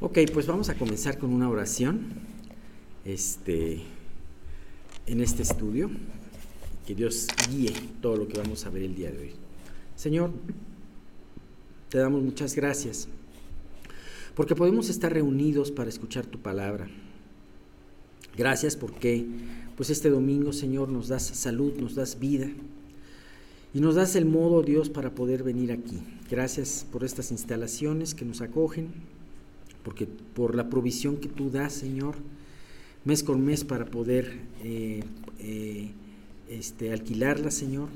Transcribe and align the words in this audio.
Ok, 0.00 0.18
pues 0.32 0.46
vamos 0.46 0.68
a 0.68 0.74
comenzar 0.74 1.18
con 1.18 1.32
una 1.32 1.48
oración 1.48 2.00
este, 3.04 3.82
en 5.06 5.20
este 5.20 5.42
estudio. 5.42 5.90
Que 6.84 6.94
Dios 6.94 7.28
guíe 7.48 7.72
todo 8.02 8.16
lo 8.16 8.28
que 8.28 8.38
vamos 8.38 8.66
a 8.66 8.70
ver 8.70 8.82
el 8.82 8.94
día 8.94 9.10
de 9.10 9.18
hoy. 9.18 9.32
Señor, 9.94 10.32
te 11.88 11.98
damos 11.98 12.22
muchas 12.22 12.56
gracias 12.56 13.08
porque 14.34 14.56
podemos 14.56 14.90
estar 14.90 15.12
reunidos 15.12 15.70
para 15.70 15.88
escuchar 15.88 16.26
tu 16.26 16.40
palabra. 16.40 16.88
Gracias 18.36 18.76
porque 18.76 19.24
pues 19.76 19.90
este 19.90 20.10
domingo, 20.10 20.52
Señor, 20.52 20.88
nos 20.88 21.06
das 21.08 21.22
salud, 21.22 21.74
nos 21.78 21.94
das 21.94 22.18
vida 22.18 22.50
y 23.72 23.80
nos 23.80 23.94
das 23.94 24.16
el 24.16 24.26
modo, 24.26 24.62
Dios, 24.62 24.90
para 24.90 25.14
poder 25.14 25.44
venir 25.44 25.70
aquí. 25.70 26.02
Gracias 26.28 26.84
por 26.90 27.04
estas 27.04 27.30
instalaciones 27.30 28.14
que 28.14 28.24
nos 28.24 28.40
acogen, 28.40 28.88
porque 29.84 30.06
por 30.06 30.54
la 30.54 30.70
provisión 30.70 31.18
que 31.18 31.28
tú 31.28 31.50
das, 31.50 31.74
Señor, 31.74 32.16
mes 33.04 33.22
con 33.22 33.44
mes 33.44 33.64
para 33.64 33.84
poder 33.84 34.40
eh, 34.64 35.04
eh, 35.38 35.90
este, 36.48 36.92
alquilarlas, 36.92 37.54
Señor. 37.54 37.88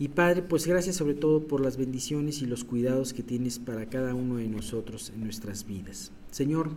Y 0.00 0.08
Padre, 0.08 0.42
pues 0.42 0.66
gracias 0.66 0.96
sobre 0.96 1.14
todo 1.14 1.46
por 1.46 1.60
las 1.60 1.76
bendiciones 1.76 2.42
y 2.42 2.46
los 2.46 2.64
cuidados 2.64 3.12
que 3.12 3.22
tienes 3.22 3.58
para 3.58 3.86
cada 3.86 4.14
uno 4.14 4.36
de 4.36 4.48
nosotros 4.48 5.10
en 5.14 5.24
nuestras 5.24 5.66
vidas. 5.66 6.12
Señor, 6.30 6.70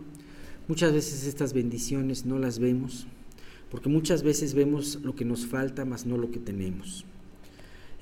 muchas 0.66 0.92
veces 0.92 1.26
estas 1.26 1.52
bendiciones 1.52 2.24
no 2.24 2.38
las 2.38 2.58
vemos, 2.58 3.06
porque 3.70 3.88
muchas 3.88 4.22
veces 4.22 4.54
vemos 4.54 4.98
lo 5.02 5.14
que 5.14 5.24
nos 5.24 5.46
falta, 5.46 5.84
más 5.84 6.06
no 6.06 6.16
lo 6.16 6.30
que 6.30 6.40
tenemos. 6.40 7.04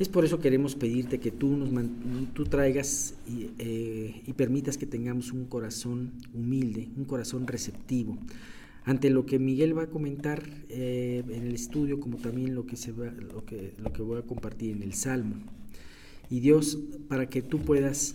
Es 0.01 0.09
por 0.09 0.25
eso 0.25 0.41
queremos 0.41 0.77
pedirte 0.77 1.21
que 1.21 1.31
tú 1.31 1.59
nos 1.59 1.69
tú 2.33 2.47
traigas 2.47 3.17
eh, 3.59 4.23
y, 4.27 4.33
permitas 4.33 4.79
que 4.79 4.87
tengamos 4.87 5.31
un 5.31 5.45
corazón 5.45 6.13
humilde, 6.33 6.89
un 6.97 7.05
corazón 7.05 7.47
receptivo 7.47 8.17
ante 8.87 9.11
lo 9.11 9.27
que 9.27 9.39
Miguel 9.39 9.77
va 9.77 9.83
a 9.83 9.87
comentar 9.89 10.43
eh, 10.71 11.23
en 11.29 11.47
el 11.47 11.55
estudio, 11.55 12.01
como 12.01 12.17
también 12.17 12.55
lo 12.55 12.65
que, 12.65 12.77
se 12.77 12.93
va, 12.93 13.11
lo, 13.11 13.45
que, 13.45 13.75
lo 13.77 13.93
que 13.93 14.01
voy 14.01 14.19
a 14.19 14.23
compartir 14.23 14.75
en 14.75 14.83
el 14.83 14.95
Salmo. 14.95 15.35
Y 16.31 16.41
Dios, 16.41 16.79
para 17.07 17.29
que 17.29 17.43
tú 17.43 17.59
puedas 17.59 18.15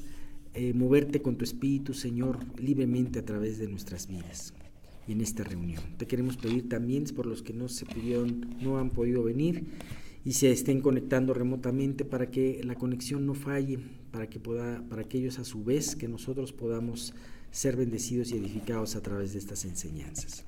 eh, 0.55 0.73
moverte 0.73 1.21
con 1.21 1.35
tu 1.35 1.43
Espíritu, 1.43 1.93
Señor, 1.93 2.39
libremente 2.57 3.19
a 3.19 3.25
través 3.25 3.59
de 3.59 3.67
nuestras 3.67 4.07
vidas 4.07 4.55
y 5.07 5.11
en 5.11 5.21
esta 5.21 5.43
reunión. 5.43 5.83
Te 5.97 6.07
queremos 6.07 6.35
pedir 6.35 6.67
también 6.67 7.03
por 7.15 7.27
los 7.27 7.43
que 7.43 7.53
no 7.53 7.69
se 7.69 7.85
pudieron, 7.85 8.55
no 8.59 8.79
han 8.79 8.89
podido 8.89 9.23
venir 9.23 9.65
y 10.25 10.33
se 10.33 10.51
estén 10.51 10.81
conectando 10.81 11.35
remotamente 11.35 12.03
para 12.03 12.31
que 12.31 12.61
la 12.63 12.73
conexión 12.73 13.27
no 13.27 13.35
falle, 13.35 13.77
para 14.11 14.27
que, 14.27 14.39
pueda, 14.39 14.83
para 14.89 15.03
que 15.03 15.19
ellos 15.19 15.37
a 15.37 15.45
su 15.45 15.63
vez, 15.63 15.95
que 15.95 16.07
nosotros 16.07 16.51
podamos 16.51 17.13
ser 17.51 17.77
bendecidos 17.77 18.31
y 18.31 18.37
edificados 18.37 18.95
a 18.95 19.01
través 19.01 19.33
de 19.33 19.39
estas 19.39 19.63
enseñanzas. 19.65 20.43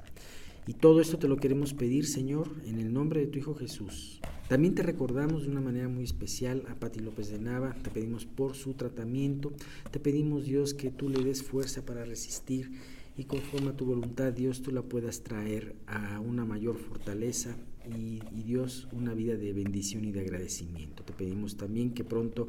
Y 0.65 0.73
todo 0.73 0.99
esto 0.99 1.19
te 1.19 1.27
lo 1.27 1.37
queremos 1.37 1.75
pedir, 1.75 2.07
Señor, 2.07 2.49
en 2.65 2.79
el 2.79 2.91
nombre 2.91 3.21
de 3.21 3.27
tu 3.27 3.37
Hijo 3.37 3.53
Jesús. 3.53 4.19
También 4.49 4.73
te 4.73 4.81
recordamos 4.81 5.43
de 5.43 5.49
una 5.49 5.61
manera 5.61 5.87
muy 5.87 6.03
especial 6.03 6.63
a 6.69 6.75
Pati 6.75 6.99
López 6.99 7.29
de 7.29 7.39
Nava, 7.39 7.75
te 7.83 7.91
pedimos 7.91 8.25
por 8.25 8.55
su 8.55 8.73
tratamiento, 8.73 9.53
te 9.91 9.99
pedimos 9.99 10.45
Dios 10.45 10.73
que 10.73 10.89
tú 10.89 11.07
le 11.07 11.23
des 11.23 11.43
fuerza 11.43 11.85
para 11.85 12.03
resistir 12.03 12.71
y 13.15 13.25
conforme 13.25 13.69
a 13.69 13.75
tu 13.75 13.85
voluntad, 13.85 14.33
Dios, 14.33 14.61
tú 14.61 14.71
la 14.71 14.81
puedas 14.81 15.21
traer 15.21 15.75
a 15.85 16.19
una 16.19 16.45
mayor 16.45 16.77
fortaleza 16.77 17.55
y, 17.95 18.21
Dios 18.43 18.87
una 18.93 19.13
vida 19.13 19.35
de 19.35 19.51
bendición 19.51 20.05
y 20.05 20.11
de 20.11 20.21
agradecimiento. 20.21 21.03
Te 21.03 21.11
pedimos 21.11 21.57
también 21.57 21.91
que 21.91 22.05
pronto 22.05 22.47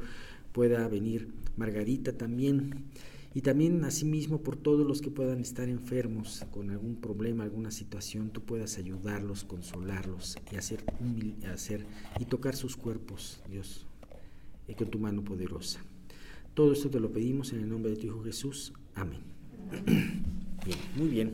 pueda 0.52 0.86
venir 0.86 1.28
Margarita 1.56 2.12
también 2.12 2.84
y 3.34 3.40
también 3.42 3.84
asimismo 3.84 4.42
por 4.42 4.56
todos 4.56 4.86
los 4.86 5.02
que 5.02 5.10
puedan 5.10 5.40
estar 5.40 5.68
enfermos 5.68 6.44
con 6.50 6.70
algún 6.70 6.96
problema, 6.96 7.44
alguna 7.44 7.70
situación, 7.70 8.30
tú 8.30 8.42
puedas 8.42 8.78
ayudarlos, 8.78 9.44
consolarlos 9.44 10.38
y 10.52 10.56
hacer, 10.56 10.84
hacer 11.52 11.84
y 12.18 12.24
tocar 12.24 12.54
sus 12.54 12.76
cuerpos, 12.76 13.42
Dios, 13.50 13.86
y 14.68 14.74
con 14.74 14.88
tu 14.88 14.98
mano 14.98 15.24
poderosa. 15.24 15.80
Todo 16.54 16.72
esto 16.72 16.90
te 16.90 17.00
lo 17.00 17.12
pedimos 17.12 17.52
en 17.52 17.60
el 17.60 17.68
nombre 17.68 17.90
de 17.92 17.98
tu 17.98 18.06
Hijo 18.06 18.22
Jesús. 18.22 18.72
Amén. 18.94 19.20
Bien, 20.64 20.78
muy 20.96 21.08
bien. 21.08 21.30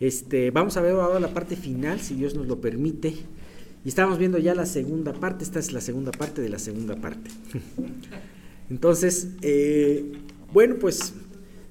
Este, 0.00 0.50
vamos 0.50 0.76
a 0.76 0.80
ver 0.80 0.92
ahora 0.92 1.18
la 1.18 1.34
parte 1.34 1.56
final, 1.56 2.00
si 2.00 2.14
Dios 2.14 2.34
nos 2.34 2.46
lo 2.46 2.60
permite. 2.60 3.14
Y 3.84 3.88
estamos 3.88 4.18
viendo 4.18 4.38
ya 4.38 4.54
la 4.54 4.66
segunda 4.66 5.12
parte, 5.12 5.44
esta 5.44 5.58
es 5.58 5.72
la 5.72 5.80
segunda 5.80 6.10
parte 6.10 6.42
de 6.42 6.48
la 6.48 6.58
segunda 6.58 6.96
parte. 6.96 7.30
Entonces, 8.70 9.28
eh, 9.42 10.12
bueno, 10.52 10.76
pues 10.78 11.14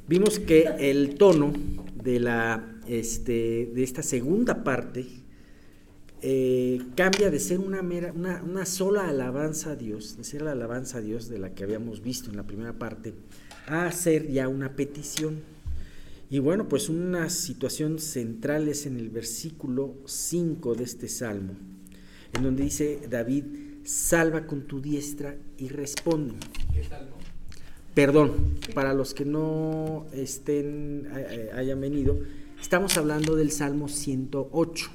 vimos 0.08 0.40
que 0.40 0.68
el 0.80 1.16
tono 1.16 1.54
de, 2.04 2.20
la, 2.20 2.80
este, 2.88 3.72
de 3.74 3.84
esta 3.84 4.02
segunda 4.02 4.64
parte 4.64 5.06
eh, 6.22 6.82
cambia 6.96 7.30
de 7.30 7.40
ser 7.40 7.59
una, 7.59 7.82
una 7.82 8.66
sola 8.66 9.08
alabanza 9.08 9.72
a 9.72 9.76
Dios, 9.76 10.18
de 10.18 10.24
ser 10.24 10.42
la 10.42 10.54
alabanza 10.54 10.98
a 10.98 11.02
Dios 11.02 11.30
de 11.30 11.38
la 11.38 11.54
que 11.54 11.64
habíamos 11.64 12.02
visto 12.02 12.30
en 12.30 12.38
la 12.38 12.44
primera 12.44 12.74
parte, 12.74 13.14
a 13.68 13.92
ser 13.92 14.32
ya 14.32 14.48
una 14.48 14.76
petición. 14.76 15.56
Y 16.30 16.40
bueno, 16.40 16.68
pues 16.68 16.90
una 16.90 17.30
situación 17.30 18.00
central 18.00 18.68
es 18.68 18.86
en 18.86 18.98
el 18.98 19.10
versículo 19.10 19.96
5 20.06 20.76
de 20.76 20.84
este 20.84 21.08
salmo, 21.08 21.54
en 22.34 22.44
donde 22.44 22.64
dice 22.64 23.00
David, 23.10 23.46
salva 23.86 24.46
con 24.46 24.64
tu 24.64 24.82
diestra 24.82 25.38
y 25.58 25.70
responde. 25.70 26.36
¿Qué 26.74 26.84
salmo? 26.84 27.16
Perdón, 27.94 28.58
para 28.76 28.94
los 28.94 29.14
que 29.14 29.24
no 29.24 30.06
estén, 30.12 31.08
eh, 31.16 31.28
eh, 31.30 31.50
hayan 31.56 31.80
venido, 31.80 32.20
estamos 32.62 32.98
hablando 32.98 33.36
del 33.36 33.52
Salmo 33.52 33.88
108. 33.88 34.92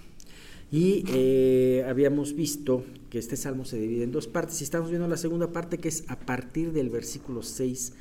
Y 0.71 1.05
eh, 1.09 1.85
habíamos 1.89 2.35
visto 2.35 2.85
que 3.11 3.19
este 3.19 3.37
salmo 3.37 3.65
se 3.65 3.79
divide 3.79 4.05
en 4.05 4.13
dos 4.13 4.27
partes 4.27 4.61
y 4.61 4.65
estamos 4.65 4.91
viendo 4.91 5.09
la 5.09 5.17
segunda 5.17 5.51
parte 5.51 5.79
que 5.79 5.89
es 5.89 6.05
a 6.09 6.19
partir 6.19 6.73
del 6.73 6.91
versículo 6.91 7.43
6 7.43 7.93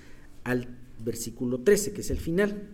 al 0.44 0.68
versículo 1.04 1.62
13, 1.62 1.94
que 1.94 2.02
es 2.02 2.12
el 2.12 2.20
final. 2.20 2.70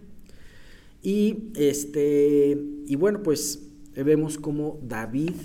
Y, 1.01 1.51
este, 1.55 2.57
y 2.85 2.95
bueno, 2.95 3.23
pues 3.23 3.63
vemos 3.95 4.37
como 4.37 4.79
David, 4.87 5.35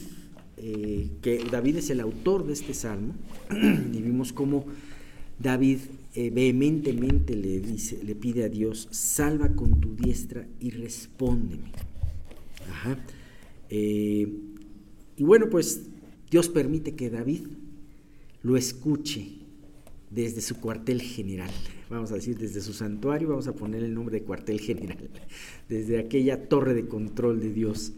eh, 0.56 1.10
que 1.20 1.44
David 1.50 1.76
es 1.76 1.90
el 1.90 2.00
autor 2.00 2.46
de 2.46 2.52
este 2.52 2.74
salmo, 2.74 3.14
y 3.50 4.02
vimos 4.02 4.32
como 4.32 4.66
David 5.38 5.78
eh, 6.14 6.30
vehementemente 6.30 7.34
le, 7.34 7.60
dice, 7.60 8.02
le 8.04 8.14
pide 8.14 8.44
a 8.44 8.48
Dios, 8.48 8.88
salva 8.90 9.54
con 9.54 9.80
tu 9.80 9.94
diestra 9.94 10.46
y 10.60 10.70
respóndeme. 10.70 11.72
Eh, 13.70 14.28
y 15.16 15.24
bueno, 15.24 15.48
pues 15.48 15.86
Dios 16.30 16.48
permite 16.48 16.94
que 16.94 17.08
David 17.08 17.46
lo 18.42 18.56
escuche 18.56 19.41
desde 20.14 20.40
su 20.40 20.56
cuartel 20.60 21.00
general, 21.00 21.50
vamos 21.88 22.12
a 22.12 22.16
decir 22.16 22.38
desde 22.38 22.60
su 22.60 22.72
santuario, 22.72 23.28
vamos 23.28 23.48
a 23.48 23.54
poner 23.54 23.82
el 23.82 23.94
nombre 23.94 24.20
de 24.20 24.24
cuartel 24.24 24.60
general, 24.60 25.10
desde 25.68 25.98
aquella 25.98 26.48
torre 26.48 26.74
de 26.74 26.86
control 26.86 27.40
de 27.40 27.52
Dios, 27.52 27.92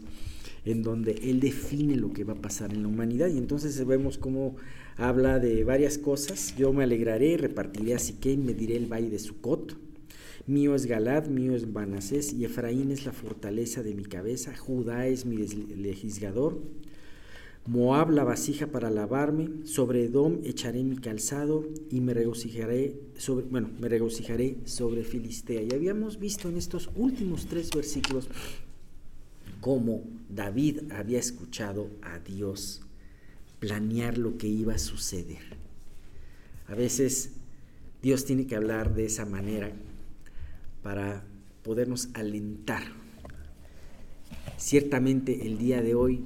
en 0.63 0.81
donde 0.81 1.11
Él 1.23 1.39
define 1.39 1.95
lo 1.95 2.11
que 2.13 2.23
va 2.23 2.33
a 2.33 2.41
pasar 2.41 2.73
en 2.73 2.81
la 2.81 2.87
humanidad. 2.87 3.27
Y 3.27 3.37
entonces 3.37 3.85
vemos 3.85 4.17
cómo 4.17 4.55
habla 4.97 5.39
de 5.39 5.63
varias 5.63 5.97
cosas. 5.99 6.55
Yo 6.57 6.73
me 6.73 6.83
alegraré, 6.83 7.37
repartiré 7.37 7.93
a 7.93 7.99
Siquem, 7.99 8.47
diré 8.47 8.75
el 8.75 8.91
valle 8.91 9.09
de 9.09 9.19
Sucot. 9.19 9.77
Mío 10.47 10.75
es 10.75 10.85
Galad, 10.85 11.27
mío 11.27 11.55
es 11.55 11.73
Banasés, 11.73 12.33
y 12.33 12.45
Efraín 12.45 12.91
es 12.91 13.05
la 13.05 13.11
fortaleza 13.11 13.81
de 13.81 13.95
mi 13.95 14.03
cabeza, 14.03 14.55
Judá 14.55 15.07
es 15.07 15.25
mi 15.25 15.37
legislador, 15.37 16.61
Moab 17.67 18.11
la 18.11 18.23
vasija 18.23 18.67
para 18.67 18.91
lavarme, 18.91 19.65
sobre 19.65 20.05
Edom 20.05 20.39
echaré 20.43 20.83
mi 20.83 20.97
calzado 20.97 21.65
y 21.89 21.99
me 21.99 22.13
regocijaré 22.13 22.99
sobre, 23.17 23.47
bueno, 23.47 23.71
me 23.79 23.89
regocijaré 23.89 24.57
sobre 24.65 25.03
Filistea. 25.03 25.63
Y 25.63 25.73
habíamos 25.73 26.19
visto 26.19 26.47
en 26.47 26.57
estos 26.57 26.91
últimos 26.95 27.47
tres 27.47 27.71
versículos 27.71 28.29
cómo 29.61 30.03
David 30.29 30.91
había 30.91 31.17
escuchado 31.17 31.89
a 32.03 32.19
Dios 32.19 32.83
planear 33.59 34.19
lo 34.19 34.37
que 34.37 34.47
iba 34.47 34.75
a 34.75 34.79
suceder. 34.79 35.57
A 36.67 36.75
veces 36.75 37.31
Dios 38.03 38.25
tiene 38.25 38.45
que 38.45 38.55
hablar 38.55 38.93
de 38.93 39.05
esa 39.05 39.25
manera 39.25 39.71
para 40.83 41.23
podernos 41.63 42.09
alentar. 42.13 42.83
Ciertamente 44.57 45.47
el 45.47 45.57
día 45.57 45.81
de 45.81 45.95
hoy 45.95 46.23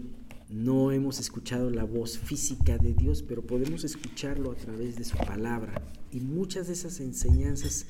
no 0.50 0.92
hemos 0.92 1.20
escuchado 1.20 1.70
la 1.70 1.84
voz 1.84 2.18
física 2.18 2.78
de 2.78 2.94
Dios, 2.94 3.22
pero 3.22 3.44
podemos 3.44 3.84
escucharlo 3.84 4.52
a 4.52 4.56
través 4.56 4.96
de 4.96 5.04
su 5.04 5.16
palabra. 5.18 5.82
Y 6.12 6.22
muchas 6.22 6.68
de 6.68 6.74
esas 6.74 7.00
enseñanzas 7.00 7.86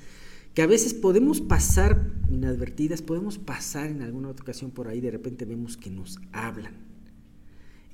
que 0.53 0.61
a 0.61 0.67
veces 0.67 0.93
podemos 0.93 1.39
pasar 1.39 2.11
inadvertidas, 2.29 3.01
podemos 3.01 3.37
pasar 3.37 3.89
en 3.89 4.01
alguna 4.01 4.29
otra 4.29 4.43
ocasión 4.43 4.71
por 4.71 4.87
ahí, 4.87 4.99
de 4.99 5.11
repente 5.11 5.45
vemos 5.45 5.77
que 5.77 5.89
nos 5.89 6.19
hablan. 6.33 6.73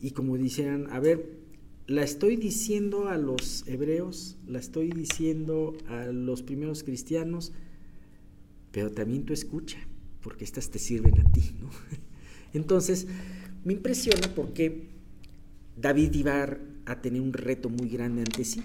Y 0.02 0.12
como 0.12 0.38
dicen, 0.38 0.88
a 0.90 1.00
ver, 1.00 1.38
la 1.88 2.04
estoy 2.04 2.36
diciendo 2.36 3.10
a 3.10 3.18
los 3.18 3.68
hebreos, 3.68 4.38
la 4.48 4.58
estoy 4.58 4.90
diciendo 4.90 5.78
a 5.88 6.06
los 6.06 6.42
primeros 6.42 6.84
cristianos, 6.84 7.52
pero 8.72 8.92
también 8.92 9.26
tú 9.26 9.34
escucha, 9.34 9.78
porque 10.22 10.44
estas 10.44 10.72
te 10.72 10.80
sirven 10.80 11.20
a 11.20 11.32
ti, 11.32 11.56
¿no? 11.60 11.70
Entonces, 12.54 13.08
me 13.66 13.74
impresiona 13.74 14.34
porque 14.34 14.88
David 15.76 16.14
iba 16.14 16.58
a 16.86 17.02
tener 17.02 17.20
un 17.20 17.34
reto 17.34 17.70
muy 17.70 17.90
grande 17.90 18.22
ante 18.22 18.46
sí, 18.46 18.62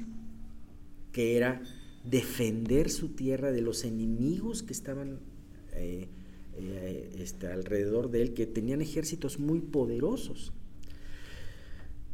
que 1.11 1.37
era 1.37 1.62
defender 2.05 2.91
su 2.91 3.08
tierra 3.08 3.50
de 3.50 3.62
los 3.62 3.85
enemigos 3.85 4.62
que 4.62 4.73
estaban 4.73 5.19
eh, 5.73 6.06
eh, 6.56 7.17
este, 7.19 7.49
alrededor 7.49 8.11
de 8.11 8.23
él, 8.23 8.35
que 8.35 8.47
tenían 8.47 8.81
ejércitos 8.81 9.38
muy 9.38 9.61
poderosos. 9.61 10.52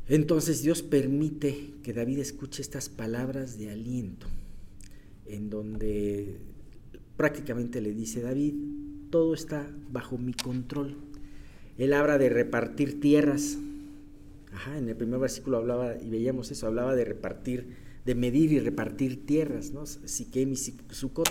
Entonces 0.08 0.62
Dios 0.62 0.82
permite 0.82 1.72
que 1.82 1.92
David 1.92 2.20
escuche 2.20 2.62
estas 2.62 2.88
palabras 2.88 3.58
de 3.58 3.70
aliento, 3.70 4.28
en 5.26 5.50
donde 5.50 6.36
prácticamente 7.16 7.80
le 7.80 7.92
dice, 7.92 8.22
David, 8.22 8.54
todo 9.10 9.34
está 9.34 9.68
bajo 9.90 10.16
mi 10.18 10.32
control. 10.32 10.96
Él 11.78 11.92
habla 11.92 12.18
de 12.18 12.28
repartir 12.28 13.00
tierras. 13.00 13.58
Ajá, 14.52 14.78
en 14.78 14.88
el 14.88 14.96
primer 14.96 15.20
versículo 15.20 15.58
hablaba, 15.58 15.96
y 16.00 16.08
veíamos 16.08 16.50
eso, 16.50 16.66
hablaba 16.66 16.94
de 16.94 17.04
repartir, 17.04 17.76
de 18.04 18.14
medir 18.14 18.52
y 18.52 18.60
repartir 18.60 19.26
tierras, 19.26 19.72
¿no? 19.72 19.86
Siquem 19.86 20.52
y 20.52 20.56
Sucot. 20.56 21.30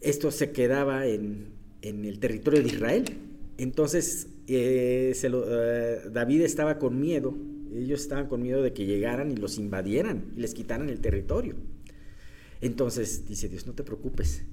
Esto 0.00 0.30
se 0.30 0.52
quedaba 0.52 1.06
en, 1.06 1.48
en 1.82 2.04
el 2.04 2.20
territorio 2.20 2.62
de 2.62 2.68
Israel. 2.68 3.04
Entonces, 3.58 4.28
eh, 4.46 5.12
eh, 5.22 6.00
David 6.10 6.40
estaba 6.42 6.78
con 6.78 6.98
miedo, 6.98 7.36
ellos 7.74 8.00
estaban 8.00 8.26
con 8.26 8.42
miedo 8.42 8.62
de 8.62 8.72
que 8.72 8.86
llegaran 8.86 9.30
y 9.30 9.36
los 9.36 9.58
invadieran 9.58 10.32
y 10.36 10.40
les 10.40 10.54
quitaran 10.54 10.88
el 10.88 11.00
territorio. 11.00 11.54
Entonces 12.60 13.26
dice 13.28 13.48
Dios, 13.48 13.66
no 13.66 13.74
te 13.74 13.84
preocupes, 13.84 14.44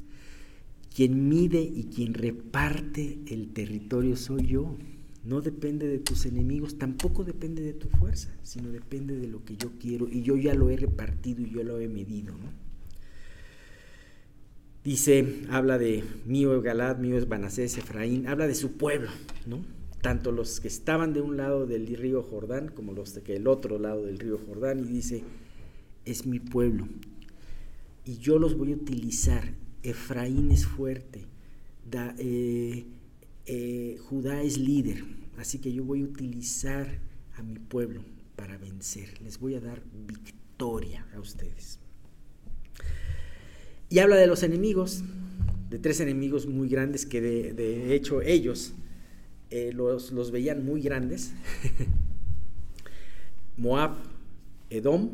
quien 0.98 1.30
mide 1.30 1.62
y 1.62 1.92
quien 1.94 2.16
reparte 2.16 3.20
el 3.28 3.54
territorio 3.54 4.16
soy 4.16 4.48
yo. 4.48 4.76
No 5.24 5.42
depende 5.42 5.88
de 5.88 6.00
tus 6.00 6.26
enemigos, 6.26 6.80
tampoco 6.80 7.24
depende 7.24 7.62
de 7.62 7.74
tu 7.74 7.88
fuerza, 7.88 8.36
sino 8.42 8.72
depende 8.72 9.16
de 9.16 9.28
lo 9.28 9.46
que 9.46 9.58
yo 9.58 9.74
quiero 9.80 10.10
y 10.10 10.24
yo 10.24 10.38
ya 10.38 10.56
lo 10.56 10.72
he 10.72 10.76
repartido 10.76 11.44
y 11.44 11.52
yo 11.52 11.62
lo 11.64 11.80
he 11.80 11.88
medido. 11.88 12.34
Dice, 14.84 15.44
habla 15.52 15.78
de 15.78 16.04
mío 16.26 16.58
es 16.58 16.64
Galad, 16.64 16.98
mío 16.98 17.16
es 17.16 17.30
Banasés, 17.30 17.78
Efraín, 17.78 18.26
habla 18.26 18.48
de 18.48 18.56
su 18.56 18.72
pueblo, 18.72 19.12
¿no? 19.46 19.64
tanto 20.02 20.32
los 20.32 20.60
que 20.60 20.68
estaban 20.68 21.14
de 21.14 21.22
un 21.22 21.38
lado 21.38 21.68
del 21.68 21.86
río 21.96 22.24
Jordán 22.24 22.70
como 22.70 22.94
los 22.94 23.14
de 23.14 23.36
el 23.36 23.46
otro 23.46 23.78
lado 23.78 24.04
del 24.04 24.18
río 24.18 24.40
Jordán, 24.48 24.80
y 24.80 24.88
dice, 24.88 25.24
es 26.06 26.26
mi 26.26 26.40
pueblo, 26.40 26.88
y 28.04 28.18
yo 28.18 28.40
los 28.40 28.58
voy 28.58 28.72
a 28.72 28.78
utilizar. 28.78 29.67
Efraín 29.84 30.52
es 30.52 30.66
fuerte, 30.66 31.26
eh, 32.18 32.86
eh, 33.46 33.98
Judá 34.10 34.42
es 34.42 34.58
líder, 34.58 35.04
así 35.38 35.60
que 35.60 35.72
yo 35.72 35.84
voy 35.84 36.02
a 36.02 36.06
utilizar 36.06 37.00
a 37.36 37.44
mi 37.44 37.60
pueblo 37.60 38.04
para 38.36 38.58
vencer, 38.58 39.22
les 39.22 39.40
voy 39.40 39.56
a 39.56 39.60
dar 39.60 39.82
victoria 40.08 41.06
a 41.16 41.20
ustedes. 41.20 41.80
Y 43.90 44.00
habla 44.00 44.18
de 44.18 44.28
los 44.28 44.44
enemigos, 44.44 45.04
de 45.70 45.80
tres 45.80 46.00
enemigos 46.00 46.46
muy 46.46 46.68
grandes 46.68 47.06
que 47.06 47.22
de 47.22 47.96
hecho 47.96 48.22
ellos 48.22 48.74
eh, 49.50 49.72
los, 49.74 50.32
veían 50.32 50.66
muy 50.66 50.82
grandes. 50.82 51.32
Moab, 53.58 53.96
Edom 54.70 55.10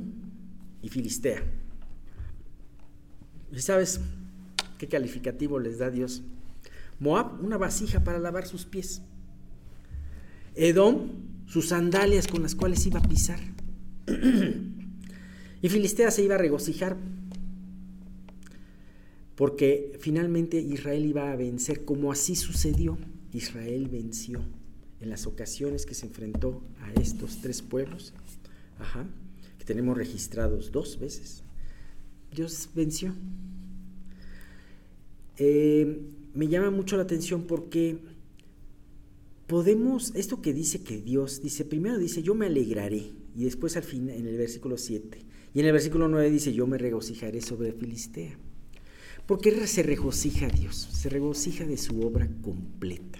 y 0.81 0.89
Filistea. 0.89 1.43
¿Y 3.51 3.59
sabes 3.59 4.01
qué 4.77 4.87
calificativo 4.87 5.59
les 5.59 5.77
da 5.77 5.89
Dios? 5.89 6.23
Moab, 6.99 7.43
una 7.43 7.57
vasija 7.57 8.03
para 8.03 8.19
lavar 8.19 8.47
sus 8.47 8.65
pies. 8.65 9.01
Edom, 10.55 11.09
sus 11.47 11.69
sandalias 11.69 12.27
con 12.27 12.43
las 12.43 12.55
cuales 12.55 12.85
iba 12.85 12.99
a 12.99 13.03
pisar. 13.03 13.39
y 15.61 15.69
Filistea 15.69 16.11
se 16.11 16.23
iba 16.23 16.35
a 16.35 16.37
regocijar 16.37 16.97
porque 19.35 19.97
finalmente 19.99 20.59
Israel 20.59 21.05
iba 21.05 21.31
a 21.31 21.35
vencer 21.35 21.85
como 21.85 22.11
así 22.11 22.35
sucedió. 22.35 22.97
Israel 23.31 23.87
venció 23.91 24.41
en 25.01 25.09
las 25.09 25.25
ocasiones 25.25 25.85
que 25.85 25.95
se 25.95 26.05
enfrentó 26.05 26.61
a 26.79 27.01
estos 27.01 27.41
tres 27.41 27.61
pueblos, 27.61 28.13
que 29.57 29.65
tenemos 29.65 29.97
registrados 29.97 30.71
dos 30.71 30.99
veces. 30.99 31.43
Dios 32.33 32.69
venció. 32.75 33.13
Eh, 35.37 36.01
me 36.33 36.47
llama 36.47 36.71
mucho 36.71 36.97
la 36.97 37.03
atención 37.03 37.43
porque 37.43 37.97
podemos, 39.47 40.13
esto 40.15 40.41
que 40.41 40.53
dice 40.53 40.83
que 40.83 41.01
Dios, 41.01 41.41
dice, 41.41 41.65
primero 41.65 41.97
dice, 41.97 42.23
yo 42.23 42.35
me 42.35 42.47
alegraré, 42.47 43.11
y 43.35 43.43
después 43.43 43.77
al 43.77 43.83
fin, 43.83 44.09
en 44.09 44.27
el 44.27 44.37
versículo 44.37 44.77
7, 44.77 45.19
y 45.53 45.59
en 45.59 45.65
el 45.65 45.71
versículo 45.71 46.07
9 46.07 46.31
dice, 46.31 46.53
yo 46.53 46.65
me 46.67 46.77
regocijaré 46.77 47.41
sobre 47.41 47.71
Filistea. 47.73 48.37
¿Por 49.25 49.39
qué 49.39 49.67
se 49.67 49.83
regocija 49.83 50.49
Dios? 50.49 50.75
Se 50.75 51.09
regocija 51.09 51.65
de 51.65 51.77
su 51.77 52.01
obra 52.01 52.29
completa. 52.41 53.19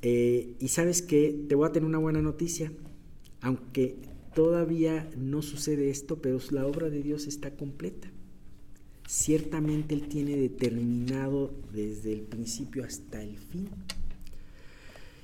Eh, 0.00 0.54
y 0.60 0.68
sabes 0.68 1.02
que 1.02 1.44
te 1.48 1.54
voy 1.54 1.66
a 1.66 1.72
tener 1.72 1.86
una 1.86 1.98
buena 1.98 2.22
noticia, 2.22 2.72
aunque 3.40 3.96
todavía 4.34 5.10
no 5.16 5.42
sucede 5.42 5.90
esto, 5.90 6.22
pero 6.22 6.38
la 6.50 6.66
obra 6.66 6.90
de 6.90 7.02
Dios 7.02 7.26
está 7.26 7.56
completa. 7.56 8.10
Ciertamente 9.06 9.94
Él 9.94 10.08
tiene 10.08 10.36
determinado 10.36 11.52
desde 11.72 12.12
el 12.12 12.20
principio 12.20 12.84
hasta 12.84 13.22
el 13.22 13.36
fin. 13.36 13.68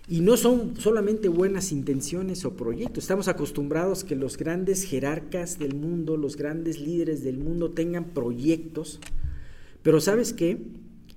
Y 0.09 0.21
no 0.21 0.37
son 0.37 0.77
solamente 0.77 1.29
buenas 1.29 1.71
intenciones 1.73 2.45
o 2.45 2.57
proyectos. 2.57 3.05
Estamos 3.05 3.29
acostumbrados 3.29 4.03
que 4.03 4.17
los 4.17 4.37
grandes 4.37 4.85
jerarcas 4.85 5.59
del 5.59 5.75
mundo, 5.75 6.17
los 6.17 6.37
grandes 6.37 6.81
líderes 6.81 7.23
del 7.23 7.39
mundo 7.39 7.71
tengan 7.71 8.07
proyectos. 8.07 9.01
Pero 9.83 10.01
¿sabes 10.01 10.33
qué? 10.33 10.59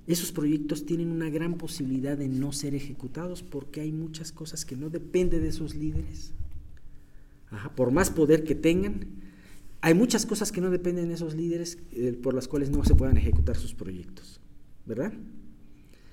esos 0.06 0.32
proyectos 0.32 0.84
tienen 0.84 1.10
una 1.10 1.30
gran 1.30 1.54
posibilidad 1.54 2.16
de 2.16 2.28
no 2.28 2.52
ser 2.52 2.74
ejecutados 2.74 3.42
porque 3.42 3.80
hay 3.80 3.92
muchas 3.92 4.32
cosas 4.32 4.64
que 4.64 4.76
no 4.76 4.90
dependen 4.90 5.42
de 5.42 5.48
esos 5.48 5.74
líderes. 5.74 6.32
por 7.76 7.92
más 7.92 8.10
poder 8.10 8.44
que 8.44 8.54
tengan, 8.54 9.06
hay 9.84 9.92
muchas 9.92 10.24
cosas 10.24 10.50
que 10.50 10.62
no 10.62 10.70
dependen 10.70 11.08
de 11.08 11.14
esos 11.14 11.34
líderes 11.34 11.76
eh, 11.92 12.18
por 12.22 12.32
las 12.32 12.48
cuales 12.48 12.70
no 12.70 12.82
se 12.86 12.94
puedan 12.94 13.18
ejecutar 13.18 13.58
sus 13.58 13.74
proyectos. 13.74 14.40
¿Verdad? 14.86 15.12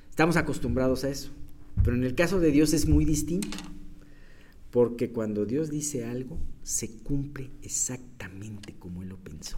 Estamos 0.10 0.36
acostumbrados 0.36 1.06
a 1.06 1.10
eso. 1.10 1.32
Pero 1.82 1.96
en 1.96 2.04
el 2.04 2.14
caso 2.14 2.42
de 2.42 2.52
Dios 2.52 2.74
es 2.74 2.86
muy 2.86 3.06
distinto. 3.06 3.58
Porque 4.72 5.14
cuando 5.14 5.46
Dios 5.46 5.70
dice 5.70 6.04
algo, 6.04 6.38
se 6.64 6.98
cumple 6.98 7.50
exactamente 7.62 8.76
como 8.78 9.04
Él 9.04 9.08
lo 9.08 9.18
pensó. 9.18 9.58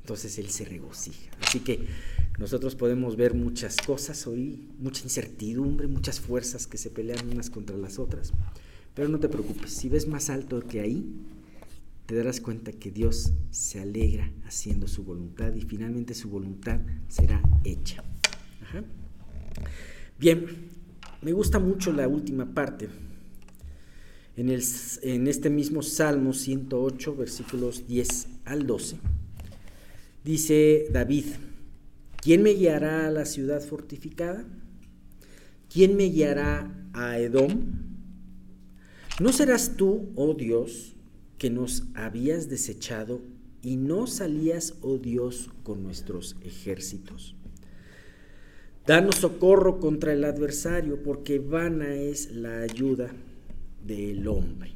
Entonces 0.00 0.36
Él 0.40 0.50
se 0.50 0.64
regocija. 0.64 1.30
Así 1.40 1.60
que 1.60 1.86
nosotros 2.36 2.74
podemos 2.74 3.14
ver 3.14 3.32
muchas 3.32 3.76
cosas 3.76 4.26
hoy, 4.26 4.70
mucha 4.80 5.04
incertidumbre, 5.04 5.86
muchas 5.86 6.18
fuerzas 6.18 6.66
que 6.66 6.78
se 6.78 6.90
pelean 6.90 7.30
unas 7.30 7.48
contra 7.48 7.76
las 7.76 8.00
otras. 8.00 8.32
Pero 8.94 9.08
no 9.08 9.20
te 9.20 9.28
preocupes, 9.28 9.72
si 9.72 9.88
ves 9.88 10.08
más 10.08 10.30
alto 10.30 10.60
que 10.66 10.80
ahí, 10.80 11.06
te 12.08 12.14
darás 12.14 12.40
cuenta 12.40 12.72
que 12.72 12.90
Dios 12.90 13.34
se 13.50 13.80
alegra 13.80 14.32
haciendo 14.46 14.88
su 14.88 15.04
voluntad 15.04 15.54
y 15.54 15.60
finalmente 15.60 16.14
su 16.14 16.30
voluntad 16.30 16.80
será 17.06 17.42
hecha. 17.64 18.02
Bien, 20.18 20.46
me 21.20 21.32
gusta 21.32 21.58
mucho 21.58 21.92
la 21.92 22.08
última 22.08 22.54
parte. 22.54 22.88
En, 24.36 24.48
el, 24.48 24.62
en 25.02 25.26
este 25.26 25.50
mismo 25.50 25.82
Salmo 25.82 26.32
108, 26.32 27.14
versículos 27.14 27.86
10 27.86 28.28
al 28.46 28.66
12, 28.66 28.96
dice 30.24 30.86
David, 30.90 31.26
¿Quién 32.22 32.42
me 32.42 32.54
guiará 32.54 33.06
a 33.06 33.10
la 33.10 33.26
ciudad 33.26 33.60
fortificada? 33.60 34.46
¿Quién 35.70 35.94
me 35.94 36.04
guiará 36.04 36.74
a 36.94 37.18
Edom? 37.18 37.50
¿No 39.20 39.30
serás 39.30 39.76
tú, 39.76 40.10
oh 40.16 40.32
Dios, 40.32 40.94
que 41.38 41.50
nos 41.50 41.84
habías 41.94 42.48
desechado 42.48 43.22
y 43.62 43.76
no 43.76 44.06
salías, 44.06 44.74
oh 44.82 44.98
Dios, 44.98 45.50
con 45.62 45.82
nuestros 45.82 46.36
ejércitos? 46.42 47.36
Danos 48.86 49.16
socorro 49.16 49.80
contra 49.80 50.12
el 50.12 50.24
adversario, 50.24 51.02
porque 51.02 51.38
vana 51.38 51.94
es 51.94 52.32
la 52.32 52.60
ayuda 52.60 53.12
del 53.84 54.26
hombre. 54.26 54.72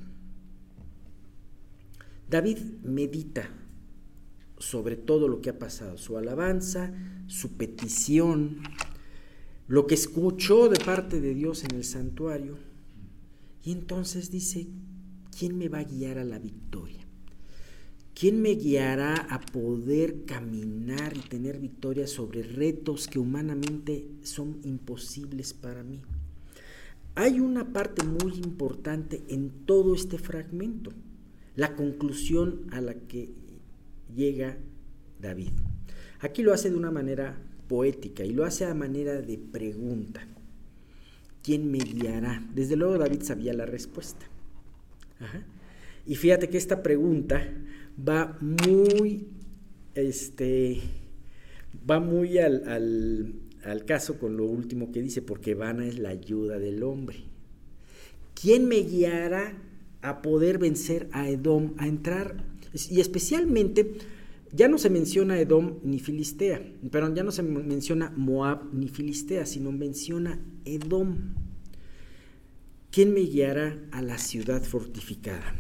David 2.29 2.59
medita 2.83 3.51
sobre 4.59 4.97
todo 4.97 5.29
lo 5.29 5.41
que 5.41 5.51
ha 5.51 5.59
pasado, 5.59 5.99
su 5.99 6.17
alabanza, 6.17 6.95
su 7.27 7.57
petición, 7.57 8.59
lo 9.67 9.87
que 9.87 9.95
escuchó 9.95 10.69
de 10.69 10.79
parte 10.79 11.21
de 11.21 11.35
Dios 11.35 11.65
en 11.65 11.75
el 11.75 11.85
santuario. 11.85 12.59
Y 13.65 13.73
entonces 13.73 14.31
dice, 14.31 14.69
¿quién 15.37 15.59
me 15.59 15.69
va 15.69 15.79
a 15.79 15.85
guiar 15.85 16.19
a 16.19 16.25
la 16.25 16.39
victoria? 16.39 17.07
¿Quién 18.15 18.43
me 18.43 18.51
guiará 18.51 19.15
a 19.15 19.41
poder 19.41 20.25
caminar 20.27 21.17
y 21.17 21.21
tener 21.21 21.59
victoria 21.59 22.07
sobre 22.07 22.43
retos 22.43 23.09
que 23.09 23.19
humanamente 23.19 24.07
son 24.23 24.61
imposibles 24.65 25.55
para 25.55 25.83
mí? 25.83 26.03
Hay 27.15 27.41
una 27.41 27.73
parte 27.73 28.05
muy 28.05 28.35
importante 28.35 29.23
en 29.29 29.51
todo 29.67 29.95
este 29.95 30.19
fragmento, 30.19 30.93
la 31.57 31.75
conclusión 31.75 32.67
a 32.71 32.81
la 32.81 32.95
que 32.95 33.31
llega 34.15 34.59
David. 35.21 35.53
Aquí 36.21 36.43
lo 36.43 36.53
hace 36.53 36.71
de 36.71 36.77
una 36.77 36.91
manera 36.91 37.39
poética 37.69 38.25
y 38.25 38.33
lo 38.33 38.45
hace 38.45 38.67
a 38.67 38.75
manera 38.75 39.21
de 39.21 39.39
pregunta. 39.39 40.27
¿Quién 41.43 41.71
me 41.71 41.79
guiará? 41.79 42.47
Desde 42.55 42.77
luego 42.77 42.99
David 42.99 43.23
sabía 43.23 43.53
la 43.53 43.67
respuesta. 43.67 44.32
Y 46.07 46.17
fíjate 46.17 46.49
que 46.49 46.59
esta 46.59 46.83
pregunta 46.83 47.47
va 47.97 48.37
muy, 48.41 49.29
este, 49.95 50.81
va 51.89 52.01
muy 52.01 52.39
al, 52.39 53.35
al 53.65 53.85
caso 53.85 54.19
con 54.19 54.37
lo 54.37 54.47
último 54.47 54.91
que 54.91 55.03
dice, 55.03 55.23
porque 55.23 55.55
vana 55.55 55.87
es 55.87 55.99
la 55.99 56.11
ayuda 56.11 56.59
del 56.59 56.83
hombre. 56.83 57.19
¿Quién 58.35 58.67
me 58.67 58.81
guiará 58.81 59.57
a 60.03 60.21
poder 60.21 60.59
vencer 60.59 61.09
a 61.13 61.29
Edom, 61.29 61.75
a 61.79 61.87
entrar, 61.87 62.45
y 62.91 63.01
especialmente, 63.01 63.95
ya 64.53 64.69
no 64.69 64.79
se 64.79 64.91
menciona 64.91 65.41
Edom 65.41 65.79
ni 65.85 65.99
Filistea, 65.99 66.63
pero 66.91 67.15
ya 67.15 67.23
no 67.23 67.31
se 67.31 67.43
menciona 67.43 68.13
Moab 68.17 68.75
ni 68.75 68.89
Filistea, 68.89 69.47
sino 69.47 69.73
menciona 69.73 70.41
Edom. 70.65 71.35
¿Quién 72.93 73.15
me 73.15 73.21
guiará 73.21 73.79
a 73.91 74.03
la 74.03 74.19
ciudad 74.19 74.63
fortificada? 74.63 75.55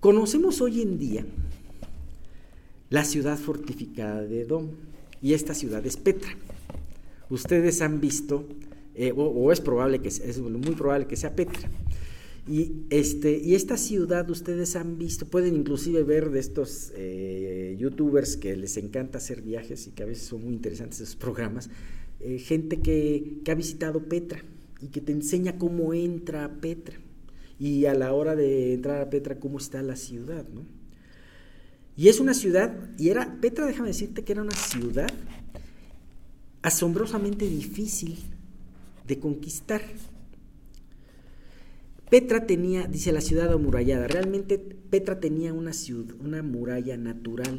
Conocemos 0.00 0.62
hoy 0.62 0.80
en 0.80 0.98
día 0.98 1.26
la 2.88 3.04
ciudad 3.04 3.36
fortificada 3.36 4.22
de 4.22 4.40
Edom 4.40 4.70
y 5.20 5.34
esta 5.34 5.52
ciudad 5.52 5.84
es 5.84 5.98
Petra. 5.98 6.34
Ustedes 7.28 7.82
han 7.82 8.00
visto, 8.00 8.48
eh, 8.94 9.12
o, 9.14 9.52
es 9.52 9.60
probable 9.60 10.00
que 10.00 10.08
es 10.08 10.38
muy 10.38 10.74
probable 10.74 11.06
que 11.06 11.16
sea 11.16 11.36
Petra. 11.36 11.70
Y, 12.48 12.72
este, 12.88 13.36
y 13.36 13.54
esta 13.54 13.76
ciudad 13.76 14.30
ustedes 14.30 14.76
han 14.76 14.96
visto, 14.96 15.26
pueden 15.26 15.54
inclusive 15.54 16.04
ver 16.04 16.30
de 16.30 16.40
estos 16.40 16.90
eh, 16.96 17.76
youtubers 17.78 18.38
que 18.38 18.56
les 18.56 18.78
encanta 18.78 19.18
hacer 19.18 19.42
viajes 19.42 19.86
y 19.88 19.90
que 19.90 20.04
a 20.04 20.06
veces 20.06 20.26
son 20.26 20.42
muy 20.42 20.54
interesantes 20.54 21.02
esos 21.02 21.16
programas, 21.16 21.68
eh, 22.20 22.38
gente 22.38 22.80
que, 22.80 23.40
que 23.44 23.50
ha 23.50 23.54
visitado 23.54 24.08
Petra 24.08 24.42
y 24.84 24.88
que 24.88 25.00
te 25.00 25.12
enseña 25.12 25.56
cómo 25.56 25.94
entra 25.94 26.60
Petra 26.60 26.98
y 27.58 27.86
a 27.86 27.94
la 27.94 28.12
hora 28.12 28.36
de 28.36 28.74
entrar 28.74 29.00
a 29.00 29.08
Petra 29.08 29.40
cómo 29.40 29.56
está 29.56 29.82
la 29.82 29.96
ciudad, 29.96 30.44
¿no? 30.52 30.66
Y 31.96 32.08
es 32.08 32.20
una 32.20 32.34
ciudad, 32.34 32.90
y 32.98 33.08
era, 33.08 33.38
Petra, 33.40 33.64
déjame 33.66 33.88
decirte 33.88 34.24
que 34.24 34.32
era 34.32 34.42
una 34.42 34.54
ciudad 34.54 35.10
asombrosamente 36.60 37.48
difícil 37.48 38.18
de 39.06 39.18
conquistar. 39.18 39.80
Petra 42.10 42.46
tenía, 42.46 42.86
dice 42.86 43.10
la 43.10 43.22
ciudad 43.22 43.50
amurallada, 43.52 44.06
realmente 44.06 44.58
Petra 44.58 45.18
tenía 45.18 45.54
una, 45.54 45.72
ciudad, 45.72 46.14
una 46.20 46.42
muralla 46.42 46.98
natural. 46.98 47.56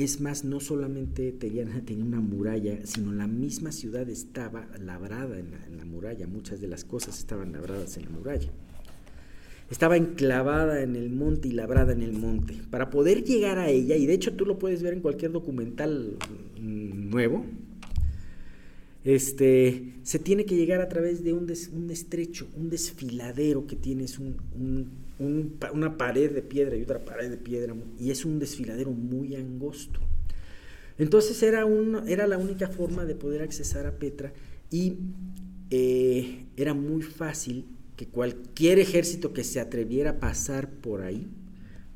Es 0.00 0.18
más, 0.18 0.44
no 0.44 0.60
solamente 0.60 1.30
tenía, 1.32 1.66
tenía, 1.84 2.04
una 2.04 2.20
muralla, 2.20 2.78
sino 2.84 3.12
la 3.12 3.26
misma 3.26 3.70
ciudad 3.70 4.08
estaba 4.08 4.66
labrada 4.78 5.38
en 5.38 5.50
la, 5.76 5.84
muralla. 5.84 6.26
Muchas 6.26 6.60
de 6.60 6.68
las 6.68 6.84
cosas 6.84 7.18
estaban 7.18 7.52
labradas 7.52 7.96
en 7.96 8.04
la 8.04 8.10
muralla 8.10 8.50
estaba 9.70 9.96
enclavada 9.96 10.82
en 10.82 10.96
el 10.96 11.10
monte 11.10 11.46
y 11.46 11.52
labrada 11.52 11.92
en 11.92 12.02
el 12.02 12.12
monte. 12.12 12.54
Para 12.70 12.90
poder 12.90 13.22
llegar 13.22 13.56
a 13.58 13.68
ella, 13.68 13.94
y 13.94 14.04
de 14.04 14.14
hecho 14.14 14.34
tú 14.34 14.44
lo 14.44 14.58
puedes 14.58 14.82
ver 14.82 14.94
en 14.94 15.00
cualquier 15.00 15.30
documental 15.30 16.16
mm, 16.60 17.08
nuevo, 17.08 17.44
este, 19.04 19.94
se 20.02 20.18
tiene 20.18 20.44
que 20.44 20.56
llegar 20.56 20.80
a 20.80 20.88
través 20.88 21.24
de 21.24 21.32
un, 21.32 21.48
estrecho, 21.90 22.48
un 22.56 22.68
desfiladero 22.68 23.66
que 23.66 23.76
una 25.20 25.98
pared 25.98 26.32
de 26.32 26.42
piedra 26.42 26.76
y 26.76 26.82
otra 26.82 27.04
pared 27.04 27.30
de 27.30 27.36
piedra, 27.36 27.74
y 27.98 28.10
es 28.10 28.24
un 28.24 28.38
desfiladero 28.38 28.90
muy 28.90 29.36
angosto. 29.36 30.00
Entonces 30.98 31.42
era, 31.42 31.64
era 32.06 32.26
la 32.26 32.36
única 32.36 32.68
forma 32.68 33.04
de 33.04 33.14
poder 33.14 33.42
accesar 33.42 33.86
a 33.86 33.98
Petra 33.98 34.32
y 34.70 34.98
eh, 35.70 36.46
era 36.56 36.74
muy 36.74 37.02
fácil 37.02 37.66
que 37.96 38.06
cualquier 38.06 38.78
ejército 38.78 39.32
que 39.32 39.44
se 39.44 39.60
atreviera 39.60 40.10
a 40.10 40.20
pasar 40.20 40.70
por 40.70 41.02
ahí 41.02 41.28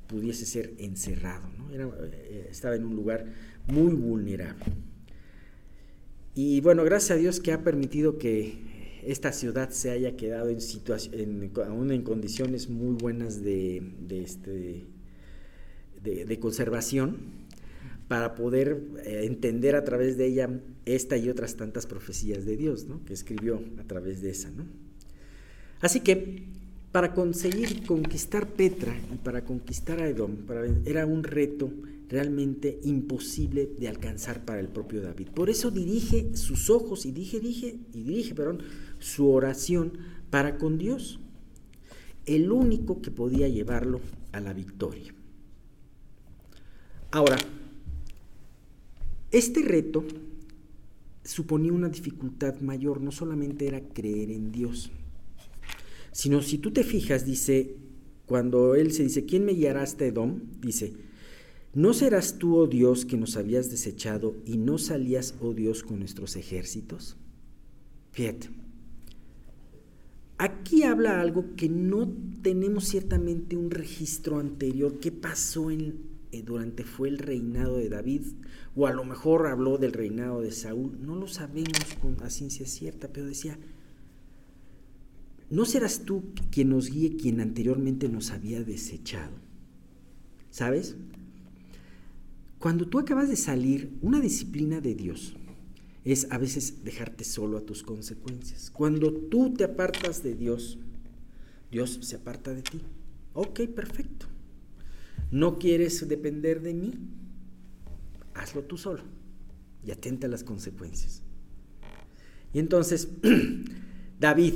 pudiese 0.07 0.47
ser 0.47 0.75
encerrado. 0.79 1.47
Eh, 1.73 2.49
estaba 2.51 2.77
en 2.77 2.85
un 2.85 2.97
lugar 2.97 3.27
muy 3.67 3.93
vulnerable. 3.93 4.65
Y 6.35 6.61
bueno, 6.63 6.83
gracias 6.85 7.13
a 7.13 7.21
Dios 7.21 7.41
que 7.41 7.53
ha 7.53 7.63
permitido 7.63 8.19
que 8.19 8.74
esta 9.07 9.33
ciudad 9.33 9.71
se 9.71 9.91
haya 9.91 10.17
quedado 10.17 10.51
en, 10.51 11.53
aún 11.67 11.91
en 11.91 12.03
condiciones 12.03 12.69
muy 12.69 12.95
buenas 12.95 13.43
de, 13.43 13.83
este, 14.11 14.85
de, 16.03 16.39
conservación 16.41 17.19
para 18.09 18.35
poder 18.35 18.81
eh, 19.05 19.23
entender 19.25 19.77
a 19.77 19.85
través 19.85 20.17
de 20.17 20.27
ella 20.27 20.51
esta 20.85 21.17
y 21.17 21.29
otras 21.29 21.57
tantas 21.57 21.87
profecías 21.87 22.45
de 22.45 22.57
Dios, 22.57 22.87
que 23.07 23.15
escribió 23.15 23.63
a 23.79 23.85
través 23.85 24.21
de 24.21 24.31
esa. 24.31 24.51
¿no? 24.51 24.65
Así 25.81 26.01
que 26.01 26.45
para 26.93 27.13
conseguir 27.13 27.85
conquistar 27.87 28.47
Petra 28.49 28.97
y 29.13 29.17
para 29.19 29.45
conquistar 29.45 30.01
a 30.01 30.09
Edom 30.09 30.37
era 30.85 31.07
un 31.07 31.25
reto 31.25 31.71
realmente 32.09 32.79
imposible 32.85 33.69
de 33.79 33.89
alcanzar 33.89 34.45
para 34.45 34.61
el 34.61 34.69
propio 34.69 35.01
David. 35.01 35.29
Por 35.35 35.51
eso 35.51 35.71
dirige 35.71 36.37
sus 36.37 36.71
ojos 36.71 37.07
y 37.07 37.11
dije, 37.13 37.41
dije 37.41 37.77
y 37.93 38.03
dirige, 38.03 38.35
perdón, 38.35 38.63
su 39.05 39.31
oración 39.31 39.99
para 40.31 40.57
con 40.57 40.79
Dios, 40.79 41.21
el 42.25 42.51
único 42.51 43.03
que 43.03 43.11
podía 43.11 43.49
llevarlo 43.49 44.01
a 44.33 44.41
la 44.41 44.55
victoria. 44.55 45.15
Ahora, 47.11 47.37
este 49.31 49.61
reto 49.61 50.05
suponía 51.23 51.75
una 51.75 51.91
dificultad 51.91 52.61
mayor, 52.61 53.03
no 53.03 53.13
solamente 53.13 53.67
era 53.67 53.81
creer 53.81 54.31
en 54.31 54.51
Dios, 54.51 54.91
Sino 56.11 56.43
si 56.43 56.59
tú 56.59 56.71
te 56.71 56.85
fijas, 56.85 57.27
dice, 57.27 57.75
cuando 58.25 58.77
él 58.77 58.93
se 58.93 59.03
dice, 59.03 59.25
¿quién 59.25 59.45
me 59.45 59.53
guiará 59.53 59.83
hasta 59.83 60.05
Edom? 60.07 60.43
Dice, 60.61 60.93
¿no 61.75 61.93
serás 61.93 62.39
tú, 62.39 62.57
oh 62.57 62.69
Dios, 62.69 63.05
que 63.05 63.17
nos 63.17 63.37
habías 63.37 63.69
desechado 63.69 64.37
y 64.47 64.57
no 64.57 64.79
salías, 64.79 65.35
oh 65.41 65.55
Dios, 65.55 65.83
con 65.83 65.99
nuestros 65.99 66.37
ejércitos? 66.37 67.17
Fíjate. 68.13 68.64
Aquí 70.37 70.83
habla 70.83 71.21
algo 71.21 71.55
que 71.57 71.69
no 71.69 72.13
tenemos 72.43 72.89
ciertamente 72.89 73.57
un 73.57 73.71
registro 73.71 74.39
anterior. 74.39 74.99
¿Qué 74.99 75.13
pasó 75.13 75.71
en, 75.71 75.97
eh, 76.33 76.43
durante 76.43 76.83
fue 76.85 77.09
el 77.09 77.19
reinado 77.19 77.77
de 77.77 77.89
David? 77.89 78.23
O 78.75 78.89
a 78.89 78.93
lo 78.93 79.05
mejor 79.05 79.47
habló 79.47 79.79
del 79.79 79.93
reinado 79.93 80.41
de 80.41 80.51
Saúl. 80.51 80.99
No 81.01 81.15
lo 81.15 81.29
sabemos 81.29 81.79
con 82.03 82.21
a 82.23 82.31
ciencia 82.31 82.67
cierta, 82.67 83.09
pero 83.13 83.27
decía, 83.27 83.59
¿no 85.51 85.65
serás 85.65 86.05
tú 86.05 86.25
quien 86.51 86.71
nos 86.71 86.91
guíe 86.91 87.17
quien 87.17 87.41
anteriormente 87.41 88.09
nos 88.09 88.33
había 88.33 88.65
desechado? 88.65 89.37
¿Sabes? 90.51 90.97
Cuando 92.59 92.89
tú 92.89 92.99
acabas 92.99 93.29
de 93.29 93.37
salir, 93.37 93.97
una 94.01 94.21
disciplina 94.21 94.81
de 94.81 94.95
Dios 94.95 95.37
es 96.05 96.31
a 96.31 96.39
veces 96.39 96.85
dejarte 96.85 97.25
solo 97.25 97.59
a 97.59 97.65
tus 97.65 97.83
consecuencias. 97.83 98.71
Cuando 98.71 99.13
tú 99.13 99.55
te 99.55 99.65
apartas 99.65 100.23
de 100.23 100.35
Dios, 100.35 100.79
Dios 101.71 101.99
se 102.03 102.17
aparta 102.17 102.53
de 102.53 102.63
ti. 102.63 102.83
Ok, 103.33 103.63
perfecto. 103.75 104.27
¿No 105.31 105.59
quieres 105.59 106.07
depender 106.09 106.61
de 106.61 106.75
mí? 106.75 106.93
Hazlo 108.35 108.63
tú 108.65 108.77
solo 108.77 109.03
y 109.85 109.91
atenta 109.91 110.27
a 110.27 110.31
las 110.31 110.45
consecuencias. 110.45 111.23
Y 112.53 112.59
entonces, 112.59 113.09
David, 114.21 114.55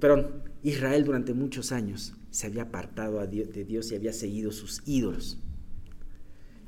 perdón, 0.00 0.42
Israel 0.62 1.04
durante 1.04 1.32
muchos 1.32 1.72
años 1.72 2.14
se 2.30 2.46
había 2.46 2.62
apartado 2.62 3.26
de 3.26 3.64
Dios 3.64 3.92
y 3.92 3.94
había 3.94 4.12
seguido 4.12 4.52
sus 4.52 4.82
ídolos. 4.86 5.38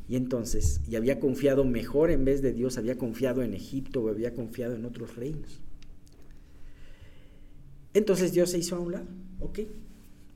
Y 0.08 0.16
entonces, 0.16 0.80
y 0.88 0.96
había 0.96 1.18
confiado 1.18 1.64
mejor 1.64 2.10
en 2.10 2.24
vez 2.24 2.42
de 2.42 2.52
Dios, 2.52 2.76
había 2.76 2.98
confiado 2.98 3.42
en 3.42 3.54
Egipto 3.54 4.02
o 4.02 4.08
había 4.10 4.34
confiado 4.34 4.74
en 4.74 4.84
otros 4.84 5.16
reinos. 5.16 5.60
Entonces 7.94 8.32
Dios 8.32 8.50
se 8.50 8.58
hizo 8.58 8.76
a 8.76 8.80
un 8.80 8.92
lado, 8.92 9.06
ok, 9.40 9.60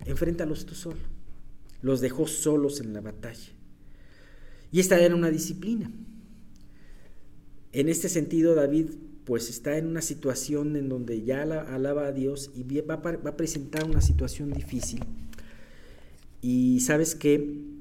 enfréntalos 0.07 0.65
tú 0.65 0.75
solo. 0.75 1.01
Los 1.83 2.01
dejó 2.01 2.27
solos 2.27 2.81
en 2.81 2.93
la 2.93 3.01
batalla. 3.01 3.53
Y 4.73 4.81
esta 4.81 4.99
era 5.01 5.15
una 5.15 5.31
disciplina. 5.31 5.91
En 7.73 7.89
este 7.89 8.09
sentido, 8.09 8.55
David 8.55 8.87
pues 9.25 9.51
está 9.51 9.77
en 9.77 9.87
una 9.87 10.01
situación 10.01 10.75
en 10.77 10.89
donde 10.89 11.23
ya 11.23 11.43
alaba 11.43 12.07
a 12.07 12.13
Dios 12.13 12.51
y 12.55 12.63
va 12.81 12.95
a, 12.95 13.37
presentar 13.37 13.85
una 13.85 14.01
situación 14.01 14.51
difícil. 14.51 15.01
Y 16.41 16.81
sabes 16.81 17.15
que 17.15 17.78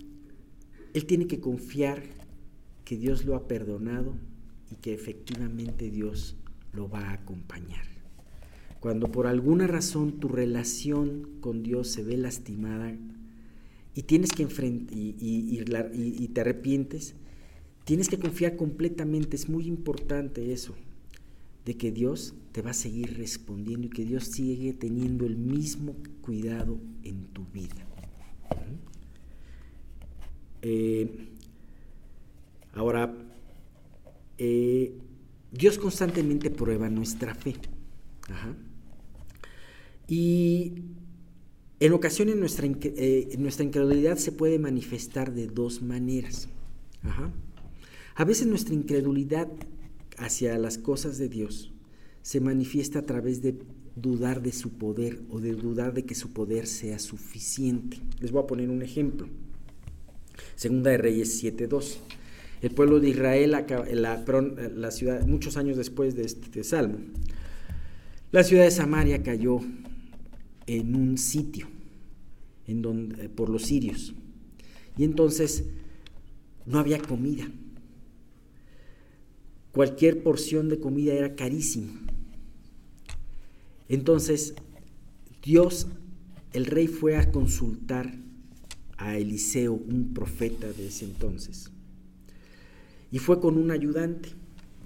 él 0.97 1.05
tiene 1.05 1.27
que 1.27 1.39
confiar 1.39 2.03
que 2.83 2.97
Dios 2.97 3.23
lo 3.23 3.35
ha 3.35 3.47
perdonado 3.47 4.15
y 4.71 4.75
que 4.75 4.93
efectivamente 4.93 5.91
Dios 5.91 6.37
lo 6.73 6.89
va 6.89 7.09
a 7.09 7.13
acompañar. 7.13 7.85
Cuando 8.79 9.11
por 9.11 9.27
alguna 9.27 9.67
razón 9.67 10.19
tu 10.19 10.27
relación 10.27 11.37
con 11.39 11.61
Dios 11.61 11.87
se 11.89 12.03
ve 12.03 12.17
lastimada 12.17 12.95
y 13.93 14.03
tienes 14.03 14.31
que 14.31 14.43
enfrentar 14.43 14.97
y, 14.97 15.15
y, 15.19 16.27
te 16.29 16.41
arrepientes, 16.41 17.15
tienes 17.83 18.09
que 18.09 18.19
confiar 18.19 18.55
completamente, 18.55 19.35
es 19.35 19.49
muy 19.49 19.67
importante 19.67 20.51
eso, 20.51 20.75
de 21.65 21.77
que 21.77 21.91
Dios 21.91 22.33
te 22.51 22.61
va 22.61 22.71
a 22.71 22.73
seguir 22.73 23.17
respondiendo 23.17 23.87
y 23.87 23.89
que 23.91 24.05
Dios 24.05 24.25
sigue 24.25 24.73
teniendo 24.73 25.25
el 25.25 25.37
mismo 25.37 25.95
cuidado 26.21 26.79
en 27.03 27.25
tu 27.27 27.45
vida. 27.47 27.87
Eh, 30.61 31.29
ahora, 32.73 33.13
eh, 34.37 34.93
Dios 35.51 35.77
constantemente 35.77 36.49
prueba 36.49 36.89
nuestra 36.89 37.35
fe. 37.35 37.55
Y 40.07 40.73
en 41.79 41.93
ocasiones 41.93 42.35
nuestra, 42.35 42.67
eh, 42.67 43.35
nuestra 43.37 43.65
incredulidad 43.65 44.17
se 44.17 44.31
puede 44.31 44.59
manifestar 44.59 45.33
de 45.33 45.47
dos 45.47 45.81
maneras. 45.81 46.49
A 48.15 48.25
veces 48.25 48.47
nuestra 48.47 48.73
incredulidad 48.73 49.47
hacia 50.17 50.57
las 50.57 50.77
cosas 50.77 51.17
de 51.17 51.29
Dios 51.29 51.71
se 52.21 52.41
manifiesta 52.41 52.99
a 52.99 53.03
través 53.03 53.41
de 53.41 53.59
dudar 53.95 54.41
de 54.41 54.51
su 54.51 54.71
poder 54.71 55.21
o 55.29 55.39
de 55.39 55.53
dudar 55.53 55.93
de 55.93 56.05
que 56.05 56.15
su 56.15 56.33
poder 56.33 56.67
sea 56.67 56.99
suficiente. 56.99 57.97
Les 58.19 58.31
voy 58.31 58.43
a 58.43 58.47
poner 58.47 58.69
un 58.69 58.81
ejemplo. 58.81 59.27
Segunda 60.55 60.91
de 60.91 60.97
Reyes 60.97 61.43
7.2. 61.43 61.97
El 62.61 62.71
pueblo 62.71 62.99
de 62.99 63.09
Israel, 63.09 63.51
la, 63.51 64.23
la 64.75 64.91
ciudad, 64.91 65.25
muchos 65.25 65.57
años 65.57 65.77
después 65.77 66.15
de 66.15 66.23
este 66.23 66.63
salmo, 66.63 66.97
la 68.31 68.43
ciudad 68.43 68.63
de 68.63 68.71
Samaria 68.71 69.23
cayó 69.23 69.59
en 70.65 70.95
un 70.95 71.17
sitio 71.17 71.67
en 72.67 72.81
donde, 72.81 73.25
eh, 73.25 73.29
por 73.29 73.49
los 73.49 73.63
sirios. 73.63 74.13
Y 74.97 75.03
entonces 75.03 75.65
no 76.65 76.79
había 76.79 76.99
comida. 76.99 77.49
Cualquier 79.71 80.23
porción 80.23 80.69
de 80.69 80.79
comida 80.79 81.13
era 81.13 81.35
carísima. 81.35 81.93
Entonces 83.87 84.55
Dios, 85.41 85.87
el 86.51 86.65
rey 86.65 86.87
fue 86.87 87.15
a 87.15 87.31
consultar 87.31 88.13
a 88.97 89.17
Eliseo, 89.17 89.73
un 89.73 90.13
profeta 90.13 90.71
de 90.71 90.87
ese 90.87 91.05
entonces. 91.05 91.71
Y 93.11 93.19
fue 93.19 93.39
con 93.39 93.57
un 93.57 93.71
ayudante. 93.71 94.29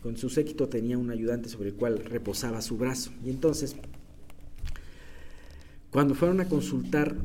Con 0.04 0.18
su 0.18 0.30
séquito 0.30 0.68
tenía 0.68 0.98
un 0.98 1.12
ayudante 1.12 1.50
sobre 1.50 1.70
el 1.70 1.76
cual 1.76 2.04
reposaba 2.04 2.62
su 2.62 2.78
brazo. 2.78 3.12
Y 3.26 3.30
entonces, 3.30 3.76
cuando 5.92 6.16
fueron 6.16 6.42
a 6.42 6.48
consultar 6.48 7.16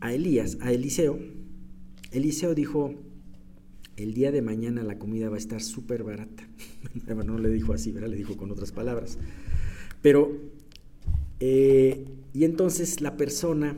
a 0.00 0.12
Elías, 0.12 0.58
a 0.60 0.72
Eliseo, 0.72 1.18
Eliseo 2.12 2.54
dijo, 2.54 2.94
el 3.96 4.14
día 4.14 4.32
de 4.32 4.42
mañana 4.42 4.82
la 4.82 4.98
comida 4.98 5.28
va 5.28 5.36
a 5.36 5.38
estar 5.38 5.62
súper 5.62 6.02
barata. 6.02 6.46
no 7.24 7.38
le 7.38 7.48
dijo 7.50 7.72
así, 7.72 7.92
¿verdad? 7.92 8.08
le 8.08 8.16
dijo 8.16 8.36
con 8.36 8.50
otras 8.50 8.72
palabras. 8.72 9.18
Pero, 10.00 10.32
eh, 11.40 12.04
y 12.34 12.44
entonces 12.44 13.00
la 13.00 13.16
persona 13.16 13.76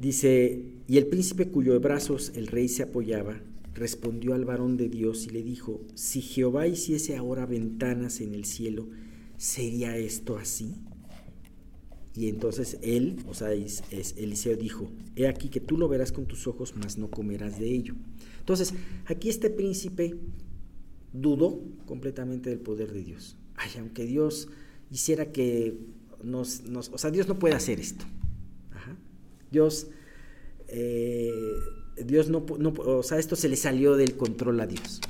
dice, 0.00 0.62
y 0.90 0.98
el 0.98 1.06
príncipe 1.06 1.46
cuyo 1.46 1.78
brazos 1.78 2.32
el 2.34 2.48
rey 2.48 2.66
se 2.66 2.82
apoyaba, 2.82 3.40
respondió 3.74 4.34
al 4.34 4.44
varón 4.44 4.76
de 4.76 4.88
Dios 4.88 5.24
y 5.24 5.30
le 5.30 5.40
dijo, 5.40 5.80
si 5.94 6.20
Jehová 6.20 6.66
hiciese 6.66 7.16
ahora 7.16 7.46
ventanas 7.46 8.20
en 8.20 8.34
el 8.34 8.44
cielo, 8.44 8.88
¿sería 9.36 9.96
esto 9.96 10.36
así? 10.36 10.74
Y 12.16 12.28
entonces 12.28 12.76
él, 12.82 13.18
o 13.28 13.34
sea, 13.34 13.52
Eliseo 13.52 14.56
dijo, 14.56 14.90
he 15.14 15.28
aquí 15.28 15.48
que 15.48 15.60
tú 15.60 15.78
lo 15.78 15.88
verás 15.88 16.10
con 16.10 16.26
tus 16.26 16.48
ojos, 16.48 16.74
mas 16.76 16.98
no 16.98 17.08
comerás 17.08 17.60
de 17.60 17.70
ello. 17.72 17.94
Entonces, 18.40 18.74
aquí 19.06 19.28
este 19.28 19.48
príncipe 19.48 20.16
dudó 21.12 21.62
completamente 21.86 22.50
del 22.50 22.58
poder 22.58 22.92
de 22.92 23.04
Dios. 23.04 23.36
Ay, 23.54 23.70
aunque 23.78 24.06
Dios 24.06 24.48
hiciera 24.90 25.30
que 25.30 25.78
nos, 26.24 26.64
o 26.92 26.98
sea, 26.98 27.12
Dios 27.12 27.28
no 27.28 27.38
puede 27.38 27.54
hacer 27.54 27.78
esto. 27.78 28.04
Dios 29.52 29.86
eh, 30.70 31.32
Dios 32.04 32.28
no, 32.28 32.46
no, 32.58 32.70
o 32.70 33.02
sea, 33.02 33.18
esto 33.18 33.36
se 33.36 33.48
le 33.48 33.56
salió 33.56 33.96
del 33.96 34.16
control 34.16 34.60
a 34.60 34.66
Dios. 34.66 35.00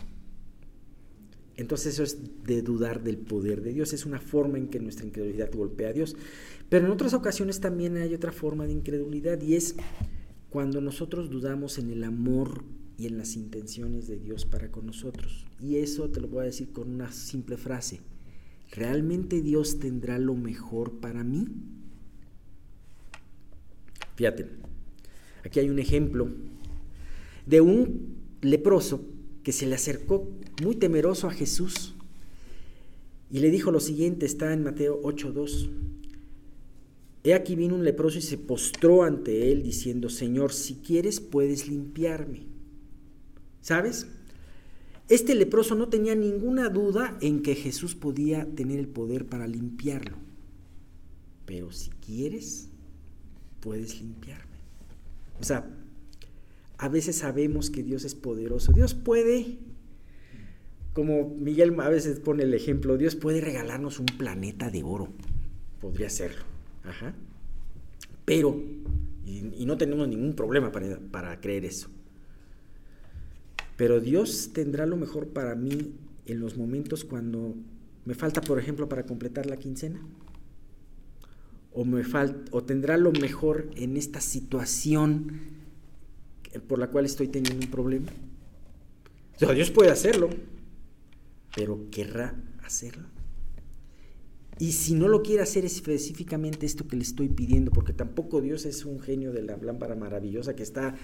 Entonces 1.56 1.94
eso 1.94 2.02
es 2.02 2.18
de 2.44 2.62
dudar 2.62 3.02
del 3.02 3.18
poder 3.18 3.60
de 3.60 3.74
Dios, 3.74 3.92
es 3.92 4.06
una 4.06 4.18
forma 4.18 4.56
en 4.56 4.68
que 4.68 4.80
nuestra 4.80 5.04
incredulidad 5.04 5.52
golpea 5.52 5.90
a 5.90 5.92
Dios. 5.92 6.16
Pero 6.70 6.86
en 6.86 6.92
otras 6.92 7.12
ocasiones 7.12 7.60
también 7.60 7.96
hay 7.98 8.14
otra 8.14 8.32
forma 8.32 8.66
de 8.66 8.72
incredulidad 8.72 9.40
y 9.42 9.56
es 9.56 9.76
cuando 10.48 10.80
nosotros 10.80 11.28
dudamos 11.28 11.78
en 11.78 11.90
el 11.90 12.04
amor 12.04 12.64
y 12.96 13.06
en 13.06 13.18
las 13.18 13.36
intenciones 13.36 14.08
de 14.08 14.18
Dios 14.18 14.46
para 14.46 14.70
con 14.70 14.86
nosotros. 14.86 15.46
Y 15.60 15.76
eso 15.76 16.10
te 16.10 16.20
lo 16.20 16.28
voy 16.28 16.42
a 16.42 16.44
decir 16.44 16.72
con 16.72 16.90
una 16.90 17.12
simple 17.12 17.58
frase. 17.58 18.00
¿Realmente 18.70 19.42
Dios 19.42 19.80
tendrá 19.80 20.18
lo 20.18 20.34
mejor 20.34 21.00
para 21.00 21.24
mí? 21.24 21.46
Fíjate, 24.16 24.48
aquí 25.44 25.60
hay 25.60 25.70
un 25.70 25.78
ejemplo 25.78 26.28
de 27.46 27.60
un 27.60 28.16
leproso 28.40 29.04
que 29.42 29.52
se 29.52 29.66
le 29.66 29.74
acercó 29.74 30.28
muy 30.62 30.76
temeroso 30.76 31.26
a 31.28 31.32
Jesús 31.32 31.94
y 33.30 33.38
le 33.38 33.50
dijo 33.50 33.70
lo 33.70 33.80
siguiente, 33.80 34.26
está 34.26 34.52
en 34.52 34.64
Mateo 34.64 35.00
8.2. 35.02 35.70
He 37.22 37.34
aquí 37.34 37.54
vino 37.54 37.74
un 37.76 37.84
leproso 37.84 38.18
y 38.18 38.22
se 38.22 38.38
postró 38.38 39.04
ante 39.04 39.52
él 39.52 39.62
diciendo, 39.62 40.08
Señor, 40.08 40.52
si 40.52 40.76
quieres 40.76 41.20
puedes 41.20 41.68
limpiarme. 41.68 42.46
¿Sabes? 43.60 44.08
Este 45.08 45.34
leproso 45.34 45.74
no 45.74 45.88
tenía 45.88 46.14
ninguna 46.14 46.70
duda 46.70 47.18
en 47.20 47.42
que 47.42 47.54
Jesús 47.54 47.94
podía 47.94 48.46
tener 48.46 48.78
el 48.78 48.88
poder 48.88 49.26
para 49.26 49.46
limpiarlo. 49.46 50.16
Pero 51.46 51.70
si 51.72 51.90
quieres, 51.90 52.68
puedes 53.60 54.00
limpiarme. 54.00 54.49
O 55.40 55.44
sea, 55.44 55.68
a 56.78 56.88
veces 56.88 57.16
sabemos 57.16 57.70
que 57.70 57.82
Dios 57.82 58.04
es 58.04 58.14
poderoso. 58.14 58.72
Dios 58.72 58.94
puede, 58.94 59.58
como 60.92 61.28
Miguel 61.28 61.78
a 61.80 61.88
veces 61.88 62.20
pone 62.20 62.42
el 62.42 62.54
ejemplo, 62.54 62.96
Dios 62.96 63.16
puede 63.16 63.40
regalarnos 63.40 63.98
un 63.98 64.06
planeta 64.06 64.70
de 64.70 64.82
oro. 64.82 65.08
Podría 65.80 66.10
serlo. 66.10 66.44
Ajá. 66.84 67.14
Pero, 68.24 68.62
y, 69.26 69.64
no 69.66 69.76
tenemos 69.76 70.08
ningún 70.08 70.34
problema 70.34 70.72
para, 70.72 70.98
para 70.98 71.40
creer 71.40 71.64
eso. 71.64 71.88
Pero 73.76 74.00
Dios 74.00 74.50
tendrá 74.52 74.86
lo 74.86 74.96
mejor 74.96 75.28
para 75.28 75.54
mí 75.54 75.94
en 76.26 76.40
los 76.40 76.56
momentos 76.56 77.04
cuando 77.04 77.54
me 78.04 78.14
falta, 78.14 78.40
por 78.40 78.58
ejemplo, 78.58 78.88
para 78.88 79.04
completar 79.04 79.46
la 79.46 79.56
quincena. 79.56 80.00
O, 81.72 81.84
me 81.84 82.02
o 82.50 82.64
tendrá 82.64 82.96
lo 82.96 83.12
mejor 83.12 83.70
en 83.76 83.96
esta 83.96 84.20
situación 84.20 85.60
por 86.66 86.78
la 86.78 86.88
cual 86.88 87.04
estoy 87.04 87.28
teniendo 87.28 87.64
un 87.64 87.70
problema. 87.70 88.10
O 89.36 89.38
sea, 89.38 89.52
Dios 89.52 89.70
puede 89.70 89.90
hacerlo, 89.90 90.28
pero 91.54 91.88
querrá 91.90 92.34
hacerlo. 92.64 93.06
Y 94.58 94.72
si 94.72 94.94
no 94.94 95.08
lo 95.08 95.22
quiere 95.22 95.42
hacer 95.42 95.64
específicamente 95.64 96.66
esto 96.66 96.86
que 96.86 96.96
le 96.96 97.02
estoy 97.02 97.28
pidiendo, 97.28 97.70
porque 97.70 97.94
tampoco 97.94 98.42
Dios 98.42 98.66
es 98.66 98.84
un 98.84 99.00
genio 99.00 99.32
de 99.32 99.42
la 99.42 99.56
lámpara 99.56 99.94
maravillosa 99.94 100.54
que 100.54 100.62
está 100.62 100.96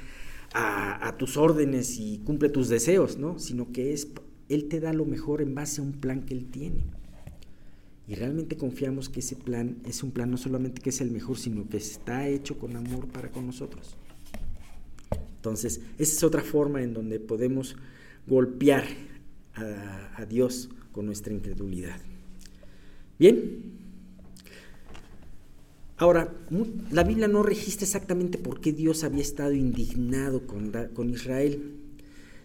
a, 0.53 1.09
a, 1.09 1.17
tus 1.17 1.39
órdenes 1.39 1.99
y 1.99 2.19
cumple 2.19 2.51
tus 2.51 2.69
deseos, 2.69 3.17
¿no? 3.17 3.39
Sino 3.39 3.73
que 3.73 3.95
es, 3.95 4.09
Él 4.51 4.69
te 4.69 4.81
da 4.81 4.93
lo 4.93 5.07
mejor 5.07 5.41
en 5.41 5.55
base 5.55 5.81
a 5.81 5.85
un 5.85 5.93
plan 5.93 6.27
que 6.27 6.35
Él 6.35 6.51
tiene. 6.51 6.85
Y 8.09 8.15
realmente 8.15 8.57
confiamos 8.57 9.09
que 9.09 9.21
ese 9.21 9.35
plan 9.35 9.79
es 9.85 10.03
un 10.03 10.13
plan 10.13 10.31
no 10.31 10.37
solamente 10.37 10.81
que 10.81 10.91
es 10.91 11.01
el 11.01 11.11
mejor, 11.11 11.39
sino 11.39 11.69
que 11.69 11.79
está 11.79 12.29
hecho 12.29 12.59
con 12.59 12.77
amor 12.77 13.09
para 13.09 13.31
con 13.31 13.47
nosotros. 13.47 13.97
Entonces, 15.37 15.81
esa 15.99 16.17
es 16.17 16.25
otra 16.25 16.43
forma 16.43 16.83
en 16.83 16.95
donde 16.95 17.19
podemos 17.19 17.77
golpear 18.27 18.85
a, 19.55 20.25
Dios 20.29 20.69
con 20.93 21.07
nuestra 21.07 21.33
incredulidad. 21.33 21.99
Bien. 23.19 23.75
Ahora, 25.97 26.35
la 26.91 27.05
Biblia 27.05 27.27
no 27.27 27.43
registra 27.43 27.85
exactamente 27.85 28.39
por 28.39 28.61
qué 28.61 28.73
Dios 28.73 29.03
había 29.03 29.23
estado 29.23 29.53
indignado 29.53 30.47
con, 30.47 30.73
con 30.95 31.11
Israel. 31.11 31.75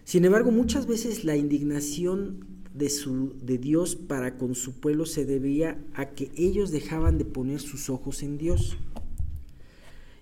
Sin 0.04 0.24
embargo, 0.24 0.50
muchas 0.50 0.86
veces 0.86 1.24
la 1.24 1.36
indignación 1.36 2.51
de, 2.74 2.88
su, 2.88 3.34
de 3.42 3.58
Dios 3.58 3.96
para 3.96 4.36
con 4.36 4.54
su 4.54 4.80
pueblo 4.80 5.06
se 5.06 5.24
debía 5.24 5.78
a 5.94 6.10
que 6.10 6.30
ellos 6.36 6.70
dejaban 6.70 7.18
de 7.18 7.24
poner 7.24 7.60
sus 7.60 7.90
ojos 7.90 8.22
en 8.22 8.38
Dios. 8.38 8.76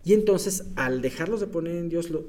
Y 0.05 0.15
entonces, 0.15 0.65
al 0.77 1.03
dejarlos 1.03 1.41
de 1.41 1.47
poner 1.47 1.77
en 1.77 1.89
Dios, 1.89 2.11
lo, 2.11 2.25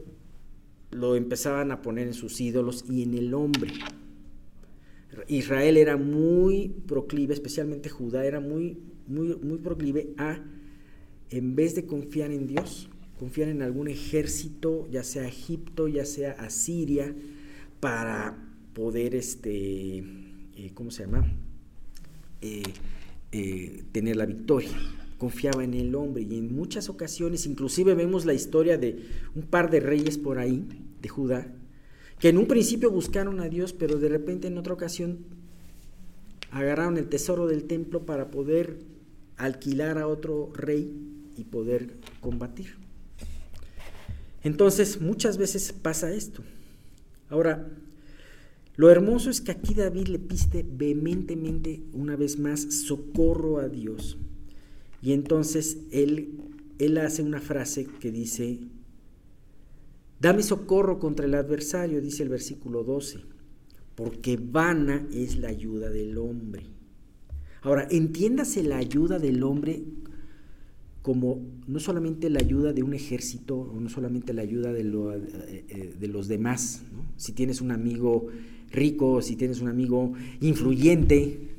lo 0.91 1.15
empezaban 1.15 1.71
a 1.71 1.81
poner 1.81 2.07
en 2.07 2.13
sus 2.13 2.39
ídolos 2.41 2.86
y 2.89 3.03
en 3.03 3.13
el 3.13 3.34
hombre. 3.34 3.71
Israel 5.27 5.77
era 5.77 5.97
muy 5.97 6.69
proclive, 6.88 7.34
especialmente 7.34 7.89
Judá, 7.89 8.25
era 8.25 8.39
muy, 8.39 8.77
muy, 9.07 9.36
muy 9.36 9.57
proclive 9.57 10.13
a, 10.17 10.39
en 11.29 11.55
vez 11.55 11.75
de 11.75 11.86
confiar 11.86 12.31
en 12.31 12.47
Dios, 12.47 12.89
confiar 13.19 13.49
en 13.49 13.62
algún 13.62 13.88
ejército, 13.88 14.88
ya 14.89 15.03
sea 15.03 15.27
Egipto, 15.27 15.88
ya 15.88 16.05
sea 16.05 16.31
Asiria, 16.34 17.13
para 17.79 18.51
poder, 18.73 19.15
este, 19.15 19.97
eh, 19.99 20.71
¿cómo 20.73 20.91
se 20.91 21.05
llama? 21.05 21.25
Eh, 22.41 22.63
eh, 23.31 23.84
tener 23.91 24.15
la 24.15 24.25
victoria. 24.25 24.71
Confiaba 25.17 25.63
en 25.63 25.73
el 25.73 25.93
hombre 25.95 26.23
y 26.23 26.38
en 26.38 26.55
muchas 26.55 26.89
ocasiones, 26.89 27.45
inclusive 27.45 27.93
vemos 27.93 28.25
la 28.25 28.34
historia 28.34 28.77
de 28.77 29.05
un 29.36 29.43
par 29.43 29.69
de 29.69 29.79
reyes 29.79 30.17
por 30.17 30.39
ahí, 30.39 30.65
de 31.01 31.10
Judá, 31.10 31.53
que 32.19 32.29
en 32.29 32.38
un 32.38 32.47
principio 32.47 32.91
buscaron 32.91 33.39
a 33.39 33.49
Dios, 33.49 33.73
pero 33.73 33.97
de 33.97 34.10
repente 34.10 34.47
en 34.47 34.57
otra 34.57 34.73
ocasión 34.73 35.19
agarraron 36.51 36.97
el 36.97 37.07
tesoro 37.07 37.47
del 37.47 37.65
templo 37.65 38.05
para 38.05 38.31
poder 38.31 38.79
alquilar 39.38 39.97
a 39.97 40.07
otro 40.07 40.51
rey 40.53 40.93
y 41.38 41.43
poder 41.45 41.93
combatir. 42.19 42.75
Entonces, 44.43 44.99
muchas 45.01 45.38
veces 45.38 45.71
pasa 45.71 46.12
esto. 46.12 46.43
Ahora, 47.29 47.69
lo 48.75 48.89
hermoso 48.89 49.29
es 49.29 49.41
que 49.41 49.51
aquí 49.51 49.73
David 49.73 50.07
le 50.07 50.19
piste 50.19 50.65
vehementemente 50.67 51.84
una 51.93 52.15
vez 52.15 52.39
más 52.39 52.62
socorro 52.62 53.60
a 53.60 53.67
Dios. 53.67 54.17
Y 55.01 55.13
entonces 55.13 55.79
él, 55.91 56.39
él 56.79 56.97
hace 56.97 57.21
una 57.21 57.41
frase 57.41 57.86
que 57.99 58.12
dice, 58.12 58.60
dame 60.19 60.43
socorro 60.43 60.99
contra 60.99 61.25
el 61.25 61.34
adversario, 61.34 62.01
dice 62.01 62.23
el 62.23 62.29
versículo 62.29 62.84
12, 62.84 63.19
porque 63.95 64.38
vana 64.38 65.07
es 65.12 65.38
la 65.38 65.49
ayuda 65.49 65.89
del 65.89 66.17
hombre. 66.17 66.63
Ahora, 67.63 67.88
entiéndase 67.91 68.63
la 68.63 68.77
ayuda 68.77 69.19
del 69.19 69.43
hombre 69.43 69.84
como 71.01 71.41
no 71.67 71.79
solamente 71.79 72.29
la 72.29 72.39
ayuda 72.39 72.73
de 72.73 72.84
un 72.84 72.93
ejército, 72.93 73.57
o 73.57 73.79
no 73.79 73.89
solamente 73.89 74.34
la 74.34 74.43
ayuda 74.43 74.71
de, 74.71 74.81
eh, 74.81 75.65
eh, 75.67 75.95
de 75.99 76.07
los 76.07 76.27
demás. 76.27 76.84
Si 77.17 77.34
tienes 77.34 77.60
un 77.60 77.71
amigo 77.71 78.27
rico, 78.71 79.21
si 79.21 79.36
tienes 79.36 79.62
un 79.62 79.67
amigo 79.67 80.13
influyente, 80.39 81.49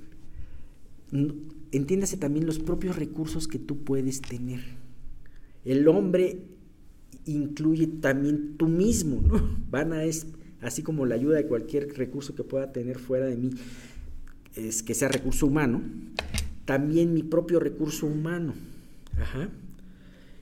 entiéndase 1.71 2.17
también 2.17 2.47
los 2.47 2.59
propios 2.59 2.97
recursos 2.97 3.47
que 3.47 3.59
tú 3.59 3.85
puedes 3.85 4.21
tener. 4.21 4.61
El 5.65 5.87
hombre 5.89 6.39
incluye 7.27 7.87
también 7.87 8.57
tú 8.57 8.69
mismo, 8.69 9.23
¿no? 9.23 9.57
Vana 9.71 10.05
es 10.05 10.27
así 10.61 10.83
como 10.83 11.07
la 11.07 11.15
ayuda 11.15 11.37
de 11.37 11.47
cualquier 11.47 11.93
recurso 11.97 12.35
que 12.35 12.45
pueda 12.45 12.73
tener 12.73 12.99
fuera 12.99 13.27
de 13.27 13.37
mí, 13.37 13.51
es 14.55 14.83
que 14.83 14.95
sea 14.95 15.09
recurso 15.09 15.47
humano, 15.47 15.83
también 16.65 17.15
mi 17.15 17.23
propio 17.23 17.59
recurso 17.59 18.07
humano. 18.07 18.55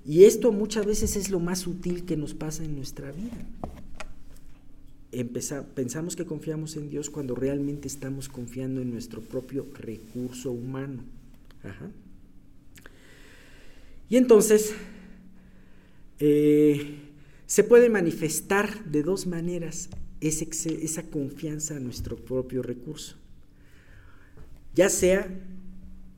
Y 0.04 0.24
esto 0.24 0.52
muchas 0.52 0.86
veces 0.86 1.16
es 1.16 1.30
lo 1.30 1.40
más 1.40 1.66
útil 1.66 2.04
que 2.04 2.16
nos 2.16 2.34
pasa 2.34 2.64
en 2.64 2.76
nuestra 2.76 3.12
vida 3.12 3.46
pensamos 5.74 6.14
que 6.16 6.24
confiamos 6.24 6.76
en 6.76 6.88
Dios 6.88 7.10
cuando 7.10 7.34
realmente 7.34 7.88
estamos 7.88 8.28
confiando 8.28 8.80
en 8.80 8.90
nuestro 8.90 9.20
propio 9.20 9.66
recurso 9.74 10.52
humano. 10.52 11.02
Y 14.08 14.16
entonces, 14.16 14.72
eh, 16.18 16.98
se 17.46 17.64
puede 17.64 17.88
manifestar 17.88 18.84
de 18.84 19.02
dos 19.02 19.26
maneras 19.26 19.88
esa 20.20 21.02
confianza 21.04 21.76
en 21.76 21.84
nuestro 21.84 22.16
propio 22.16 22.62
recurso. 22.62 23.16
Ya 24.74 24.88
sea 24.88 25.28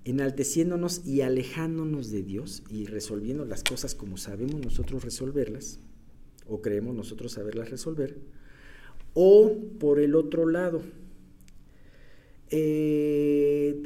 enalteciéndonos 0.05 1.07
y 1.07 1.20
alejándonos 1.20 2.11
de 2.11 2.22
Dios 2.22 2.62
y 2.68 2.87
resolviendo 2.87 3.44
las 3.44 3.62
cosas 3.62 3.94
como 3.94 4.16
sabemos 4.16 4.61
nosotros 4.61 5.05
resolverlas, 5.05 5.78
o 6.46 6.61
creemos 6.61 6.94
nosotros 6.94 7.33
saberlas 7.33 7.70
resolver, 7.70 8.18
o 9.14 9.57
por 9.79 10.01
el 10.01 10.14
otro 10.14 10.48
lado, 10.48 10.83
eh, 12.51 13.83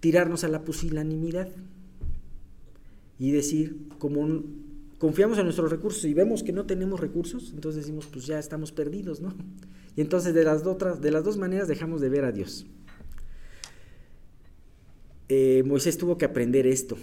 tirarnos 0.00 0.44
a 0.44 0.48
la 0.48 0.64
pusilanimidad 0.64 1.48
y 3.18 3.32
decir, 3.32 3.88
como 3.98 4.42
confiamos 4.98 5.38
en 5.38 5.44
nuestros 5.44 5.70
recursos 5.70 6.04
y 6.04 6.14
vemos 6.14 6.42
que 6.42 6.52
no 6.52 6.66
tenemos 6.66 7.00
recursos, 7.00 7.52
entonces 7.54 7.82
decimos, 7.84 8.06
pues 8.06 8.26
ya 8.26 8.38
estamos 8.38 8.72
perdidos, 8.72 9.20
¿no? 9.20 9.34
Y 9.96 10.00
entonces 10.00 10.34
de 10.34 10.44
las, 10.44 10.62
de 10.64 11.10
las 11.10 11.24
dos 11.24 11.36
maneras 11.36 11.68
dejamos 11.68 12.00
de 12.00 12.08
ver 12.08 12.24
a 12.24 12.32
Dios. 12.32 12.66
Eh, 15.28 15.62
Moisés 15.64 15.96
tuvo 15.96 16.18
que 16.18 16.24
aprender 16.24 16.66
esto. 16.66 16.96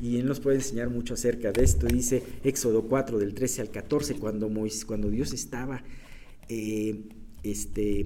Y 0.00 0.18
él 0.18 0.26
nos 0.26 0.40
puede 0.40 0.56
enseñar 0.56 0.88
mucho 0.88 1.14
acerca 1.14 1.52
de 1.52 1.62
esto. 1.62 1.86
Dice 1.86 2.22
Éxodo 2.42 2.82
4, 2.82 3.18
del 3.18 3.34
13 3.34 3.62
al 3.62 3.70
14, 3.70 4.14
cuando, 4.16 4.48
Moisés, 4.48 4.84
cuando 4.84 5.10
Dios 5.10 5.32
estaba 5.32 5.82
eh, 6.50 7.08
este, 7.44 8.04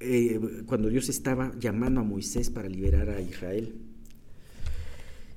eh, 0.00 0.40
cuando 0.66 0.88
Dios 0.88 1.08
estaba 1.08 1.52
llamando 1.60 2.00
a 2.00 2.04
Moisés 2.04 2.50
para 2.50 2.68
liberar 2.68 3.08
a 3.08 3.20
Israel. 3.20 3.72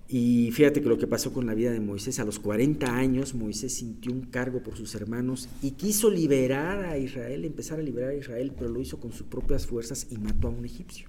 Y 0.07 0.49
fíjate 0.51 0.81
que 0.81 0.89
lo 0.89 0.97
que 0.97 1.05
pasó 1.05 1.33
con 1.33 1.45
la 1.45 1.53
vida 1.53 1.71
de 1.71 1.79
Moisés, 1.79 2.19
a 2.19 2.25
los 2.25 2.39
40 2.39 2.95
años 2.95 3.35
Moisés 3.35 3.75
sintió 3.75 4.11
un 4.11 4.21
cargo 4.21 4.63
por 4.63 4.75
sus 4.75 4.95
hermanos 4.95 5.47
y 5.61 5.71
quiso 5.71 6.09
liberar 6.09 6.85
a 6.85 6.97
Israel, 6.97 7.45
empezar 7.45 7.79
a 7.79 7.83
liberar 7.83 8.09
a 8.09 8.15
Israel, 8.15 8.51
pero 8.57 8.71
lo 8.71 8.81
hizo 8.81 8.99
con 8.99 9.11
sus 9.11 9.27
propias 9.27 9.67
fuerzas 9.67 10.07
y 10.09 10.17
mató 10.17 10.47
a 10.47 10.51
un 10.51 10.65
egipcio. 10.65 11.07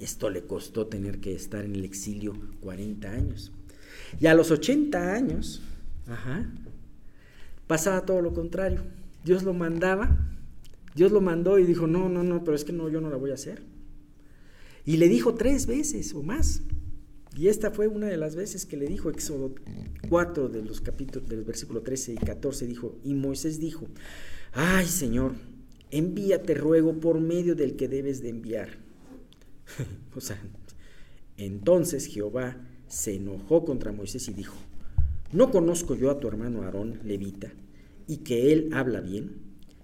Esto 0.00 0.28
le 0.28 0.42
costó 0.42 0.88
tener 0.88 1.20
que 1.20 1.34
estar 1.34 1.64
en 1.64 1.76
el 1.76 1.84
exilio 1.84 2.34
40 2.62 3.10
años. 3.10 3.52
Y 4.20 4.26
a 4.26 4.34
los 4.34 4.50
80 4.50 5.14
años, 5.14 5.62
pasaba 7.68 8.04
todo 8.04 8.20
lo 8.20 8.34
contrario. 8.34 8.82
Dios 9.24 9.42
lo 9.42 9.54
mandaba, 9.54 10.16
Dios 10.94 11.10
lo 11.10 11.20
mandó 11.20 11.58
y 11.58 11.64
dijo, 11.64 11.86
no, 11.86 12.08
no, 12.08 12.22
no, 12.22 12.44
pero 12.44 12.54
es 12.54 12.64
que 12.64 12.72
no, 12.72 12.88
yo 12.88 13.00
no 13.00 13.10
la 13.10 13.16
voy 13.16 13.30
a 13.30 13.34
hacer. 13.34 13.62
Y 14.84 14.98
le 14.98 15.08
dijo 15.08 15.34
tres 15.34 15.66
veces 15.66 16.14
o 16.14 16.22
más. 16.22 16.62
Y 17.36 17.48
esta 17.48 17.70
fue 17.70 17.88
una 17.88 18.06
de 18.06 18.16
las 18.16 18.36
veces 18.36 18.64
que 18.64 18.76
le 18.76 18.86
dijo 18.86 19.10
Éxodo 19.10 19.54
4 20.08 20.48
de 20.48 20.62
los 20.62 20.80
capítulos 20.80 21.28
del 21.28 21.42
versículo 21.42 21.82
13 21.82 22.12
y 22.12 22.16
14 22.16 22.66
dijo, 22.66 22.98
y 23.02 23.14
Moisés 23.14 23.58
dijo, 23.58 23.86
"Ay, 24.52 24.86
Señor, 24.86 25.32
envíate 25.90 26.54
ruego 26.54 27.00
por 27.00 27.20
medio 27.20 27.56
del 27.56 27.74
que 27.74 27.88
debes 27.88 28.22
de 28.22 28.28
enviar." 28.28 28.78
o 30.14 30.20
sea, 30.20 30.40
entonces 31.36 32.06
Jehová 32.06 32.56
se 32.86 33.16
enojó 33.16 33.64
contra 33.64 33.90
Moisés 33.90 34.28
y 34.28 34.32
dijo, 34.32 34.54
"¿No 35.32 35.50
conozco 35.50 35.96
yo 35.96 36.10
a 36.10 36.20
tu 36.20 36.28
hermano 36.28 36.62
Aarón 36.62 37.00
levita?" 37.02 37.52
Y 38.06 38.18
que 38.18 38.52
Él 38.52 38.70
habla 38.72 39.00
bien, 39.00 39.32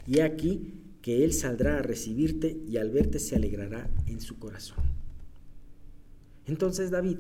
y 0.06 0.20
aquí 0.20 0.74
que 1.02 1.24
Él 1.24 1.32
saldrá 1.32 1.78
a 1.78 1.82
recibirte 1.82 2.60
y 2.66 2.76
al 2.76 2.90
verte 2.90 3.18
se 3.18 3.36
alegrará 3.36 3.90
en 4.06 4.20
su 4.20 4.38
corazón. 4.38 4.84
Entonces 6.46 6.90
David, 6.90 7.16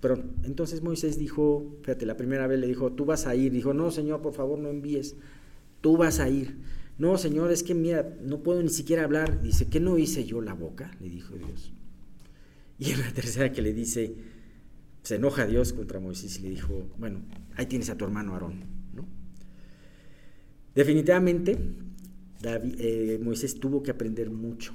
perdón, 0.00 0.32
entonces 0.44 0.82
Moisés 0.82 1.18
dijo, 1.18 1.78
fíjate, 1.82 2.06
la 2.06 2.16
primera 2.16 2.46
vez 2.46 2.60
le 2.60 2.66
dijo, 2.66 2.92
tú 2.92 3.04
vas 3.04 3.26
a 3.26 3.34
ir, 3.34 3.52
dijo, 3.52 3.74
no 3.74 3.90
Señor, 3.90 4.22
por 4.22 4.34
favor 4.34 4.58
no 4.58 4.68
envíes, 4.68 5.16
tú 5.80 5.96
vas 5.96 6.20
a 6.20 6.28
ir. 6.28 6.58
No, 6.98 7.18
Señor, 7.18 7.50
es 7.50 7.62
que 7.62 7.74
mira, 7.74 8.16
no 8.22 8.42
puedo 8.42 8.62
ni 8.62 8.70
siquiera 8.70 9.04
hablar. 9.04 9.42
Dice, 9.42 9.68
¿qué 9.68 9.80
no 9.80 9.98
hice 9.98 10.24
yo 10.24 10.40
la 10.40 10.54
boca? 10.54 10.96
Le 10.98 11.10
dijo 11.10 11.34
Dios. 11.36 11.72
Y 12.78 12.90
en 12.90 13.00
la 13.00 13.12
tercera 13.12 13.52
que 13.52 13.60
le 13.60 13.74
dice, 13.74 14.14
se 15.02 15.16
enoja 15.16 15.46
Dios 15.46 15.72
contra 15.72 16.00
Moisés 16.00 16.38
y 16.38 16.42
le 16.42 16.50
dijo, 16.50 16.88
bueno, 16.98 17.20
ahí 17.56 17.66
tienes 17.66 17.90
a 17.90 17.96
tu 17.96 18.04
hermano 18.04 18.32
Aarón. 18.32 18.75
Definitivamente, 20.76 21.56
eh, 22.44 23.18
Moisés 23.22 23.58
tuvo 23.58 23.82
que 23.82 23.90
aprender 23.90 24.28
mucho, 24.28 24.74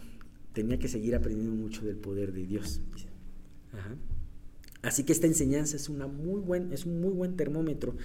tenía 0.51 0.79
que 0.79 0.87
seguir 0.87 1.13
aprendiendo 1.13 1.53
mucho 1.55 1.85
del 1.85 1.95
poder 1.95 2.33
de 2.33 2.47
Dios. 2.47 2.81
Así 4.81 5.03
que 5.03 5.13
esta 5.13 5.27
enseñanza 5.27 5.75
es, 5.75 5.89
una 5.89 6.07
muy 6.07 6.41
buen, 6.41 6.73
es 6.73 6.87
un 6.87 7.01
muy 7.01 7.13
buen 7.13 7.37
termómetro 7.37 7.95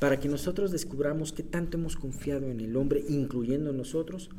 para 0.00 0.18
que 0.18 0.28
nosotros 0.28 0.72
descubramos 0.72 1.32
qué 1.32 1.44
tanto 1.44 1.78
hemos 1.78 1.94
confiado 1.94 2.50
en 2.50 2.58
el 2.58 2.76
hombre, 2.76 3.04
incluyendo 3.08 3.72
nosotros. 3.72 4.30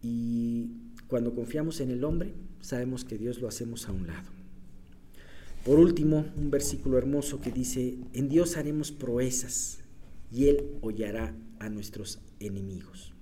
Y 0.00 0.70
cuando 1.08 1.34
confiamos 1.34 1.80
en 1.80 1.90
el 1.90 2.04
hombre, 2.04 2.32
sabemos 2.62 3.04
que 3.04 3.18
Dios 3.18 3.38
lo 3.38 3.48
hacemos 3.48 3.86
a 3.86 3.92
un 3.92 4.06
lado. 4.06 4.30
Por 5.66 5.78
último, 5.78 6.24
un 6.38 6.50
versículo 6.50 6.96
hermoso 6.96 7.38
que 7.42 7.52
dice, 7.52 7.98
en 8.14 8.30
Dios 8.30 8.56
haremos 8.56 8.92
proezas 8.92 9.80
y 10.32 10.46
Él 10.46 10.70
hollará 10.80 11.34
a 11.60 11.68
nuestros 11.68 12.20
enemigos. 12.40 13.12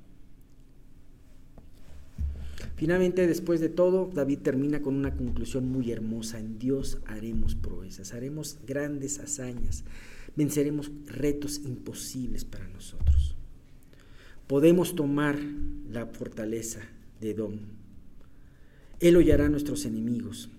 Finalmente, 2.76 3.26
después 3.26 3.60
de 3.60 3.68
todo, 3.68 4.10
David 4.12 4.40
termina 4.40 4.82
con 4.82 4.94
una 4.94 5.16
conclusión 5.16 5.68
muy 5.68 5.92
hermosa. 5.92 6.40
En 6.40 6.58
Dios 6.58 6.98
haremos 7.06 7.54
proezas, 7.54 8.12
haremos 8.14 8.58
grandes 8.66 9.18
hazañas. 9.20 9.84
venceremos 10.36 10.90
retos 11.06 11.60
imposibles 11.64 12.44
para 12.44 12.66
nosotros. 12.66 13.36
Podemos 14.48 14.96
tomar 14.96 15.38
la 15.88 16.06
fortaleza 16.06 16.80
de 17.20 17.30
Edom. 17.30 17.58
Él 18.98 19.16
hollará 19.16 19.46
a 19.46 19.48
nuestros 19.48 19.84
enemigos. 19.86 20.50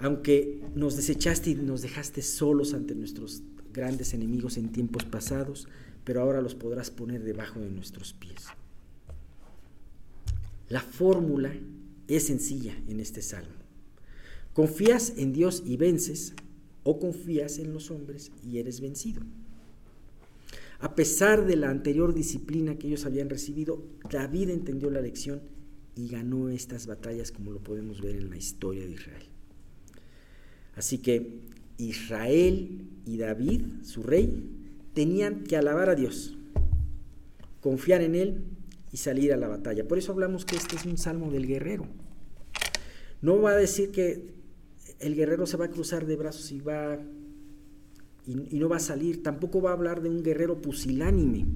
Aunque 0.00 0.62
nos 0.74 0.96
desechaste 0.96 1.50
y 1.50 1.54
nos 1.54 1.82
dejaste 1.82 2.22
solos 2.22 2.72
ante 2.72 2.94
nuestros 2.94 3.42
grandes 3.72 4.14
enemigos 4.14 4.56
en 4.56 4.72
tiempos 4.72 5.04
pasados, 5.04 5.68
pero 6.04 6.20
ahora 6.20 6.40
los 6.40 6.54
podrás 6.54 6.90
poner 6.90 7.24
debajo 7.24 7.60
de 7.60 7.70
nuestros 7.70 8.12
pies. 8.12 8.46
La 10.68 10.80
fórmula 10.80 11.52
es 12.08 12.26
sencilla 12.26 12.74
en 12.88 13.00
este 13.00 13.22
salmo. 13.22 13.54
¿Confías 14.52 15.14
en 15.16 15.32
Dios 15.32 15.62
y 15.66 15.76
vences 15.76 16.34
o 16.84 16.98
confías 16.98 17.58
en 17.58 17.72
los 17.72 17.90
hombres 17.90 18.30
y 18.42 18.58
eres 18.58 18.80
vencido? 18.80 19.22
A 20.80 20.94
pesar 20.94 21.46
de 21.46 21.56
la 21.56 21.70
anterior 21.70 22.14
disciplina 22.14 22.78
que 22.78 22.88
ellos 22.88 23.06
habían 23.06 23.30
recibido, 23.30 23.82
David 24.10 24.50
entendió 24.50 24.90
la 24.90 25.00
lección 25.00 25.40
y 25.96 26.08
ganó 26.08 26.50
estas 26.50 26.86
batallas 26.86 27.32
como 27.32 27.52
lo 27.52 27.60
podemos 27.60 28.00
ver 28.00 28.16
en 28.16 28.30
la 28.30 28.36
historia 28.36 28.84
de 28.84 28.92
Israel. 28.92 29.24
Así 30.76 30.98
que 30.98 31.40
Israel 31.78 32.88
y 33.06 33.16
David, 33.16 33.62
su 33.82 34.02
rey, 34.02 34.50
tenían 34.94 35.42
que 35.42 35.56
alabar 35.56 35.90
a 35.90 35.94
Dios, 35.94 36.38
confiar 37.60 38.00
en 38.02 38.14
Él 38.14 38.44
y 38.92 38.96
salir 38.96 39.32
a 39.32 39.36
la 39.36 39.48
batalla. 39.48 39.86
Por 39.86 39.98
eso 39.98 40.12
hablamos 40.12 40.44
que 40.44 40.56
este 40.56 40.76
es 40.76 40.86
un 40.86 40.96
salmo 40.96 41.30
del 41.30 41.46
guerrero. 41.46 41.86
No 43.20 43.40
va 43.40 43.50
a 43.50 43.56
decir 43.56 43.90
que 43.90 44.34
el 45.00 45.14
guerrero 45.14 45.46
se 45.46 45.56
va 45.56 45.66
a 45.66 45.70
cruzar 45.70 46.06
de 46.06 46.16
brazos 46.16 46.52
y 46.52 46.60
va 46.60 46.98
y, 48.26 48.58
no 48.58 48.68
va 48.68 48.76
a 48.76 48.80
salir. 48.80 49.22
Tampoco 49.22 49.60
va 49.60 49.70
a 49.70 49.74
hablar 49.74 50.00
de 50.00 50.08
un 50.08 50.22
guerrero 50.22 50.60
pusilánime. 50.62 51.46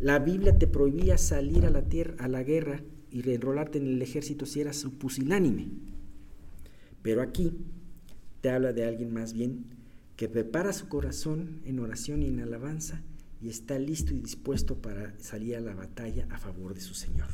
La 0.00 0.18
Biblia 0.20 0.56
te 0.56 0.66
prohibía 0.66 1.18
salir 1.18 1.66
a 1.66 1.70
la 1.70 1.82
tierra, 1.82 2.14
a 2.18 2.28
la 2.28 2.42
guerra 2.42 2.82
y 3.10 3.22
reenrolarte 3.22 3.78
en 3.78 3.86
el 3.86 4.00
ejército 4.00 4.46
si 4.46 4.60
eras 4.60 4.86
pusilánime. 4.98 5.68
Pero 7.02 7.22
aquí 7.22 7.52
te 8.40 8.50
habla 8.50 8.72
de 8.72 8.84
alguien 8.84 9.12
más 9.12 9.32
bien 9.32 9.77
que 10.18 10.28
prepara 10.28 10.72
su 10.72 10.88
corazón 10.88 11.60
en 11.64 11.78
oración 11.78 12.24
y 12.24 12.26
en 12.26 12.40
alabanza 12.40 13.04
y 13.40 13.48
está 13.50 13.78
listo 13.78 14.12
y 14.12 14.18
dispuesto 14.18 14.74
para 14.74 15.16
salir 15.20 15.54
a 15.54 15.60
la 15.60 15.76
batalla 15.76 16.26
a 16.30 16.38
favor 16.38 16.74
de 16.74 16.80
su 16.80 16.92
Señor. 16.92 17.28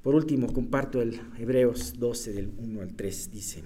Por 0.00 0.14
último, 0.14 0.50
comparto 0.50 1.02
el 1.02 1.20
Hebreos 1.38 1.96
12 1.98 2.32
del 2.32 2.50
1 2.56 2.80
al 2.80 2.96
3, 2.96 3.30
dice, 3.30 3.62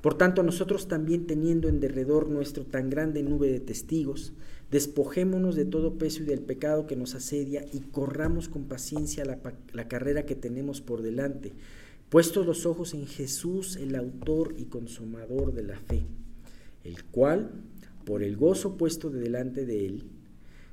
Por 0.00 0.14
tanto, 0.14 0.44
nosotros 0.44 0.86
también 0.86 1.26
teniendo 1.26 1.68
en 1.68 1.80
derredor 1.80 2.28
nuestro 2.28 2.64
tan 2.64 2.90
grande 2.90 3.24
nube 3.24 3.50
de 3.50 3.58
testigos, 3.58 4.32
despojémonos 4.70 5.56
de 5.56 5.64
todo 5.64 5.98
peso 5.98 6.22
y 6.22 6.26
del 6.26 6.42
pecado 6.42 6.86
que 6.86 6.94
nos 6.94 7.16
asedia 7.16 7.64
y 7.72 7.80
corramos 7.80 8.48
con 8.48 8.68
paciencia 8.68 9.24
la, 9.24 9.40
la 9.72 9.88
carrera 9.88 10.26
que 10.26 10.36
tenemos 10.36 10.80
por 10.80 11.02
delante, 11.02 11.54
puestos 12.08 12.46
los 12.46 12.66
ojos 12.66 12.94
en 12.94 13.08
Jesús, 13.08 13.74
el 13.74 13.96
autor 13.96 14.54
y 14.56 14.66
consumador 14.66 15.52
de 15.54 15.64
la 15.64 15.76
fe, 15.76 16.06
el 16.88 17.04
cual, 17.04 17.50
por 18.04 18.22
el 18.22 18.36
gozo 18.36 18.76
puesto 18.76 19.10
de 19.10 19.20
delante 19.20 19.66
de 19.66 19.86
él, 19.86 20.04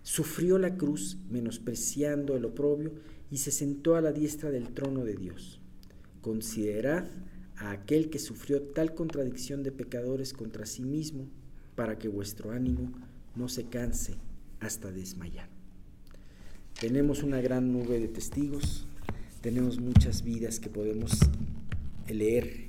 sufrió 0.02 0.58
la 0.58 0.78
cruz, 0.78 1.18
menospreciando 1.30 2.36
el 2.36 2.46
oprobio, 2.46 2.94
y 3.32 3.38
se 3.38 3.52
sentó 3.52 3.96
a 3.96 4.02
la 4.02 4.12
diestra 4.12 4.52
del 4.52 4.70
trono 4.70 5.04
de 5.04 5.16
Dios. 5.16 5.60
Considerad 6.22 7.08
a 7.58 7.72
aquel 7.72 8.10
que 8.10 8.20
sufrió 8.20 8.62
tal 8.62 8.94
contradicción 8.94 9.64
de 9.64 9.72
pecadores 9.72 10.34
contra 10.34 10.66
sí 10.66 10.84
mismo, 10.84 11.28
para 11.76 11.98
que 11.98 12.08
vuestro 12.08 12.52
ánimo 12.52 12.92
no 13.36 13.50
se 13.50 13.66
canse 13.66 14.16
hasta 14.60 14.92
desmayar. 14.92 15.50
Tenemos 16.80 17.24
una 17.24 17.42
gran 17.42 17.72
nube 17.72 18.00
de 18.00 18.08
testigos, 18.08 18.88
tenemos 19.42 19.80
muchas 19.80 20.24
vidas 20.24 20.60
que 20.60 20.70
podemos 20.70 21.20
leer, 22.08 22.65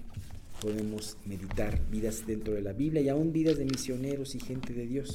podemos 0.66 1.16
meditar, 1.24 1.80
vidas 1.92 2.26
dentro 2.26 2.52
de 2.52 2.60
la 2.60 2.72
Biblia 2.72 3.00
y 3.00 3.08
aún 3.08 3.32
vidas 3.32 3.56
de 3.56 3.64
misioneros 3.64 4.34
y 4.34 4.40
gente 4.40 4.72
de 4.72 4.84
Dios, 4.84 5.12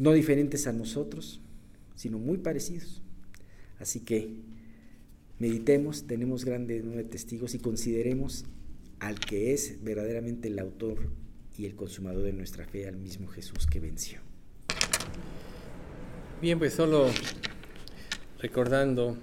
no 0.00 0.10
diferentes 0.10 0.66
a 0.66 0.72
nosotros, 0.72 1.40
sino 1.94 2.18
muy 2.18 2.38
parecidos. 2.38 3.00
Así 3.78 4.00
que 4.00 4.28
meditemos, 5.38 6.08
tenemos 6.08 6.44
grande 6.44 6.80
número 6.80 7.04
de 7.04 7.10
testigos 7.10 7.54
y 7.54 7.60
consideremos 7.60 8.44
al 8.98 9.20
que 9.20 9.54
es 9.54 9.84
verdaderamente 9.84 10.48
el 10.48 10.58
autor 10.58 10.98
y 11.56 11.66
el 11.66 11.76
consumador 11.76 12.24
de 12.24 12.32
nuestra 12.32 12.66
fe, 12.66 12.88
al 12.88 12.96
mismo 12.96 13.28
Jesús 13.28 13.68
que 13.68 13.78
venció. 13.78 14.18
Bien, 16.40 16.58
pues 16.58 16.74
solo 16.74 17.06
recordando 18.40 19.16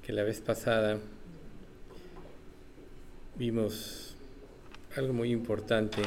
que 0.00 0.14
la 0.14 0.22
vez 0.22 0.40
pasada 0.40 0.98
vimos 3.38 4.16
algo 4.96 5.12
muy 5.12 5.30
importante 5.30 6.02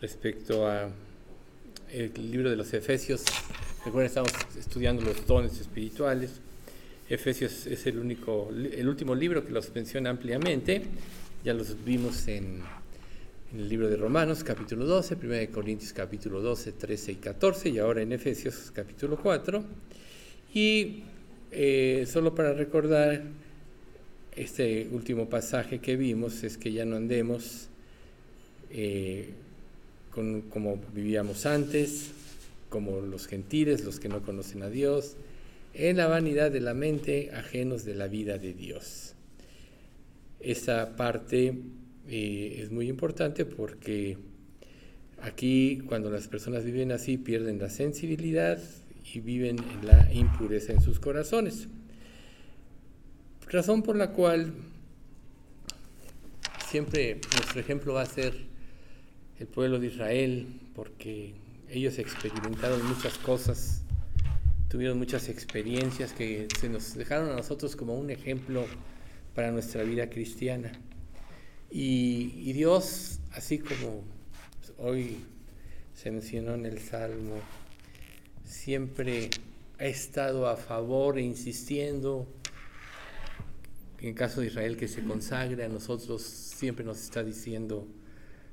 respecto 0.00 0.66
a 0.66 0.90
el 1.92 2.30
libro 2.30 2.48
de 2.48 2.56
los 2.56 2.72
Efesios. 2.72 3.24
Recuerden, 3.84 4.06
estamos 4.06 4.32
estudiando 4.58 5.02
los 5.02 5.26
dones 5.26 5.60
espirituales. 5.60 6.40
Efesios 7.08 7.66
es 7.66 7.86
el 7.86 7.98
único, 7.98 8.48
el 8.50 8.88
último 8.88 9.14
libro 9.14 9.44
que 9.44 9.52
los 9.52 9.74
menciona 9.74 10.08
ampliamente. 10.08 10.82
Ya 11.44 11.52
los 11.52 11.84
vimos 11.84 12.28
en, 12.28 12.62
el 13.54 13.68
libro 13.68 13.88
de 13.88 13.96
Romanos, 13.96 14.44
capítulo 14.44 14.86
12, 14.86 15.16
1 15.22 15.28
de 15.34 15.48
Corintios, 15.48 15.92
capítulo 15.92 16.40
12, 16.40 16.72
13 16.72 17.12
y 17.12 17.16
14, 17.16 17.68
y 17.68 17.78
ahora 17.78 18.00
en 18.00 18.12
Efesios, 18.12 18.70
capítulo 18.74 19.18
4. 19.22 19.64
Y 20.54 21.02
eh, 21.50 22.06
solo 22.10 22.34
para 22.34 22.54
recordar 22.54 23.22
este 24.42 24.88
último 24.92 25.28
pasaje 25.28 25.78
que 25.78 25.96
vimos, 25.96 26.44
es 26.44 26.56
que 26.56 26.72
ya 26.72 26.84
no 26.84 26.96
andemos 26.96 27.68
eh, 28.70 29.30
como 30.12 30.80
vivíamos 30.94 31.46
antes, 31.46 32.10
como 32.68 33.00
los 33.00 33.26
gentiles, 33.26 33.84
los 33.84 34.00
que 34.00 34.08
no 34.08 34.22
conocen 34.22 34.62
a 34.62 34.68
Dios, 34.68 35.16
en 35.74 35.96
la 35.96 36.06
vanidad 36.06 36.50
de 36.50 36.60
la 36.60 36.74
mente, 36.74 37.30
ajenos 37.32 37.84
de 37.84 37.94
la 37.94 38.08
vida 38.08 38.38
de 38.38 38.52
Dios. 38.52 39.14
Esa 40.40 40.96
parte 40.96 41.54
eh, 42.08 42.60
es 42.62 42.70
muy 42.70 42.88
importante 42.88 43.44
porque 43.44 44.18
aquí 45.22 45.80
cuando 45.86 46.10
las 46.10 46.26
personas 46.28 46.64
viven 46.64 46.92
así 46.92 47.16
pierden 47.16 47.58
la 47.58 47.70
sensibilidad, 47.70 48.58
y 49.14 49.20
viven 49.20 49.56
en 49.58 49.86
la 49.86 50.12
impureza 50.12 50.72
en 50.72 50.80
sus 50.80 51.00
corazones. 51.00 51.68
Razón 53.50 53.82
por 53.82 53.96
la 53.96 54.10
cual 54.10 54.52
siempre 56.68 57.18
nuestro 57.34 57.60
ejemplo 57.60 57.94
va 57.94 58.02
a 58.02 58.06
ser 58.06 58.34
el 59.38 59.46
pueblo 59.46 59.78
de 59.78 59.86
Israel, 59.86 60.60
porque 60.74 61.34
ellos 61.70 61.98
experimentaron 61.98 62.86
muchas 62.86 63.16
cosas, 63.16 63.82
tuvieron 64.68 64.98
muchas 64.98 65.30
experiencias 65.30 66.12
que 66.12 66.48
se 66.60 66.68
nos 66.68 66.94
dejaron 66.94 67.30
a 67.30 67.36
nosotros 67.36 67.74
como 67.74 67.94
un 67.94 68.10
ejemplo 68.10 68.66
para 69.34 69.50
nuestra 69.50 69.82
vida 69.82 70.10
cristiana. 70.10 70.72
Y, 71.70 72.52
Dios, 72.52 73.20
así 73.32 73.58
como 73.58 74.04
hoy 74.76 75.24
se 75.94 76.10
mencionó 76.10 76.54
en 76.54 76.66
el 76.66 76.80
Salmo 76.80 77.36
siempre 78.44 79.30
ha 79.78 79.84
estado 79.84 80.48
a 80.48 80.56
favor 80.56 81.18
e 81.18 81.22
insistiendo. 81.22 82.26
En 84.00 84.10
el 84.10 84.14
caso 84.14 84.40
de 84.40 84.46
Israel 84.46 84.76
que 84.76 84.86
se 84.86 85.02
consagre 85.02 85.64
a 85.64 85.68
nosotros, 85.68 86.22
siempre 86.22 86.84
nos 86.84 87.00
está 87.00 87.24
diciendo 87.24 87.86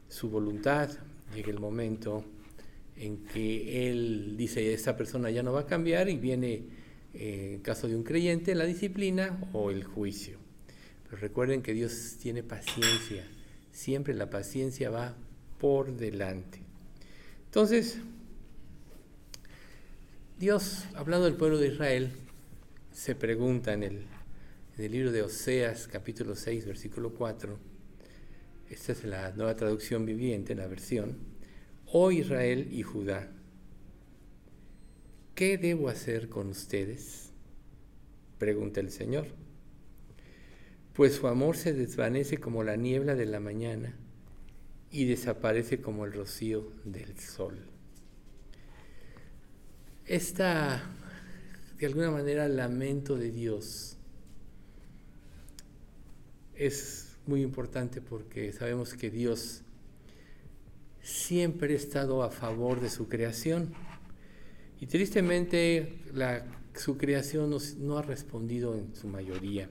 su 0.10 0.29
voluntad. 0.29 0.89
Llega 1.36 1.51
el 1.51 1.60
momento 1.60 2.25
en 2.97 3.25
que 3.25 3.89
Él 3.89 4.36
dice, 4.38 4.73
esta 4.73 4.97
persona 4.97 5.29
ya 5.29 5.43
no 5.43 5.53
va 5.53 5.62
a 5.62 5.65
cambiar 5.67 6.10
y 6.10 6.17
viene, 6.17 6.63
eh, 7.13 7.51
en 7.55 7.60
caso 7.62 7.88
de 7.88 7.95
un 7.95 8.03
creyente, 8.03 8.55
la 8.55 8.65
disciplina 8.65 9.38
o 9.53 9.69
el 9.69 9.84
juicio. 9.84 10.39
Pero 11.03 11.17
recuerden 11.17 11.62
que 11.62 11.73
Dios 11.73 12.17
tiene 12.19 12.41
paciencia, 12.41 13.23
siempre 13.71 14.15
la 14.15 14.31
paciencia 14.31 14.89
va 14.89 15.15
por 15.60 15.95
delante. 15.95 16.60
Entonces, 17.45 17.99
Dios, 20.39 20.86
hablando 20.95 21.25
del 21.25 21.36
pueblo 21.36 21.60
de 21.60 21.67
Israel, 21.67 22.12
se 22.91 23.13
pregunta 23.13 23.73
en 23.73 23.84
el, 23.84 24.05
libro 24.78 25.12
de 25.12 25.22
Oseas, 25.22 25.88
capítulo 25.88 26.36
6, 26.36 26.66
versículo 26.66 27.14
4, 27.14 27.58
esta 28.70 28.92
es 28.92 29.06
la 29.06 29.32
nueva 29.32 29.56
traducción 29.56 30.06
viviente, 30.06 30.54
la 30.54 30.68
versión, 30.68 31.18
Oh 31.86 32.12
Israel 32.12 32.68
y 32.72 32.84
Judá, 32.84 33.32
¿qué 35.34 35.58
debo 35.58 35.88
hacer 35.88 36.28
con 36.28 36.50
ustedes? 36.50 37.32
Pregunta 38.38 38.82
el 38.82 38.92
Señor. 38.92 39.28
Pues 40.94 41.16
su 41.16 41.28
amor 41.28 41.56
se 41.56 41.74
desvanece 41.74 42.38
como 42.38 42.64
la 42.64 42.76
niebla 42.76 43.16
de 43.16 43.26
la 43.26 43.40
mañana 43.40 43.96
y 44.92 45.06
desaparece 45.06 45.80
como 45.80 46.06
el 46.06 46.12
rocío 46.12 46.70
del 46.84 47.18
sol. 47.18 47.66
Esta, 50.06 50.84
de 51.80 51.86
alguna 51.86 52.12
manera, 52.12 52.48
lamento 52.50 53.16
de 53.16 53.32
Dios 53.32 53.96
es 56.56 57.18
muy 57.26 57.41
importante 57.41 58.02
porque 58.02 58.52
sabemos 58.54 58.94
que 58.94 59.10
Dios 59.10 59.62
siempre 61.02 61.74
ha 61.74 61.78
estado 61.78 62.24
a 62.24 62.32
favor 62.32 62.82
de 62.82 62.89
su 62.89 63.08
creación 63.08 63.74
y 64.80 64.88
tristemente 64.88 66.00
su 66.74 66.98
creación 66.98 67.50
no, 67.50 67.58
no 67.80 67.98
ha 67.98 68.02
respondido 68.02 68.76
en 68.76 68.96
su 68.96 69.08
mayoría. 69.08 69.70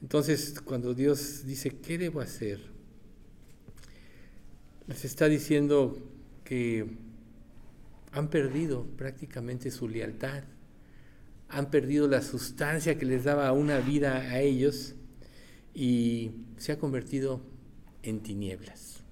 Entonces, 0.00 0.60
cuando 0.64 0.94
Dios 0.94 1.44
dice, 1.46 1.70
¿qué 1.70 1.96
debo 1.96 2.20
hacer? 2.20 2.60
Les 4.88 5.04
está 5.04 5.28
diciendo 5.28 5.96
que 6.44 6.86
han 8.10 8.28
perdido 8.28 8.84
prácticamente 8.96 9.70
su 9.70 9.88
lealtad, 9.88 10.42
han 11.48 11.70
perdido 11.70 12.08
la 12.08 12.20
sustancia 12.22 12.98
que 12.98 13.06
les 13.06 13.24
daba 13.24 13.52
una 13.52 13.78
vida 13.78 14.16
a 14.18 14.40
ellos 14.40 14.96
y 15.74 16.32
se 16.56 16.72
ha 16.72 16.78
convertido 16.78 17.40
en 18.02 18.20
tinieblas, 18.20 19.02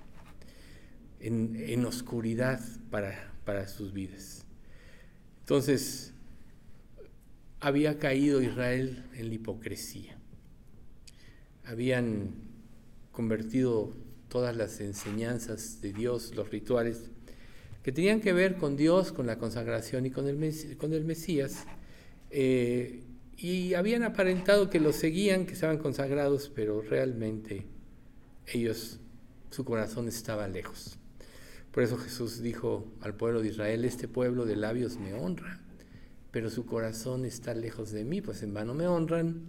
en, 1.20 1.84
oscuridad 1.84 2.60
para, 2.90 3.32
para 3.44 3.68
sus 3.68 3.92
vidas. 3.92 4.44
Entonces, 5.40 6.12
había 7.60 7.98
caído 7.98 8.42
Israel 8.42 9.04
en 9.14 9.28
la 9.28 9.34
hipocresía. 9.34 10.18
Habían 11.64 12.34
convertido 13.12 13.92
todas 14.28 14.56
las 14.56 14.80
enseñanzas 14.80 15.80
de 15.82 15.92
Dios, 15.92 16.34
los 16.34 16.50
rituales, 16.50 17.10
que 17.82 17.92
tenían 17.92 18.20
que 18.20 18.32
ver 18.32 18.56
con 18.56 18.76
Dios, 18.76 19.12
con 19.12 19.26
la 19.26 19.38
consagración 19.38 20.06
y 20.06 20.10
con 20.10 20.26
el, 20.26 20.76
con 20.78 20.92
el 20.92 21.04
Mesías, 21.04 21.64
eh, 22.30 23.02
y 23.40 23.72
habían 23.72 24.03
aparentado 24.03 24.68
que 24.68 24.81
los 24.81 24.96
seguían, 24.96 25.46
que 25.46 25.55
estaban 25.55 25.79
consagrados, 25.79 26.53
pero 26.55 26.83
realmente 26.83 27.66
ellos, 28.46 29.00
su 29.50 29.64
corazón 29.64 30.09
estaba 30.09 30.46
lejos. 30.46 30.98
Por 31.72 31.83
eso 31.83 31.96
Jesús 31.96 32.42
dijo 32.42 32.87
al 33.00 33.14
pueblo 33.14 33.40
de 33.40 33.48
Israel, 33.48 33.87
este 33.87 34.09
pueblo 34.09 34.44
de 34.44 34.57
labios 34.57 34.98
me 34.98 35.14
honra, 35.14 35.59
pero 36.31 36.50
su 36.50 36.66
corazón 36.66 37.24
está 37.24 37.55
lejos 37.55 37.92
de 37.92 38.05
mí, 38.05 38.20
pues 38.20 38.42
en 38.42 38.53
vano 38.53 38.74
me 38.74 38.87
honran, 38.87 39.40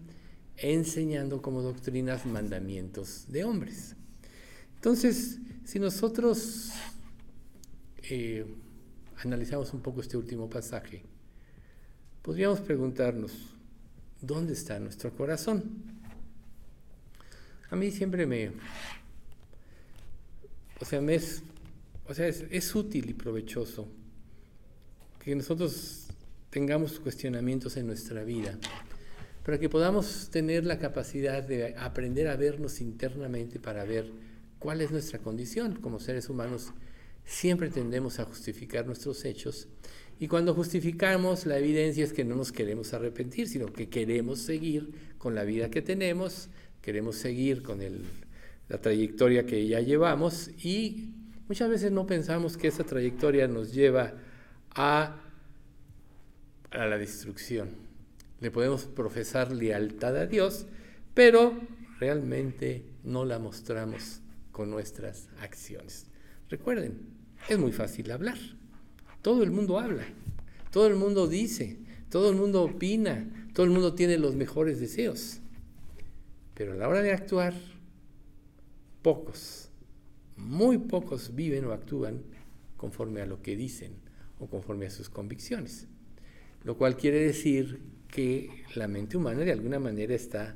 enseñando 0.55 1.41
como 1.41 1.61
doctrinas 1.61 2.25
mandamientos 2.25 3.25
de 3.27 3.43
hombres. 3.43 3.97
Entonces, 4.75 5.39
si 5.65 5.79
nosotros 5.79 6.69
eh, 8.09 8.45
analizamos 9.17 9.73
un 9.73 9.81
poco 9.81 9.99
este 9.99 10.15
último 10.15 10.49
pasaje, 10.49 11.03
podríamos 12.21 12.61
preguntarnos, 12.61 13.57
¿dónde 14.21 14.53
está 14.53 14.79
nuestro 14.79 15.15
corazón? 15.15 15.63
A 17.69 17.75
mí 17.75 17.91
siempre 17.91 18.25
me... 18.25 18.51
O 20.79 20.85
sea, 20.85 20.99
es, 21.11 21.43
o 22.07 22.13
sea, 22.13 22.27
es, 22.27 22.75
útil 22.75 23.09
y 23.09 23.13
provechoso 23.13 23.87
que 25.23 25.35
nosotros 25.35 26.07
tengamos 26.49 26.99
cuestionamientos 26.99 27.77
en 27.77 27.85
nuestra 27.85 28.23
vida, 28.23 28.57
para 29.45 29.59
que 29.59 29.69
podamos 29.69 30.29
tener 30.31 30.65
la 30.65 30.79
capacidad 30.79 31.43
de 31.43 31.75
aprender 31.77 32.27
a 32.27 32.35
vernos 32.35 32.81
internamente 32.81 33.59
para 33.59 33.85
ver 33.85 34.11
cuál 34.57 34.81
es 34.81 34.91
nuestra 34.91 35.19
condición 35.19 35.75
como 35.75 35.99
seres 35.99 36.29
humanos. 36.29 36.73
Siempre 37.23 37.69
tendemos 37.69 38.19
a 38.19 38.25
justificar 38.25 38.87
nuestros 38.87 39.23
hechos 39.23 39.67
y 40.21 40.27
cuando 40.27 40.53
justificamos, 40.53 41.47
la 41.47 41.57
evidencia 41.57 42.03
es 42.03 42.13
que 42.13 42.23
no 42.23 42.35
nos 42.35 42.51
queremos 42.51 42.93
arrepentir, 42.93 43.47
sino 43.47 43.73
que 43.73 43.89
queremos 43.89 44.37
seguir 44.37 45.15
con 45.17 45.33
la 45.33 45.43
vida 45.43 45.71
que 45.71 45.81
tenemos, 45.81 46.49
queremos 46.79 47.15
seguir 47.15 47.63
con 47.63 47.79
la 48.69 48.77
trayectoria 48.79 49.47
que 49.47 49.65
ya 49.65 49.79
llevamos 49.79 50.51
y 50.63 51.15
muchas 51.47 51.71
veces 51.71 51.91
no 51.91 52.05
pensamos 52.05 52.55
que 52.55 52.67
esa 52.67 52.83
trayectoria 52.83 53.47
nos 53.47 53.73
lleva 53.73 54.13
a, 54.75 55.19
a 56.69 56.85
la 56.85 56.99
destrucción. 56.99 57.69
Le 58.41 58.51
podemos 58.51 58.85
profesar 58.85 59.51
lealtad 59.51 60.15
a 60.17 60.27
Dios, 60.27 60.67
pero 61.15 61.59
realmente 61.99 62.85
no 63.03 63.25
la 63.25 63.39
mostramos 63.39 64.21
con 64.51 64.69
nuestras 64.69 65.29
acciones. 65.39 66.05
Recuerden, 66.47 67.07
es 67.49 67.57
muy 67.57 67.71
fácil 67.71 68.11
hablar. 68.11 68.37
Todo 69.21 69.43
el 69.43 69.51
mundo 69.51 69.79
habla, 69.79 70.05
todo 70.71 70.87
el 70.87 70.95
mundo 70.95 71.27
dice, 71.27 71.77
todo 72.09 72.29
el 72.29 72.35
mundo 72.35 72.63
opina, 72.63 73.27
todo 73.53 73.65
el 73.65 73.71
mundo 73.71 73.93
tiene 73.93 74.17
los 74.17 74.35
mejores 74.35 74.79
deseos. 74.79 75.39
Pero 76.55 76.73
a 76.73 76.75
la 76.75 76.87
hora 76.87 77.01
de 77.01 77.11
actuar, 77.11 77.53
pocos, 79.01 79.69
muy 80.37 80.77
pocos 80.77 81.35
viven 81.35 81.65
o 81.65 81.71
actúan 81.71 82.21
conforme 82.77 83.21
a 83.21 83.25
lo 83.25 83.41
que 83.41 83.55
dicen 83.55 83.93
o 84.39 84.47
conforme 84.47 84.87
a 84.87 84.89
sus 84.89 85.09
convicciones. 85.09 85.87
Lo 86.63 86.77
cual 86.77 86.97
quiere 86.97 87.19
decir 87.19 87.81
que 88.07 88.63
la 88.75 88.87
mente 88.87 89.17
humana 89.17 89.41
de 89.41 89.51
alguna 89.51 89.79
manera 89.79 90.13
está 90.13 90.55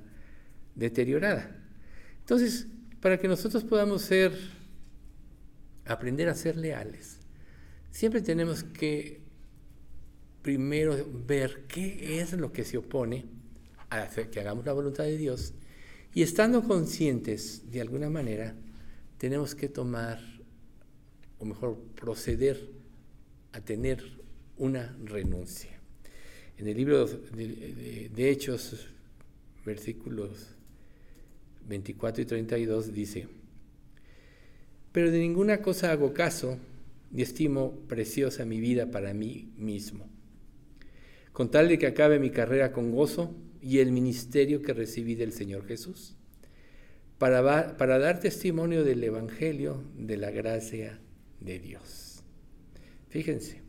deteriorada. 0.76 1.56
Entonces, 2.20 2.68
para 3.00 3.20
que 3.20 3.28
nosotros 3.28 3.64
podamos 3.64 4.02
ser, 4.02 4.34
aprender 5.86 6.30
a 6.30 6.36
ser 6.36 6.58
leales, 6.58 7.20
siempre 7.96 8.20
tenemos 8.20 8.62
que 8.62 9.22
primero 10.42 10.98
ver 11.26 11.64
qué 11.70 12.20
es 12.20 12.34
lo 12.34 12.52
que 12.52 12.66
se 12.66 12.78
opone 12.78 13.24
a 13.90 14.10
que 14.10 14.42
hagamos 14.42 14.66
la 14.66 14.74
voluntad 14.74 15.06
de 15.06 15.18
Dios 15.18 15.54
y 16.14 16.22
estando 16.22 16.62
conscientes 16.62 17.72
de 17.72 17.80
alguna 17.80 18.10
manera, 18.10 18.54
tenemos 19.18 19.56
que 19.56 19.70
tomar, 19.70 20.20
o 21.40 21.46
mejor 21.46 21.78
proceder 21.96 22.70
a 23.54 23.62
tener 23.62 24.04
una 24.58 24.94
renuncia. 25.02 25.80
En 26.58 26.68
el 26.68 26.76
libro 26.76 27.08
de, 27.08 28.12
de 28.14 28.30
Hechos, 28.30 28.90
versículos 29.66 30.48
24 31.66 32.24
y 32.24 32.26
32 32.26 32.94
dice, 32.94 33.30
pero 34.92 35.10
de 35.10 35.20
ninguna 35.20 35.62
cosa 35.62 35.94
hago 35.94 36.14
caso, 36.14 36.60
y 37.14 37.22
estimo 37.22 37.80
preciosa 37.88 38.46
mi 38.46 38.60
vida 38.60 38.92
para 38.92 39.14
mí 39.14 39.52
mismo, 39.58 40.10
con 41.32 41.52
tal 41.52 41.70
de 41.70 41.78
que 41.78 41.88
acabe 41.88 42.20
mi 42.20 42.30
carrera 42.30 42.72
con 42.72 42.92
gozo 42.92 43.36
y 43.62 43.80
el 43.80 43.92
ministerio 43.92 44.62
que 44.62 44.74
recibí 44.74 45.16
del 45.16 45.32
Señor 45.32 45.66
Jesús, 45.66 46.16
para, 47.18 47.78
para 47.78 48.00
dar 48.00 48.20
testimonio 48.20 48.84
del 48.84 49.04
Evangelio 49.04 49.84
de 49.98 50.18
la 50.18 50.32
gracia 50.32 51.00
de 51.40 51.60
Dios. 51.60 52.24
Fíjense, 53.10 53.62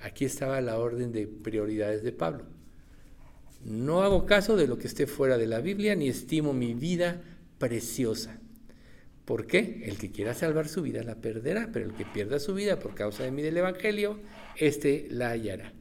aquí 0.00 0.24
estaba 0.24 0.60
la 0.60 0.78
orden 0.78 1.12
de 1.12 1.26
prioridades 1.26 2.02
de 2.02 2.12
Pablo. 2.12 2.46
No 3.64 4.02
hago 4.02 4.26
caso 4.26 4.56
de 4.56 4.66
lo 4.66 4.78
que 4.78 4.86
esté 4.86 5.06
fuera 5.06 5.38
de 5.38 5.46
la 5.46 5.60
Biblia, 5.60 5.96
ni 5.96 6.08
estimo 6.08 6.52
mi 6.52 6.74
vida 6.74 7.22
preciosa 7.58 8.38
¿Por 9.24 9.46
qué? 9.46 9.82
El 9.86 9.96
que 9.96 10.10
quiera 10.10 10.34
salvar 10.34 10.68
su 10.68 10.82
vida 10.82 11.02
la 11.02 11.16
perderá, 11.16 11.70
pero 11.72 11.86
el 11.86 11.94
que 11.94 12.04
pierda 12.04 12.38
su 12.38 12.54
vida 12.54 12.78
por 12.78 12.94
causa 12.94 13.24
de 13.24 13.30
mí 13.30 13.42
del 13.42 13.56
Evangelio, 13.56 14.20
éste 14.56 15.06
la 15.10 15.30
hallará. 15.30 15.72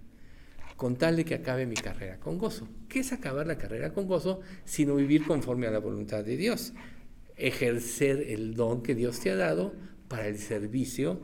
Con 0.78 0.96
tal 0.96 1.18
de 1.18 1.26
que 1.26 1.36
acabe 1.36 1.66
mi 1.66 1.76
carrera 1.76 2.20
con 2.20 2.38
gozo. 2.38 2.68
¿Qué 2.90 3.00
es 3.00 3.14
acabar 3.14 3.46
la 3.46 3.58
carrera 3.58 3.94
con 3.94 4.08
gozo? 4.08 4.42
Sino 4.66 4.96
vivir 4.96 5.26
conforme 5.26 5.68
a 5.68 5.72
la 5.72 5.80
voluntad 5.80 6.24
de 6.24 6.38
Dios. 6.38 6.74
Ejercer 7.36 8.26
el 8.30 8.56
don 8.56 8.82
que 8.82 8.96
Dios 8.96 9.20
te 9.20 9.32
ha 9.32 9.36
dado 9.36 9.74
para 10.08 10.28
el 10.28 10.38
servicio 10.38 11.22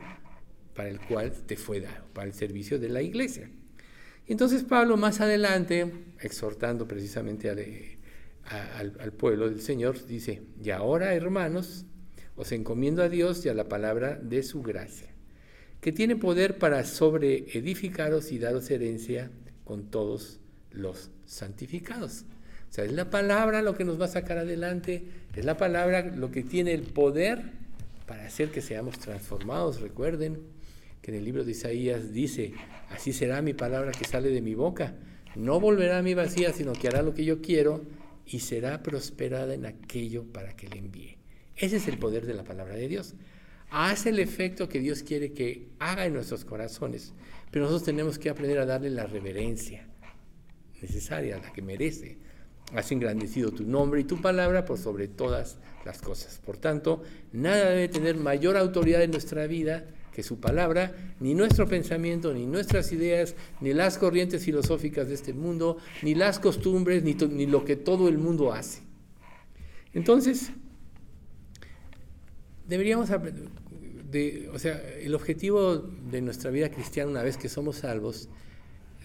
para 0.80 0.88
el 0.88 1.02
cual 1.02 1.34
te 1.46 1.58
fue 1.58 1.82
dado, 1.82 2.06
para 2.14 2.28
el 2.28 2.34
servicio 2.34 2.80
de 2.80 2.88
la 2.88 3.02
iglesia. 3.02 3.50
Entonces 4.28 4.64
Pablo 4.64 4.96
más 4.96 5.20
adelante, 5.20 5.92
exhortando 6.22 6.88
precisamente 6.88 7.50
al, 7.50 8.96
al 8.98 9.12
pueblo 9.12 9.50
del 9.50 9.60
Señor, 9.60 10.06
dice, 10.06 10.42
y 10.64 10.70
ahora 10.70 11.14
hermanos, 11.14 11.86
os 12.40 12.54
encomiendo 12.54 13.04
a 13.04 13.10
Dios 13.10 13.46
y 13.46 13.50
a 13.50 13.54
la 13.54 13.68
palabra 13.68 14.16
de 14.16 14.44
su 14.44 14.62
gracia, 14.62 15.10
que 15.82 15.92
tiene 15.92 16.16
poder 16.16 16.58
para 16.58 16.86
sobreedificaros 16.86 18.32
y 18.32 18.40
daros 18.40 18.72
herencia 18.72 19.30
con 19.66 19.92
todos 19.92 20.40
los 20.72 21.12
santificados. 21.26 22.24
O 22.70 22.74
sea, 22.74 22.86
es 22.86 22.94
la 22.94 23.10
palabra 23.10 23.62
lo 23.62 23.76
que 23.76 23.84
nos 23.84 24.00
va 24.00 24.06
a 24.06 24.10
sacar 24.10 24.38
adelante, 24.38 25.04
es 25.36 25.44
la 25.44 25.58
palabra 25.58 26.02
lo 26.16 26.32
que 26.32 26.44
tiene 26.44 26.74
el 26.74 26.84
poder 26.84 27.42
para 28.06 28.26
hacer 28.26 28.52
que 28.52 28.62
seamos 28.62 28.98
transformados. 29.00 29.82
Recuerden 29.82 30.40
que 31.02 31.12
en 31.12 31.18
el 31.18 31.26
libro 31.26 31.44
de 31.44 31.52
Isaías 31.52 32.14
dice, 32.14 32.54
así 32.90 33.12
será 33.12 33.42
mi 33.42 33.54
palabra 33.54 33.92
que 33.92 34.06
sale 34.06 34.30
de 34.30 34.42
mi 34.42 34.56
boca. 34.56 34.96
No 35.36 35.60
volverá 35.60 35.98
a 35.98 36.04
mi 36.04 36.14
vacía, 36.14 36.54
sino 36.54 36.72
que 36.72 36.88
hará 36.88 37.02
lo 37.02 37.14
que 37.14 37.26
yo 37.26 37.42
quiero 37.42 37.82
y 38.26 38.40
será 38.40 38.82
prosperada 38.82 39.54
en 39.54 39.66
aquello 39.66 40.24
para 40.24 40.56
que 40.56 40.70
le 40.70 40.78
envíe. 40.78 41.19
Ese 41.60 41.76
es 41.76 41.88
el 41.88 41.98
poder 41.98 42.26
de 42.26 42.34
la 42.34 42.44
palabra 42.44 42.76
de 42.76 42.88
Dios. 42.88 43.16
hace 43.72 44.10
el 44.10 44.18
efecto 44.18 44.68
que 44.68 44.80
Dios 44.80 45.04
quiere 45.04 45.32
que 45.32 45.68
haga 45.78 46.06
en 46.06 46.14
nuestros 46.14 46.44
corazones, 46.44 47.14
pero 47.52 47.66
nosotros 47.66 47.86
tenemos 47.86 48.18
que 48.18 48.32
aprender 48.32 48.58
a 48.58 48.66
darle 48.66 48.90
la 48.90 49.06
reverencia 49.06 49.86
necesaria, 50.82 51.38
la 51.38 51.54
que 51.54 51.62
merece. 51.62 52.18
Has 52.74 52.92
engrandecido 52.92 53.52
tu 53.52 53.64
nombre 53.66 54.02
y 54.02 54.06
tu 54.06 54.22
palabra 54.22 54.66
por 54.66 54.80
sobre 54.80 55.08
todas 55.08 55.60
las 55.86 56.02
cosas. 56.02 56.40
Por 56.44 56.58
tanto, 56.58 57.04
nada 57.32 57.70
debe 57.70 57.90
tener 57.90 58.16
mayor 58.16 58.58
autoridad 58.58 59.04
en 59.04 59.12
nuestra 59.12 59.46
vida 59.46 59.86
que 60.14 60.24
su 60.24 60.40
palabra, 60.40 60.94
ni 61.20 61.34
nuestro 61.34 61.68
pensamiento, 61.68 62.34
ni 62.34 62.46
nuestras 62.46 62.92
ideas, 62.92 63.36
ni 63.62 63.74
las 63.74 63.98
corrientes 63.98 64.44
filosóficas 64.44 65.08
de 65.08 65.16
este 65.16 65.34
mundo, 65.34 65.78
ni 66.02 66.16
las 66.16 66.40
costumbres, 66.40 67.04
ni, 67.04 67.14
ni 67.14 67.46
lo 67.46 67.66
que 67.66 67.76
todo 67.76 68.08
el 68.08 68.18
mundo 68.18 68.52
hace. 68.52 68.82
Entonces, 69.94 70.52
deberíamos 72.70 73.10
de, 74.12 74.50
o 74.54 74.60
sea, 74.60 74.82
el 75.02 75.14
objetivo 75.16 75.78
de 75.78 76.22
nuestra 76.22 76.52
vida 76.52 76.70
cristiana 76.70 77.12
una 77.12 77.24
vez 77.24 77.38
que 77.38 77.50
somos 77.50 77.78
salvos 77.78 78.30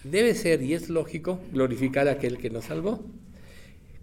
debe 0.04 0.34
ser, 0.34 0.62
y 0.62 0.74
es 0.74 0.90
lógico, 0.90 1.40
glorificar 1.52 2.08
a 2.08 2.12
aquel 2.12 2.38
que 2.38 2.50
nos 2.50 2.66
salvó. 2.66 3.02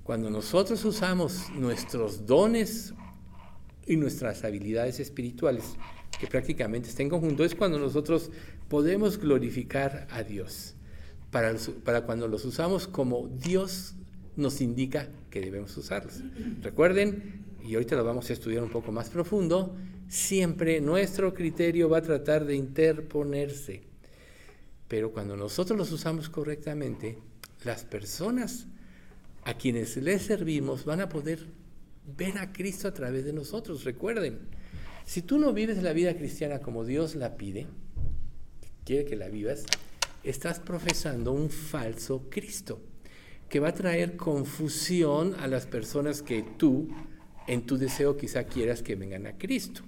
Cuando 0.04 0.32
nosotros 0.32 0.84
usamos 0.84 1.50
nuestros 1.52 2.26
dones 2.26 2.94
y 3.86 3.96
nuestras 3.96 4.44
habilidades 4.44 5.00
espirituales, 5.00 5.76
que 6.20 6.28
prácticamente 6.28 6.90
están 6.90 7.06
en 7.06 7.10
conjunto, 7.12 7.46
es 7.46 7.56
cuando 7.56 7.78
nosotros 7.78 8.32
podemos 8.68 9.20
glorificar 9.20 10.08
a 10.12 10.24
Dios. 10.24 10.76
Para, 11.30 11.56
para 11.86 12.02
cuando 12.02 12.28
los 12.28 12.44
usamos 12.46 12.88
como 12.88 13.28
Dios 13.28 13.94
nos 14.36 14.60
indica 14.60 15.08
que 15.30 15.40
debemos 15.40 15.78
usarlos. 15.78 16.22
Recuerden, 16.62 17.46
y 17.66 17.76
ahorita 17.76 17.96
lo 17.96 18.04
vamos 18.04 18.30
a 18.30 18.34
estudiar 18.34 18.64
un 18.64 18.70
poco 18.70 18.92
más 18.92 19.10
profundo, 19.10 19.76
siempre 20.08 20.82
nuestro 20.82 21.34
criterio 21.34 21.90
va 21.90 22.00
a 22.00 22.02
tratar 22.02 22.46
de 22.46 22.56
interponerse. 22.56 23.82
Pero 24.88 25.12
cuando 25.12 25.38
nosotros 25.38 25.78
los 25.78 25.92
usamos 25.92 26.30
correctamente, 26.30 27.18
las 27.64 27.86
personas 27.86 28.68
a 29.44 29.54
quienes 29.56 29.98
les 29.98 30.22
servimos 30.22 30.86
van 30.86 31.02
a 31.02 31.10
poder 31.10 31.48
ver 32.18 32.38
a 32.38 32.52
Cristo 32.52 32.88
a 32.88 32.94
través 32.94 33.26
de 33.26 33.34
nosotros. 33.34 33.84
Recuerden, 33.84 34.40
si 35.06 35.22
tú 35.22 35.38
no 35.38 35.54
vives 35.54 35.82
la 35.82 35.94
vida 35.94 36.16
cristiana 36.16 36.60
como 36.60 36.86
Dios 36.86 37.16
la 37.16 37.38
pide, 37.38 37.68
quiere 38.86 39.06
que 39.06 39.16
la 39.16 39.30
vivas, 39.30 39.64
estás 40.24 40.60
profesando 40.60 41.32
un 41.32 41.50
falso 41.50 42.28
Cristo 42.30 42.82
que 43.50 43.60
va 43.60 43.70
a 43.70 43.74
traer 43.74 44.16
confusión 44.16 45.36
a 45.36 45.48
las 45.48 45.66
personas 45.66 46.22
que 46.22 46.42
tú, 46.58 46.88
en 47.52 47.66
tu 47.66 47.78
deseo, 47.78 48.16
quizá 48.16 48.46
quieras 48.46 48.82
que 48.82 48.96
vengan 48.96 49.28
a 49.28 49.38
Cristo. 49.38 49.82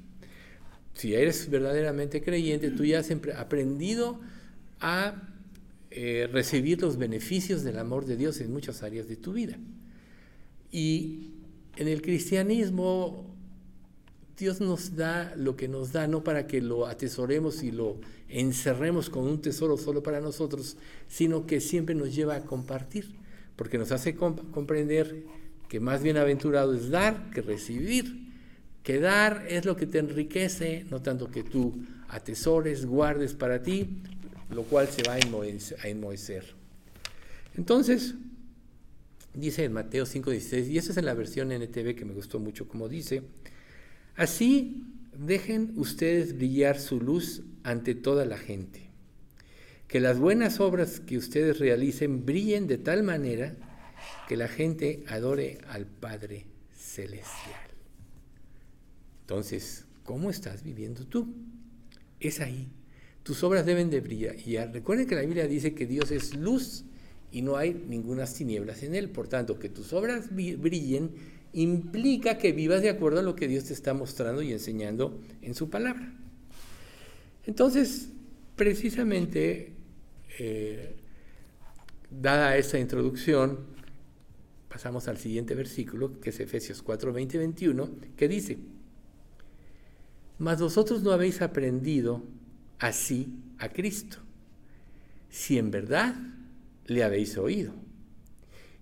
Si 0.93 1.16
eres 1.16 1.49
verdaderamente 1.49 2.22
creyente, 2.22 2.70
tú 2.72 2.84
ya 2.84 2.99
has 2.99 3.09
aprendido 3.38 4.20
a 4.82 5.30
eh, 5.91 6.28
recibir 6.32 6.82
los 6.82 6.97
beneficios 6.97 7.64
del 7.64 7.80
amor 7.80 8.05
de 8.05 8.18
Dios 8.18 8.41
en 8.41 8.51
muchas 8.51 8.84
áreas 8.84 9.07
de 9.07 9.16
tu 9.16 9.32
vida. 9.32 9.57
Y 10.72 11.32
en 11.78 11.88
el 11.88 12.01
cristianismo, 12.01 13.34
Dios 14.38 14.59
nos 14.59 14.97
da 14.97 15.34
lo 15.38 15.55
que 15.55 15.70
nos 15.70 15.93
da, 15.93 16.05
no 16.07 16.22
para 16.22 16.47
que 16.47 16.61
lo 16.61 16.86
atesoremos 16.86 17.64
y 17.64 17.72
lo 17.72 18.01
encerremos 18.28 19.09
con 19.09 19.24
un 19.24 19.41
tesoro 19.41 19.78
solo 19.78 20.03
para 20.03 20.20
nosotros, 20.20 20.76
sino 21.07 21.45
que 21.45 21.61
siempre 21.61 21.95
nos 21.95 22.14
lleva 22.14 22.36
a 22.36 22.43
compartir, 22.43 23.16
porque 23.55 23.78
nos 23.78 23.93
hace 23.93 24.16
comprender 24.16 25.42
que 25.74 25.80
más 25.80 26.03
bienaventurado 26.03 26.76
es 26.76 26.91
dar 26.91 27.32
que 27.32 27.41
recibir, 27.41 28.30
que 28.84 28.99
dar 28.99 29.43
es 29.49 29.65
lo 29.65 29.76
que 29.76 29.88
te 29.88 29.97
enriquece, 29.97 30.86
no 30.91 31.01
tanto 31.01 31.32
que 31.32 31.41
tú 31.41 31.84
atesores, 32.09 32.86
guardes 32.86 33.34
para 33.34 33.63
ti, 33.63 33.89
lo 34.51 34.61
cual 34.65 34.88
se 34.88 35.01
va 35.01 35.13
a 35.15 35.88
enmohecer. 35.88 36.53
Entonces, 37.57 38.13
dice 39.34 39.63
en 39.63 39.74
Mateo 39.74 40.05
5:16, 40.05 40.69
y 40.69 40.78
esa 40.78 40.91
es 40.91 40.97
en 40.97 41.05
la 41.05 41.15
versión 41.15 41.51
NTV 41.51 41.95
que 41.95 42.05
me 42.05 42.13
gustó 42.13 42.38
mucho, 42.38 42.67
como 42.67 42.88
dice, 42.88 43.24
así 44.15 44.84
dejen 45.17 45.74
ustedes 45.76 46.38
brillar 46.38 46.80
su 46.80 47.01
luz 47.01 47.41
ante 47.63 47.95
toda 47.95 48.26
la 48.26 48.38
gente, 48.38 48.91
que 49.88 49.99
las 49.99 50.19
buenas 50.19 50.59
obras 50.59 50.99
que 50.99 51.17
ustedes 51.17 51.57
realicen 51.57 52.28
brillen 52.28 52.67
de 52.67 52.78
tal 52.78 53.01
manera 53.01 53.55
que 54.28 54.38
la 54.38 54.47
gente 54.47 55.04
adore 55.08 55.60
al 55.68 55.86
Padre 55.86 56.45
Celestial. 56.76 57.62
Entonces, 59.22 59.86
¿cómo 60.04 60.30
estás 60.30 60.64
viviendo 60.64 61.06
tú? 61.06 61.34
Es 62.20 62.39
ahí 62.39 62.70
tus 63.24 63.41
obras 63.43 63.66
deben 63.66 63.89
de 63.89 64.01
brillar. 64.01 64.36
Y 64.45 64.58
recuerden 64.58 65.08
que 65.08 65.16
la 65.16 65.22
Biblia 65.22 65.47
dice 65.47 65.74
que 65.74 65.88
Dios 65.88 66.12
es 66.12 66.36
luz 66.36 66.84
y 67.32 67.41
no 67.41 67.58
hay 67.58 67.74
ninguna 67.74 68.26
tinieblas 68.26 68.84
en 68.84 68.95
él. 68.95 69.10
Por 69.10 69.28
tanto, 69.28 69.58
que 69.58 69.70
tus 69.70 69.93
obras 69.93 70.30
brillen 70.30 71.12
implica 71.54 72.38
que 72.38 72.51
vivas 72.51 72.82
de 72.82 72.89
acuerdo 72.89 73.20
a 73.20 73.24
lo 73.24 73.36
que 73.36 73.47
Dios 73.47 73.66
te 73.66 73.74
está 73.74 73.93
mostrando 73.93 74.41
y 74.41 74.51
enseñando 74.51 75.20
en 75.41 75.56
su 75.56 75.70
palabra. 75.70 76.14
Entonces, 77.45 78.10
precisamente, 78.56 79.72
eh, 80.39 80.95
dada 82.10 82.58
esta 82.58 82.78
introducción, 82.78 83.72
pasamos 84.74 85.07
al 85.07 85.19
siguiente 85.19 85.53
versículo, 85.53 86.19
que 86.19 86.32
es 86.32 86.39
Efesios 86.39 86.82
4, 86.82 87.13
20 87.13 87.38
21, 87.38 87.91
que 88.17 88.28
dice, 88.28 88.57
mas 90.39 90.59
vosotros 90.59 91.03
no 91.03 91.11
habéis 91.11 91.43
aprendido 91.43 92.24
así 92.80 93.36
a 93.59 93.69
Cristo, 93.69 94.17
si 95.30 95.59
en 95.59 95.69
verdad 95.69 96.15
le 96.88 97.03
habéis 97.03 97.38
oído 97.38 97.71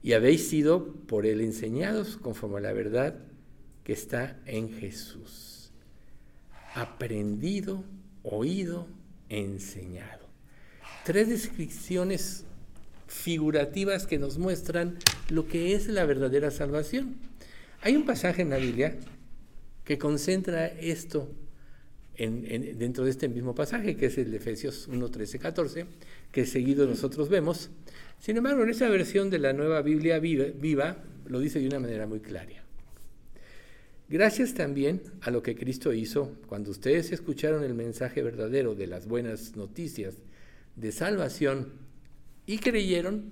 y 0.02 0.14
habéis 0.14 0.48
sido 0.48 0.94
por 1.08 1.26
él 1.26 1.42
enseñados 1.42 2.16
conforme 2.16 2.60
a 2.60 2.62
la 2.62 2.72
verdad 2.72 3.16
que 3.84 3.92
está 3.92 4.40
en 4.46 4.72
Jesús. 4.72 5.74
Aprendido, 6.74 7.84
oído, 8.24 8.88
enseñado. 9.28 10.26
Tres 11.04 11.28
descripciones 11.28 12.46
figurativas 13.08 14.08
que 14.08 14.18
nos 14.18 14.38
muestran 14.38 14.98
lo 15.32 15.48
que 15.48 15.74
es 15.74 15.88
la 15.88 16.06
verdadera 16.06 16.52
salvación. 16.52 17.16
Hay 17.82 17.96
un 17.96 18.06
pasaje 18.06 18.42
en 18.42 18.50
la 18.50 18.58
Biblia 18.58 18.98
que 19.86 19.98
concentra 19.98 20.68
esto 20.68 21.32
dentro 22.18 23.06
de 23.06 23.10
este 23.10 23.30
mismo 23.30 23.56
pasaje, 23.56 23.96
que 23.96 24.08
es 24.08 24.18
el 24.18 24.30
de 24.30 24.38
Efesios 24.38 24.88
1, 24.88 25.10
13, 25.10 25.40
14, 25.40 25.86
que 26.32 26.46
seguido 26.46 26.86
nosotros 26.86 27.30
vemos. 27.30 27.72
Sin 28.20 28.38
embargo, 28.38 28.62
en 28.64 28.70
esa 28.70 28.90
versión 28.90 29.30
de 29.30 29.40
la 29.40 29.54
nueva 29.54 29.82
Biblia 29.82 30.20
viva, 30.20 30.46
viva 30.54 30.98
lo 31.26 31.40
dice 31.40 31.60
de 31.60 31.68
una 31.68 31.80
manera 31.80 32.06
muy 32.06 32.20
clara. 32.20 32.62
Gracias 34.10 34.54
también 34.54 35.02
a 35.22 35.32
lo 35.32 35.42
que 35.42 35.56
Cristo 35.56 35.94
hizo 35.94 36.36
cuando 36.48 36.70
ustedes 36.70 37.14
escucharon 37.14 37.64
el 37.64 37.74
mensaje 37.74 38.22
verdadero 38.22 38.76
de 38.76 38.86
las 38.86 39.08
buenas 39.08 39.56
noticias 39.56 40.16
de 40.76 40.92
salvación 40.92 41.72
y 42.46 42.58
creyeron 42.58 43.32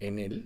en 0.00 0.18
Él, 0.18 0.44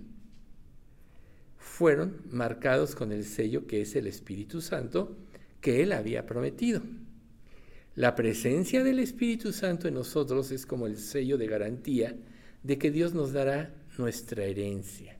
fueron 1.79 2.17
marcados 2.29 2.93
con 2.93 3.13
el 3.13 3.23
sello 3.23 3.65
que 3.65 3.79
es 3.79 3.95
el 3.95 4.05
Espíritu 4.05 4.59
Santo 4.59 5.15
que 5.61 5.81
Él 5.81 5.93
había 5.93 6.25
prometido. 6.25 6.81
La 7.95 8.15
presencia 8.15 8.83
del 8.83 8.99
Espíritu 8.99 9.53
Santo 9.53 9.87
en 9.87 9.93
nosotros 9.93 10.51
es 10.51 10.65
como 10.65 10.87
el 10.87 10.97
sello 10.97 11.37
de 11.37 11.47
garantía 11.47 12.17
de 12.63 12.77
que 12.77 12.91
Dios 12.91 13.13
nos 13.13 13.31
dará 13.31 13.73
nuestra 13.97 14.43
herencia. 14.43 15.15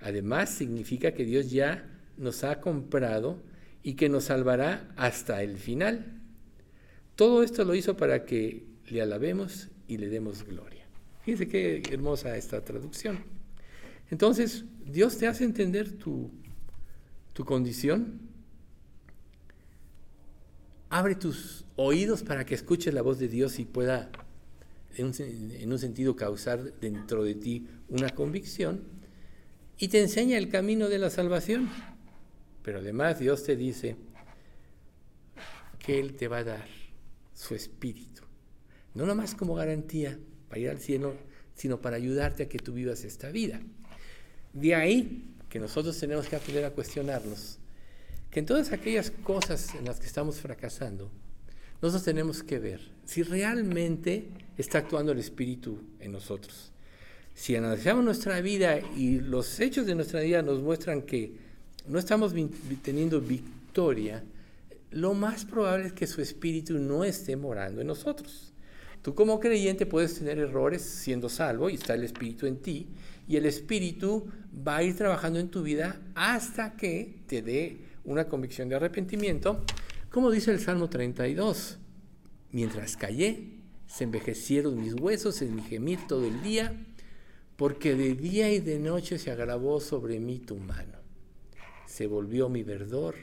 Además, 0.00 0.50
significa 0.50 1.12
que 1.12 1.24
Dios 1.24 1.52
ya 1.52 1.88
nos 2.16 2.42
ha 2.42 2.60
comprado 2.60 3.40
y 3.84 3.94
que 3.94 4.08
nos 4.08 4.24
salvará 4.24 4.92
hasta 4.96 5.44
el 5.44 5.58
final. 5.58 6.20
Todo 7.14 7.44
esto 7.44 7.64
lo 7.64 7.76
hizo 7.76 7.96
para 7.96 8.24
que 8.24 8.64
le 8.90 9.00
alabemos 9.00 9.68
y 9.86 9.98
le 9.98 10.08
demos 10.08 10.42
gloria. 10.42 10.84
Fíjense 11.22 11.46
qué 11.46 11.82
hermosa 11.92 12.36
esta 12.36 12.64
traducción. 12.64 13.31
Entonces, 14.12 14.66
Dios 14.84 15.16
te 15.16 15.26
hace 15.26 15.42
entender 15.42 15.96
tu, 15.96 16.30
tu 17.32 17.46
condición, 17.46 18.20
abre 20.90 21.14
tus 21.14 21.64
oídos 21.76 22.22
para 22.22 22.44
que 22.44 22.54
escuches 22.54 22.92
la 22.92 23.00
voz 23.00 23.18
de 23.18 23.28
Dios 23.28 23.58
y 23.58 23.64
pueda 23.64 24.10
en 24.96 25.72
un, 25.72 25.78
sentido 25.78 26.14
causar 26.14 26.78
dentro 26.78 27.24
de 27.24 27.36
ti 27.36 27.66
una 27.88 28.10
convicción 28.10 28.82
y 29.78 29.88
te 29.88 30.02
enseña 30.02 30.36
el 30.36 30.50
camino 30.50 30.90
de 30.90 30.98
la 30.98 31.08
salvación. 31.08 31.70
Pero 32.62 32.80
además 32.80 33.18
Dios 33.18 33.44
te 33.44 33.56
dice 33.56 33.96
que 35.78 35.98
Él 35.98 36.16
te 36.16 36.28
va 36.28 36.38
a 36.38 36.44
dar 36.44 36.68
su 37.32 37.54
espíritu, 37.54 38.24
no 38.92 39.06
nomás 39.06 39.34
como 39.34 39.54
garantía 39.54 40.18
para 40.50 40.60
ir 40.60 40.68
al 40.68 40.80
cielo, 40.80 41.16
sino 41.54 41.80
para 41.80 41.96
ayudarte 41.96 42.42
a 42.42 42.48
que 42.50 42.58
tú 42.58 42.74
vivas 42.74 43.04
esta 43.04 43.30
vida. 43.30 43.62
De 44.52 44.74
ahí 44.74 45.34
que 45.48 45.58
nosotros 45.58 45.98
tenemos 45.98 46.28
que 46.28 46.36
aprender 46.36 46.64
a 46.64 46.70
cuestionarnos 46.70 47.58
que 48.30 48.40
en 48.40 48.46
todas 48.46 48.72
aquellas 48.72 49.10
cosas 49.10 49.74
en 49.74 49.84
las 49.84 50.00
que 50.00 50.06
estamos 50.06 50.36
fracasando, 50.36 51.10
nosotros 51.82 52.04
tenemos 52.04 52.42
que 52.42 52.58
ver 52.58 52.80
si 53.04 53.22
realmente 53.22 54.28
está 54.56 54.78
actuando 54.78 55.12
el 55.12 55.18
Espíritu 55.18 55.78
en 56.00 56.12
nosotros. 56.12 56.72
Si 57.34 57.56
analizamos 57.56 58.04
nuestra 58.04 58.40
vida 58.40 58.78
y 58.96 59.20
los 59.20 59.60
hechos 59.60 59.86
de 59.86 59.94
nuestra 59.94 60.20
vida 60.20 60.42
nos 60.42 60.60
muestran 60.60 61.02
que 61.02 61.36
no 61.86 61.98
estamos 61.98 62.32
teniendo 62.82 63.20
victoria, 63.20 64.22
lo 64.90 65.14
más 65.14 65.44
probable 65.44 65.86
es 65.86 65.92
que 65.92 66.06
su 66.06 66.20
Espíritu 66.20 66.78
no 66.78 67.04
esté 67.04 67.36
morando 67.36 67.80
en 67.80 67.86
nosotros. 67.86 68.51
Tú 69.02 69.14
como 69.14 69.40
creyente 69.40 69.84
puedes 69.84 70.14
tener 70.14 70.38
errores 70.38 70.82
siendo 70.82 71.28
salvo 71.28 71.68
y 71.68 71.74
está 71.74 71.94
el 71.94 72.04
Espíritu 72.04 72.46
en 72.46 72.58
ti 72.58 72.86
y 73.26 73.36
el 73.36 73.46
Espíritu 73.46 74.28
va 74.66 74.76
a 74.76 74.82
ir 74.84 74.96
trabajando 74.96 75.40
en 75.40 75.48
tu 75.48 75.62
vida 75.62 76.00
hasta 76.14 76.76
que 76.76 77.22
te 77.26 77.42
dé 77.42 77.78
una 78.04 78.28
convicción 78.28 78.68
de 78.68 78.76
arrepentimiento, 78.76 79.64
como 80.10 80.30
dice 80.30 80.52
el 80.52 80.60
Salmo 80.60 80.88
32. 80.88 81.78
Mientras 82.52 82.96
callé, 82.96 83.58
se 83.86 84.04
envejecieron 84.04 84.80
mis 84.80 84.94
huesos 84.94 85.42
en 85.42 85.56
mi 85.56 85.62
gemir 85.62 85.98
todo 86.06 86.26
el 86.26 86.42
día, 86.42 86.74
porque 87.56 87.94
de 87.94 88.14
día 88.14 88.52
y 88.52 88.60
de 88.60 88.78
noche 88.78 89.18
se 89.18 89.30
agravó 89.30 89.80
sobre 89.80 90.20
mí 90.20 90.38
tu 90.38 90.56
mano. 90.56 90.98
Se 91.86 92.06
volvió 92.06 92.48
mi 92.48 92.62
verdor 92.62 93.14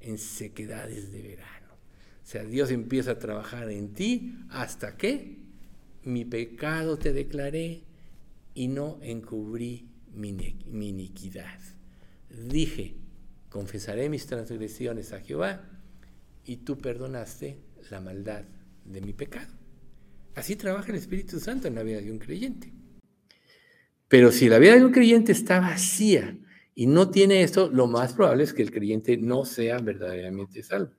en 0.00 0.18
sequedades 0.18 1.12
de 1.12 1.22
verano. 1.22 1.55
O 2.26 2.28
sea, 2.28 2.42
Dios 2.42 2.72
empieza 2.72 3.12
a 3.12 3.18
trabajar 3.20 3.70
en 3.70 3.94
ti 3.94 4.34
hasta 4.48 4.96
que 4.96 5.36
mi 6.02 6.24
pecado 6.24 6.96
te 6.98 7.12
declaré 7.12 7.84
y 8.52 8.66
no 8.66 8.98
encubrí 9.00 9.88
mi, 10.12 10.30
iniquidad. 10.88 11.60
Dije, 12.28 12.96
confesaré 13.48 14.08
mis 14.08 14.26
transgresiones 14.26 15.12
a 15.12 15.20
Jehová 15.20 15.70
y 16.44 16.56
tú 16.56 16.76
perdonaste 16.78 17.60
la 17.92 18.00
maldad 18.00 18.42
de 18.84 19.00
mi 19.02 19.12
pecado. 19.12 19.54
Así 20.34 20.56
trabaja 20.56 20.90
el 20.90 20.98
Espíritu 20.98 21.38
Santo 21.38 21.68
en 21.68 21.76
la 21.76 21.84
vida 21.84 22.00
de 22.00 22.10
un 22.10 22.18
creyente. 22.18 22.72
Pero 24.08 24.32
si 24.32 24.48
la 24.48 24.58
vida 24.58 24.74
de 24.74 24.84
un 24.84 24.92
creyente 24.92 25.30
está 25.30 25.60
vacía 25.60 26.36
y 26.74 26.88
no 26.88 27.08
tiene 27.08 27.42
esto, 27.42 27.70
lo 27.70 27.86
más 27.86 28.14
probable 28.14 28.42
es 28.42 28.52
que 28.52 28.62
el 28.62 28.72
creyente 28.72 29.16
no 29.16 29.44
sea 29.44 29.78
verdaderamente 29.78 30.64
salvo. 30.64 30.90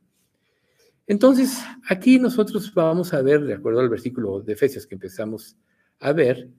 Entonces, 1.07 1.57
aquí 1.87 2.19
nosotros 2.19 2.73
vamos 2.73 3.13
a 3.13 3.21
ver, 3.21 3.43
de 3.45 3.53
acuerdo 3.53 3.79
al 3.79 3.89
versículo 3.89 4.41
de 4.41 4.53
Efesios 4.53 4.85
que 4.85 4.95
empezamos 4.95 5.57
a 5.99 6.11
ver, 6.11 6.51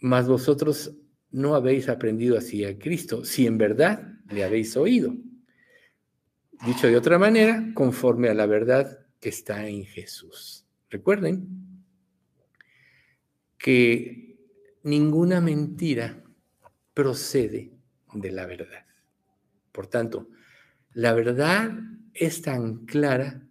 mas 0.00 0.28
vosotros 0.28 0.94
no 1.30 1.54
habéis 1.54 1.88
aprendido 1.88 2.36
así 2.36 2.62
a 2.64 2.78
Cristo, 2.78 3.24
si 3.24 3.46
en 3.46 3.56
verdad 3.56 4.12
le 4.28 4.44
habéis 4.44 4.76
oído. 4.76 5.16
Dicho 6.66 6.86
de 6.86 6.96
otra 6.96 7.18
manera, 7.18 7.72
conforme 7.74 8.28
a 8.28 8.34
la 8.34 8.46
verdad 8.46 9.06
que 9.18 9.30
está 9.30 9.66
en 9.66 9.84
Jesús. 9.86 10.66
Recuerden 10.90 11.48
que 13.56 14.38
ninguna 14.82 15.40
mentira 15.40 16.22
procede 16.92 17.72
de 18.12 18.30
la 18.30 18.44
verdad. 18.46 18.84
Por 19.72 19.86
tanto, 19.86 20.28
la 20.92 21.14
verdad 21.14 21.72
es 22.14 22.42
tan 22.42 22.86
clara 22.86 23.46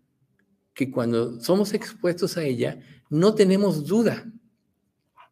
que 0.74 0.89
cuando 0.89 1.39
somos 1.39 1.74
expuestos 1.74 2.38
a 2.38 2.43
ella, 2.43 2.80
no 3.09 3.36
tenemos 3.36 3.86
duda. 3.86 4.26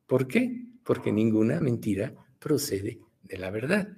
¿Por 0.05 0.27
qué? 0.27 0.61
porque 0.83 1.11
ninguna 1.11 1.59
mentira 1.59 2.13
procede 2.39 2.99
de 3.23 3.37
la 3.37 3.49
verdad. 3.49 3.89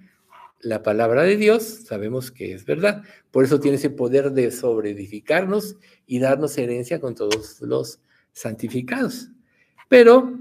La 0.59 0.83
palabra 0.83 1.23
de 1.23 1.37
Dios 1.37 1.63
sabemos 1.63 2.31
que 2.31 2.53
es 2.53 2.65
verdad, 2.65 3.03
por 3.31 3.43
eso 3.43 3.59
tiene 3.59 3.77
ese 3.77 3.89
poder 3.89 4.31
de 4.31 4.51
sobreedificarnos 4.51 5.77
y 6.05 6.19
darnos 6.19 6.57
herencia 6.57 6.99
con 6.99 7.15
todos 7.15 7.59
los 7.61 7.99
santificados. 8.31 9.29
Pero 9.89 10.39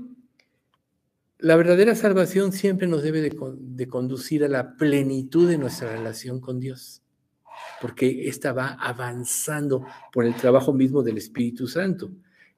la 1.39 1.57
verdadera 1.57 1.97
salvación 1.97 2.53
siempre 2.53 2.87
nos 2.87 3.03
debe 3.03 3.21
de, 3.21 3.89
conducir 3.89 4.45
a 4.45 4.49
la 4.49 4.77
plenitud 4.77 5.49
de 5.49 5.59
nuestra 5.59 5.91
relación 5.91 6.41
con 6.41 6.61
Dios, 6.61 7.02
porque 7.83 8.29
ésta 8.29 8.53
va 8.53 8.75
avanzando 8.75 9.85
por 10.13 10.25
el 10.25 10.37
trabajo 10.37 10.73
mismo 10.73 11.03
del 11.03 11.19
Espíritu 11.19 11.67
Santo. 11.67 12.13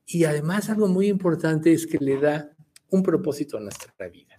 Y 0.05 0.25
además 0.25 0.69
algo 0.69 0.87
muy 0.87 1.09
importante 1.09 1.73
es 1.73 1.87
que 1.87 1.97
le 1.97 2.21
da 2.21 2.55
un 2.91 3.03
propósito 3.03 3.57
en 3.57 3.65
nuestra 3.65 4.07
vida. 4.09 4.37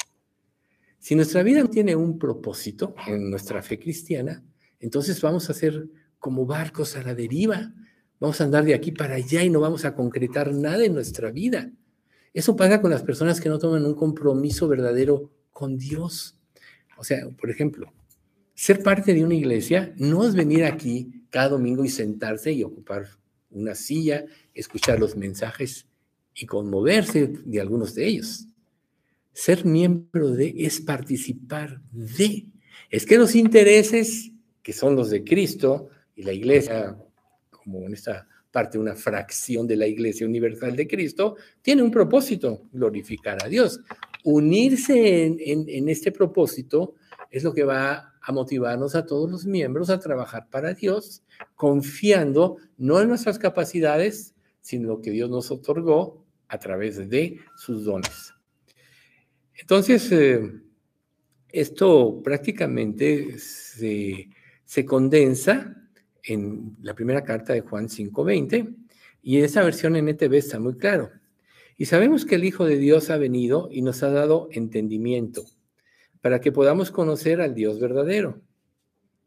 Si 1.00 1.16
nuestra 1.16 1.42
vida 1.42 1.62
no 1.62 1.72
tiene 1.72 1.96
un 1.96 2.20
propósito 2.20 2.94
en 3.08 3.32
nuestra 3.32 3.64
fe 3.64 3.80
cristiana, 3.80 4.44
entonces 4.80 5.20
vamos 5.22 5.50
a 5.50 5.56
ser 5.56 5.90
como 6.20 6.46
barcos 6.46 6.96
a 6.96 7.02
la 7.02 7.16
deriva, 7.16 7.74
vamos 8.20 8.40
a 8.40 8.44
andar 8.44 8.64
de 8.64 8.76
aquí 8.76 8.92
para 8.92 9.16
allá 9.16 9.42
y 9.44 9.50
no 9.50 9.60
vamos 9.60 9.86
a 9.86 9.96
concretar 9.96 10.54
nada 10.54 10.86
en 10.86 10.94
nuestra 10.94 11.32
vida. 11.32 11.72
Eso 12.32 12.56
pasa 12.56 12.80
con 12.80 12.92
las 12.92 13.02
personas 13.02 13.42
que 13.42 13.50
no 13.50 13.58
toman 13.58 13.86
un 13.88 13.96
compromiso 13.96 14.68
verdadero 14.68 15.32
con 15.52 15.78
Dios. 15.78 16.38
O 16.98 17.04
sea, 17.04 17.28
por 17.30 17.50
ejemplo, 17.50 17.92
ser 18.56 18.82
parte 18.82 19.14
de 19.14 19.24
una 19.24 19.36
iglesia 19.36 19.94
no 19.98 20.26
es 20.26 20.34
venir 20.34 20.64
aquí 20.64 21.26
cada 21.30 21.50
domingo 21.50 21.84
y 21.84 21.90
sentarse 21.90 22.54
y 22.54 22.64
ocupar 22.64 23.06
una 23.52 23.76
silla, 23.76 24.26
escuchar 24.54 25.00
los 25.00 25.18
mensajes 25.18 25.86
y 26.34 26.46
conmoverse 26.46 27.28
de 27.28 27.62
algunos 27.62 27.94
de 27.94 28.08
ellos. 28.08 28.48
Ser 29.34 29.66
miembro 29.66 30.32
de 30.32 30.54
es 30.58 30.80
participar 30.80 31.82
de. 31.92 32.46
Es 32.90 33.06
que 33.06 33.18
los 33.18 33.36
intereses, 33.36 34.32
que 34.64 34.72
son 34.72 34.96
los 34.96 35.10
de 35.10 35.26
Cristo 35.26 35.90
y 36.16 36.24
la 36.24 36.32
iglesia, 36.32 36.98
como 37.50 37.82
en 37.86 37.94
esta 37.94 38.28
parte 38.52 38.78
una 38.78 38.96
fracción 38.96 39.68
de 39.68 39.76
la 39.76 39.88
iglesia 39.88 40.26
universal 40.26 40.78
de 40.78 40.88
Cristo, 40.88 41.36
tiene 41.62 41.84
un 41.84 41.92
propósito, 41.92 42.70
glorificar 42.72 43.44
a 43.44 43.50
Dios. 43.50 43.82
Unirse 44.24 45.26
en, 45.26 45.38
en 45.42 45.90
este 45.90 46.14
propósito 46.14 46.96
es 47.30 47.44
lo 47.44 47.54
que 47.54 47.66
va 47.66 48.15
a 48.26 48.32
motivarnos 48.32 48.96
a 48.96 49.06
todos 49.06 49.30
los 49.30 49.46
miembros 49.46 49.92
a 49.92 50.00
trabajar 50.00 50.50
para 50.50 50.74
Dios, 50.74 51.24
confiando 51.56 52.58
no 52.76 53.00
en 53.00 53.10
nuestras 53.10 53.38
capacidades, 53.38 54.34
sino 54.62 54.84
en 54.84 54.88
lo 54.88 55.02
que 55.02 55.12
Dios 55.12 55.30
nos 55.30 55.52
otorgó 55.52 56.26
a 56.48 56.58
través 56.58 57.08
de 57.08 57.40
sus 57.56 57.86
dones. 57.86 58.34
Entonces, 59.54 60.12
eh, 60.12 60.42
esto 61.50 62.22
prácticamente 62.24 63.38
se, 63.38 64.30
se, 64.64 64.86
condensa 64.86 65.88
en 66.24 66.76
la 66.82 66.96
primera 66.96 67.24
carta 67.24 67.54
de 67.54 67.62
Juan 67.62 67.88
5.20 67.88 68.76
y 69.22 69.38
esa 69.38 69.64
versión 69.64 69.96
NTV 69.96 70.34
está 70.34 70.60
muy 70.60 70.78
claro. 70.78 71.12
Y 71.78 71.86
sabemos 71.86 72.26
que 72.26 72.36
el 72.36 72.44
Hijo 72.44 72.66
de 72.66 72.78
Dios 72.78 73.12
ha 73.12 73.18
venido 73.18 73.70
y 73.72 73.84
nos 73.84 74.02
ha 74.02 74.10
dado 74.10 74.50
entendimiento 74.52 75.46
para 76.26 76.42
que 76.42 76.52
podamos 76.52 76.90
conocer 76.90 77.40
al 77.40 77.54
Dios 77.54 77.80
verdadero. 77.80 78.42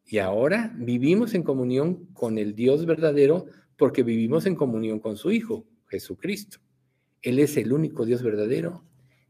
Y 0.04 0.18
ahora 0.18 0.74
vivimos 0.76 1.32
en 1.34 1.44
comunión 1.44 2.06
con 2.12 2.38
el 2.38 2.56
Dios 2.56 2.86
verdadero 2.86 3.46
porque 3.76 4.02
vivimos 4.02 4.46
en 4.46 4.56
comunión 4.56 4.98
con 4.98 5.16
su 5.16 5.30
Hijo, 5.30 5.64
Jesucristo. 5.86 6.58
Él 7.22 7.38
es 7.38 7.56
el 7.56 7.72
único 7.72 8.04
Dios 8.04 8.20
verdadero 8.24 8.82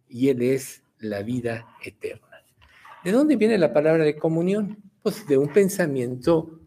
y 0.08 0.30
Él 0.30 0.40
es 0.40 0.82
la 0.98 1.22
vida 1.22 1.66
eterna. 1.84 2.42
¿De 3.04 3.12
dónde 3.12 3.36
viene 3.36 3.58
la 3.58 3.74
palabra 3.74 4.04
de 4.04 4.16
comunión? 4.16 4.78
Pues 5.02 5.26
de 5.26 5.36
un 5.36 5.52
pensamiento 5.52 6.62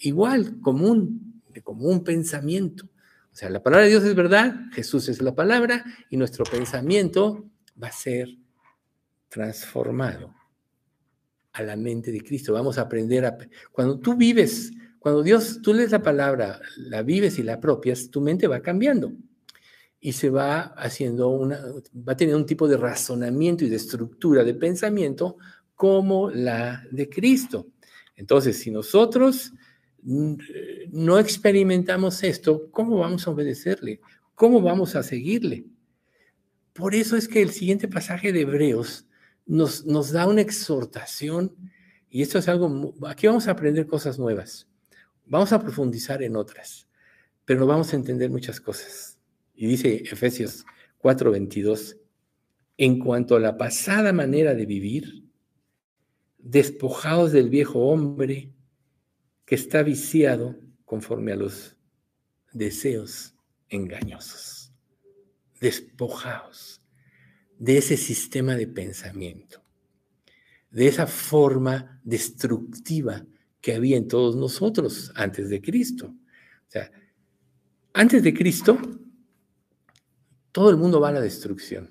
igual, 0.00 0.58
común, 0.60 1.40
de 1.54 1.62
común 1.62 2.02
pensamiento. 2.02 2.86
O 3.32 3.36
sea, 3.36 3.48
la 3.48 3.62
palabra 3.62 3.84
de 3.84 3.90
Dios 3.90 4.02
es 4.02 4.16
verdad, 4.16 4.56
Jesús 4.72 5.08
es 5.08 5.22
la 5.22 5.36
palabra 5.36 5.84
y 6.10 6.16
nuestro 6.16 6.44
pensamiento 6.44 7.48
va 7.80 7.86
a 7.86 7.92
ser 7.92 8.41
transformado 9.32 10.34
a 11.52 11.62
la 11.62 11.74
mente 11.74 12.12
de 12.12 12.20
Cristo. 12.20 12.52
Vamos 12.52 12.76
a 12.76 12.82
aprender 12.82 13.24
a... 13.24 13.36
Cuando 13.72 13.98
tú 13.98 14.14
vives, 14.14 14.70
cuando 14.98 15.22
Dios, 15.22 15.60
tú 15.62 15.72
lees 15.72 15.90
la 15.90 16.02
palabra, 16.02 16.60
la 16.76 17.02
vives 17.02 17.38
y 17.38 17.42
la 17.42 17.54
apropias, 17.54 18.10
tu 18.10 18.20
mente 18.20 18.46
va 18.46 18.60
cambiando 18.60 19.12
y 19.98 20.12
se 20.12 20.28
va 20.28 20.60
haciendo 20.76 21.30
una, 21.30 21.58
va 21.96 22.12
a 22.12 22.16
tener 22.16 22.34
un 22.34 22.44
tipo 22.44 22.68
de 22.68 22.76
razonamiento 22.76 23.64
y 23.64 23.70
de 23.70 23.76
estructura 23.76 24.44
de 24.44 24.54
pensamiento 24.54 25.38
como 25.74 26.30
la 26.30 26.84
de 26.90 27.08
Cristo. 27.08 27.68
Entonces, 28.16 28.58
si 28.58 28.70
nosotros 28.70 29.52
no 30.02 31.18
experimentamos 31.18 32.22
esto, 32.22 32.70
¿cómo 32.70 32.98
vamos 32.98 33.26
a 33.26 33.30
obedecerle? 33.30 34.00
¿Cómo 34.34 34.60
vamos 34.60 34.94
a 34.94 35.02
seguirle? 35.02 35.64
Por 36.74 36.94
eso 36.94 37.16
es 37.16 37.28
que 37.28 37.40
el 37.40 37.50
siguiente 37.50 37.88
pasaje 37.88 38.32
de 38.32 38.42
Hebreos 38.42 39.06
nos, 39.52 39.84
nos 39.84 40.12
da 40.12 40.26
una 40.26 40.40
exhortación, 40.40 41.54
y 42.08 42.22
esto 42.22 42.38
es 42.38 42.48
algo, 42.48 42.94
aquí 43.06 43.26
vamos 43.26 43.46
a 43.48 43.50
aprender 43.50 43.86
cosas 43.86 44.18
nuevas, 44.18 44.66
vamos 45.26 45.52
a 45.52 45.60
profundizar 45.60 46.22
en 46.22 46.36
otras, 46.36 46.88
pero 47.44 47.60
no 47.60 47.66
vamos 47.66 47.92
a 47.92 47.96
entender 47.96 48.30
muchas 48.30 48.62
cosas. 48.62 49.18
Y 49.54 49.66
dice 49.66 50.04
Efesios 50.10 50.64
4:22, 51.02 51.98
en 52.78 52.98
cuanto 52.98 53.36
a 53.36 53.40
la 53.40 53.58
pasada 53.58 54.14
manera 54.14 54.54
de 54.54 54.64
vivir, 54.64 55.28
despojados 56.38 57.32
del 57.32 57.50
viejo 57.50 57.80
hombre 57.80 58.54
que 59.44 59.54
está 59.54 59.82
viciado 59.82 60.56
conforme 60.86 61.32
a 61.32 61.36
los 61.36 61.76
deseos 62.54 63.34
engañosos. 63.68 64.72
Despojaos 65.60 66.81
de 67.62 67.78
ese 67.78 67.96
sistema 67.96 68.56
de 68.56 68.66
pensamiento, 68.66 69.62
de 70.72 70.88
esa 70.88 71.06
forma 71.06 72.00
destructiva 72.02 73.24
que 73.60 73.72
había 73.72 73.96
en 73.96 74.08
todos 74.08 74.34
nosotros 74.34 75.12
antes 75.14 75.48
de 75.48 75.62
Cristo. 75.62 76.06
O 76.06 76.70
sea, 76.70 76.90
antes 77.92 78.24
de 78.24 78.34
Cristo, 78.34 78.76
todo 80.50 80.70
el 80.70 80.76
mundo 80.76 81.00
va 81.00 81.10
a 81.10 81.12
la 81.12 81.20
destrucción. 81.20 81.88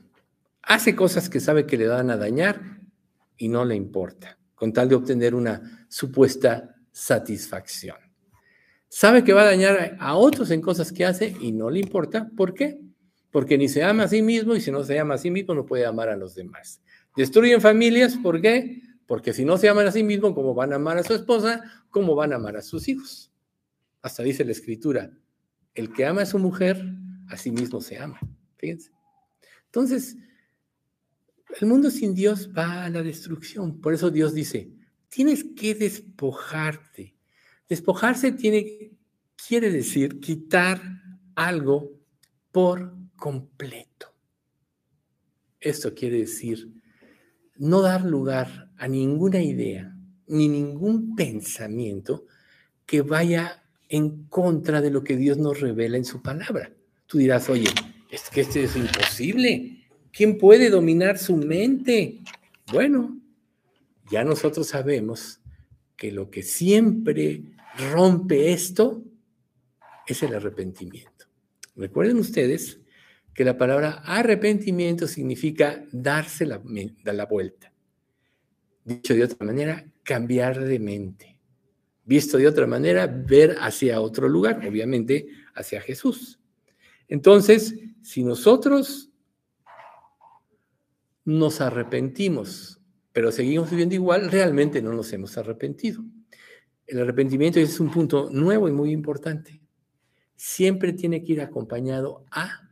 Hace 0.61 0.93
cosas 0.93 1.29
que 1.29 1.39
sabe 1.39 1.65
que 1.65 1.77
le 1.77 1.87
van 1.87 2.09
a 2.09 2.17
dañar 2.17 2.81
y 3.37 3.47
no 3.47 3.63
le 3.63 3.75
importa, 3.75 4.37
con 4.55 4.73
tal 4.73 4.89
de 4.89 4.95
obtener 4.95 5.33
una 5.33 5.85
supuesta 5.87 6.75
satisfacción. 6.91 7.95
Sabe 8.89 9.23
que 9.23 9.31
va 9.31 9.43
a 9.43 9.45
dañar 9.45 9.95
a 10.01 10.15
otros 10.15 10.51
en 10.51 10.59
cosas 10.59 10.91
que 10.91 11.05
hace 11.05 11.33
y 11.39 11.53
no 11.53 11.69
le 11.69 11.79
importa. 11.79 12.29
¿Por 12.35 12.53
qué? 12.53 12.77
Porque 13.31 13.57
ni 13.57 13.69
se 13.69 13.83
ama 13.83 14.03
a 14.03 14.07
sí 14.07 14.21
mismo 14.21 14.55
y 14.55 14.61
si 14.61 14.71
no 14.71 14.83
se 14.83 14.99
ama 14.99 15.15
a 15.15 15.17
sí 15.17 15.31
mismo 15.31 15.53
no 15.53 15.65
puede 15.65 15.85
amar 15.85 16.09
a 16.09 16.17
los 16.17 16.35
demás. 16.35 16.81
Destruyen 17.15 17.61
familias, 17.61 18.17
¿por 18.17 18.41
qué? 18.41 18.81
Porque 19.07 19.33
si 19.33 19.45
no 19.45 19.57
se 19.57 19.69
aman 19.69 19.87
a 19.87 19.91
sí 19.91 20.03
mismo, 20.03 20.33
¿cómo 20.35 20.53
van 20.53 20.73
a 20.73 20.75
amar 20.75 20.97
a 20.97 21.03
su 21.03 21.13
esposa? 21.13 21.61
¿Cómo 21.89 22.15
van 22.15 22.33
a 22.33 22.35
amar 22.35 22.57
a 22.57 22.61
sus 22.61 22.87
hijos? 22.87 23.31
Hasta 24.01 24.23
dice 24.23 24.45
la 24.45 24.51
escritura, 24.51 25.11
el 25.73 25.91
que 25.93 26.05
ama 26.05 26.21
a 26.21 26.25
su 26.25 26.39
mujer, 26.39 26.83
a 27.27 27.37
sí 27.37 27.51
mismo 27.51 27.81
se 27.81 27.97
ama. 27.97 28.19
Fíjense. 28.57 28.91
Entonces, 29.65 30.17
el 31.59 31.67
mundo 31.67 31.89
sin 31.89 32.13
Dios 32.13 32.51
va 32.57 32.85
a 32.85 32.89
la 32.89 33.03
destrucción. 33.03 33.79
Por 33.81 33.93
eso 33.93 34.09
Dios 34.09 34.33
dice, 34.33 34.71
tienes 35.09 35.43
que 35.55 35.75
despojarte 35.75 37.15
Despojarse 37.71 38.33
tiene, 38.33 38.91
quiere 39.47 39.71
decir 39.71 40.19
quitar 40.19 40.81
algo 41.35 41.89
por 42.51 42.93
completo. 43.21 44.15
Esto 45.59 45.93
quiere 45.93 46.17
decir 46.17 46.73
no 47.57 47.83
dar 47.83 48.03
lugar 48.03 48.71
a 48.77 48.87
ninguna 48.87 49.43
idea 49.43 49.95
ni 50.25 50.47
ningún 50.49 51.15
pensamiento 51.15 52.25
que 52.87 53.03
vaya 53.03 53.63
en 53.89 54.23
contra 54.25 54.81
de 54.81 54.89
lo 54.89 55.03
que 55.03 55.17
Dios 55.17 55.37
nos 55.37 55.59
revela 55.59 55.97
en 55.97 56.05
su 56.05 56.23
palabra. 56.23 56.73
Tú 57.05 57.19
dirás, 57.19 57.47
oye, 57.47 57.69
es 58.09 58.27
que 58.31 58.41
esto 58.41 58.57
es 58.57 58.75
imposible. 58.75 59.85
¿Quién 60.11 60.39
puede 60.39 60.71
dominar 60.71 61.19
su 61.19 61.35
mente? 61.35 62.21
Bueno, 62.71 63.19
ya 64.09 64.23
nosotros 64.23 64.65
sabemos 64.65 65.41
que 65.95 66.11
lo 66.11 66.31
que 66.31 66.41
siempre 66.41 67.43
rompe 67.91 68.51
esto 68.51 69.03
es 70.07 70.23
el 70.23 70.33
arrepentimiento. 70.33 71.27
Recuerden 71.75 72.17
ustedes 72.17 72.80
que 73.33 73.45
la 73.45 73.57
palabra 73.57 74.01
arrepentimiento 74.05 75.07
significa 75.07 75.85
darse 75.91 76.45
la, 76.45 76.61
la 77.03 77.25
vuelta. 77.25 77.71
Dicho 78.83 79.13
de 79.13 79.23
otra 79.23 79.45
manera, 79.45 79.85
cambiar 80.03 80.59
de 80.59 80.79
mente. 80.79 81.39
Visto 82.03 82.37
de 82.37 82.47
otra 82.47 82.67
manera, 82.67 83.07
ver 83.07 83.55
hacia 83.59 84.01
otro 84.01 84.27
lugar, 84.27 84.65
obviamente 84.67 85.27
hacia 85.55 85.81
Jesús. 85.81 86.39
Entonces, 87.07 87.75
si 88.01 88.23
nosotros 88.23 89.11
nos 91.23 91.61
arrepentimos, 91.61 92.81
pero 93.13 93.31
seguimos 93.31 93.69
viviendo 93.69 93.95
igual, 93.95 94.31
realmente 94.31 94.81
no 94.81 94.93
nos 94.93 95.11
hemos 95.13 95.37
arrepentido. 95.37 96.03
El 96.87 96.99
arrepentimiento 96.99 97.59
es 97.59 97.79
un 97.79 97.91
punto 97.91 98.29
nuevo 98.31 98.67
y 98.67 98.71
muy 98.71 98.91
importante. 98.91 99.61
Siempre 100.35 100.93
tiene 100.93 101.23
que 101.23 101.33
ir 101.33 101.41
acompañado 101.41 102.25
a 102.31 102.70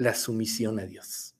la 0.00 0.14
sumisión 0.14 0.78
a 0.80 0.86
Dios. 0.86 1.34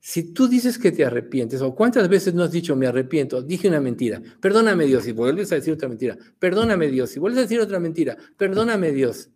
Si 0.00 0.32
tú 0.32 0.48
dices 0.48 0.78
que 0.78 0.92
te 0.92 1.04
arrepientes, 1.04 1.60
o 1.60 1.74
cuántas 1.74 2.08
veces 2.08 2.34
no 2.34 2.42
has 2.42 2.50
dicho 2.50 2.74
me 2.76 2.86
arrepiento, 2.86 3.42
dije 3.42 3.68
una 3.68 3.80
mentira, 3.80 4.22
perdóname 4.40 4.86
Dios, 4.86 5.06
y 5.06 5.12
vuelves 5.12 5.52
a 5.52 5.56
decir 5.56 5.72
otra 5.72 5.88
mentira, 5.88 6.16
perdóname 6.38 6.88
Dios, 6.88 7.16
y 7.16 7.20
vuelves 7.20 7.38
a 7.38 7.42
decir 7.42 7.60
otra 7.60 7.78
mentira, 7.78 8.16
perdóname 8.36 8.92
Dios. 8.92 9.30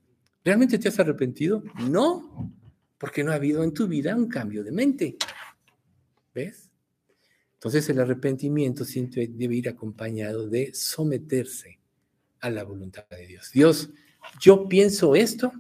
¿Realmente 0.45 0.79
te 0.79 0.89
has 0.89 0.99
arrepentido? 0.99 1.63
No, 1.89 2.53
porque 2.99 3.23
no 3.23 3.33
ha 3.33 3.37
habido 3.37 3.63
en 3.63 3.73
tu 3.73 3.87
vida 3.87 4.17
un 4.17 4.29
cambio 4.29 4.65
de 4.65 4.73
mente. 4.73 5.17
¿Ves? 6.35 6.71
Entonces 7.55 7.89
el 7.91 8.01
arrepentimiento 8.01 8.85
siempre 8.85 9.29
debe 9.29 9.57
ir 9.57 9.69
acompañado 9.69 10.49
de 10.49 10.75
someterse 10.75 11.79
a 12.41 12.51
la 12.51 12.65
voluntad 12.65 13.07
de 13.09 13.27
Dios. 13.27 13.53
Dios, 13.53 13.91
yo 14.41 14.69
pienso 14.69 15.15
esto, 15.15 15.53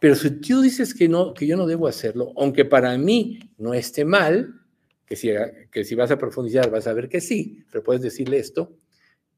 pero 0.00 0.14
si 0.16 0.30
tú 0.30 0.62
dices 0.62 0.94
que, 0.94 1.08
no, 1.08 1.34
que 1.34 1.46
yo 1.46 1.58
no 1.58 1.66
debo 1.66 1.86
hacerlo, 1.86 2.32
aunque 2.36 2.64
para 2.64 2.96
mí 2.96 3.38
no 3.58 3.74
esté 3.74 4.06
mal, 4.06 4.62
que 5.04 5.14
si, 5.14 5.30
que 5.70 5.84
si 5.84 5.94
vas 5.94 6.10
a 6.10 6.18
profundizar 6.18 6.70
vas 6.70 6.86
a 6.86 6.94
ver 6.94 7.08
que 7.08 7.20
sí, 7.20 7.64
pero 7.70 7.84
puedes 7.84 8.00
decirle 8.00 8.38
esto, 8.38 8.74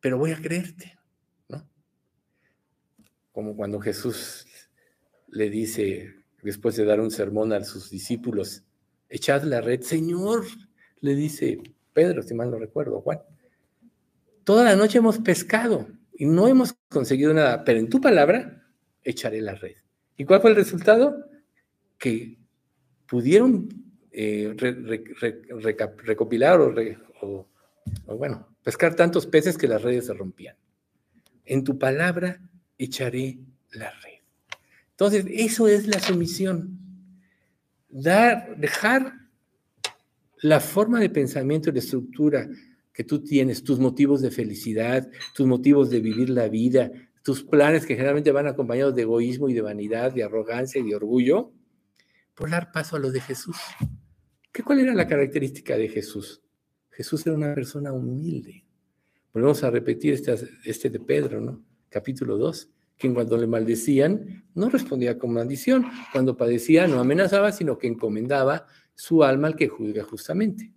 pero 0.01 0.19
voy 0.19 0.31
a 0.31 0.41
creerte, 0.41 0.97
¿no? 1.49 1.69
Como 3.33 3.57
cuando 3.57 3.81
Jesús 3.81 4.47
le 5.29 5.51
dice, 5.51 6.15
después 6.43 6.77
de 6.77 6.85
dar 6.85 7.01
un 7.01 7.11
sermón 7.11 7.53
a 7.53 7.65
sus 7.65 7.91
discípulos, 7.91 8.63
echad 9.09 9.43
la 9.43 9.61
red, 9.61 9.81
Señor, 9.81 10.45
le 11.01 11.17
dice, 11.17 11.61
Pedro, 11.93 12.23
si 12.23 12.35
mal 12.35 12.53
no 12.53 12.59
recuerdo, 12.59 13.01
Juan. 13.01 13.19
Toda 14.45 14.63
la 14.63 14.77
noche 14.77 14.99
hemos 14.99 15.19
pescado 15.19 15.89
y 16.13 16.27
no 16.27 16.47
hemos 16.47 16.75
conseguido 16.89 17.35
nada, 17.35 17.65
pero 17.65 17.81
en 17.81 17.89
tu 17.89 18.01
palabra 18.01 18.65
echaré 19.03 19.41
la 19.41 19.57
red. 19.57 19.77
¿Y 20.17 20.25
cuál 20.25 20.41
fue 20.41 20.51
el 20.51 20.57
resultado? 20.57 21.27
Que 21.99 22.39
pudieron 23.07 23.69
eh, 24.11 24.55
recopilar 25.99 26.61
o, 26.61 27.47
bueno, 28.07 28.49
pescar 28.63 28.95
tantos 28.95 29.27
peces 29.27 29.57
que 29.57 29.69
las 29.69 29.83
redes 29.83 30.07
se 30.07 30.15
rompían. 30.15 30.57
En 31.45 31.65
tu 31.65 31.79
palabra 31.79 32.41
echaré 32.79 33.39
la 33.73 33.91
red. 33.91 34.21
Entonces, 34.91 35.27
eso 35.29 35.67
es 35.67 35.87
la 35.87 35.99
sumisión. 35.99 36.79
Dar, 37.89 38.57
dejar 38.57 39.15
la 40.43 40.61
forma 40.61 41.01
de 41.01 41.11
pensamiento 41.11 41.71
y 41.71 41.73
de 41.73 41.79
estructura 41.79 42.49
que 42.93 43.05
tú 43.05 43.23
tienes, 43.23 43.65
tus 43.65 43.79
motivos 43.79 44.21
de 44.21 44.31
felicidad, 44.31 45.09
tus 45.35 45.47
motivos 45.47 45.91
de 45.91 46.01
vivir 46.01 46.29
la 46.29 46.49
vida, 46.49 46.91
tus 47.23 47.43
planes 47.43 47.87
que 47.87 47.95
generalmente 47.95 48.33
van 48.33 48.47
acompañados 48.47 48.95
de 48.95 49.03
egoísmo 49.03 49.49
y 49.49 49.55
de 49.55 49.61
vanidad, 49.61 50.13
de 50.13 50.25
arrogancia 50.25 50.81
y 50.81 50.85
de 50.85 50.97
orgullo, 50.97 51.53
por 52.35 52.51
dar 52.51 52.73
paso 52.73 52.97
a 52.97 52.99
lo 52.99 53.11
de 53.11 53.21
Jesús. 53.21 53.57
¿Qué, 54.51 54.63
¿Cuál 54.63 54.81
era 54.81 54.95
la 54.95 55.07
característica 55.07 55.77
de 55.77 55.89
Jesús? 55.89 56.43
Jesús 56.91 57.27
era 57.27 57.37
una 57.37 57.55
persona 57.55 57.93
humilde. 57.93 58.67
Volvemos 59.33 59.63
a 59.65 59.71
repetir 59.71 60.15
este, 60.15 60.35
este 60.65 60.91
de 60.91 61.01
Pedro, 61.01 61.41
¿no? 61.41 61.65
Capítulo 61.89 62.37
2, 62.37 62.71
que 62.99 63.13
cuando 63.13 63.37
le 63.37 63.47
maldecían, 63.47 64.45
no 64.55 64.69
respondía 64.69 65.19
con 65.19 65.33
maldición. 65.33 65.87
Cuando 66.13 66.37
padecía, 66.37 66.87
no 66.87 67.01
amenazaba, 67.01 67.53
sino 67.53 67.79
que 67.79 67.87
encomendaba 67.87 68.67
su 68.95 69.23
alma 69.23 69.49
al 69.49 69.57
que 69.57 69.69
juzga 69.69 70.05
justamente. 70.05 70.73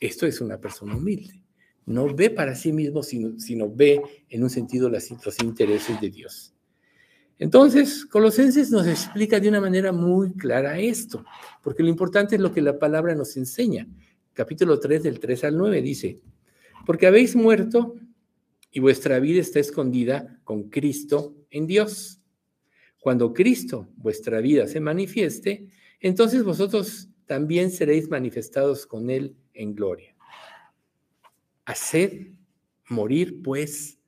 Esto 0.00 0.26
es 0.26 0.40
una 0.40 0.60
persona 0.60 0.96
humilde. 0.96 1.43
No 1.86 2.14
ve 2.14 2.30
para 2.30 2.54
sí 2.54 2.72
mismo, 2.72 3.02
sino, 3.02 3.70
ve 3.70 4.00
en 4.28 4.42
un 4.42 4.50
sentido 4.50 4.88
los 4.88 5.10
intereses 5.42 6.00
de 6.00 6.10
Dios. 6.10 6.54
Entonces, 7.38 8.06
Colosenses 8.06 8.70
nos 8.70 8.86
explica 8.86 9.40
de 9.40 9.48
una 9.48 9.60
manera 9.60 9.92
muy 9.92 10.32
clara 10.32 10.78
esto, 10.78 11.24
porque 11.62 11.82
lo 11.82 11.88
importante 11.88 12.36
es 12.36 12.40
lo 12.40 12.52
que 12.52 12.62
la 12.62 12.78
palabra 12.78 13.14
nos 13.14 13.36
enseña. 13.36 13.88
Capítulo 14.32 14.78
3 14.78 15.02
del 15.02 15.20
3 15.20 15.44
al 15.44 15.58
9 15.58 15.82
dice, 15.82 16.20
porque 16.86 17.06
habéis 17.06 17.34
muerto 17.34 17.96
y 18.70 18.80
vuestra 18.80 19.18
vida 19.18 19.40
está 19.40 19.60
escondida 19.60 20.40
con 20.44 20.70
Cristo 20.70 21.34
en 21.50 21.66
Dios. 21.66 22.20
Cuando 22.98 23.34
Cristo, 23.34 23.88
vuestra 23.96 24.40
vida, 24.40 24.66
se 24.66 24.80
manifieste, 24.80 25.68
entonces 26.00 26.44
vosotros 26.44 27.08
también 27.26 27.70
seréis 27.70 28.08
manifestados 28.08 28.86
con 28.86 29.10
Él 29.10 29.36
en 29.52 29.74
gloria. 29.74 30.13
Haced 31.64 32.28
morir, 32.88 33.42
pues, 33.42 33.98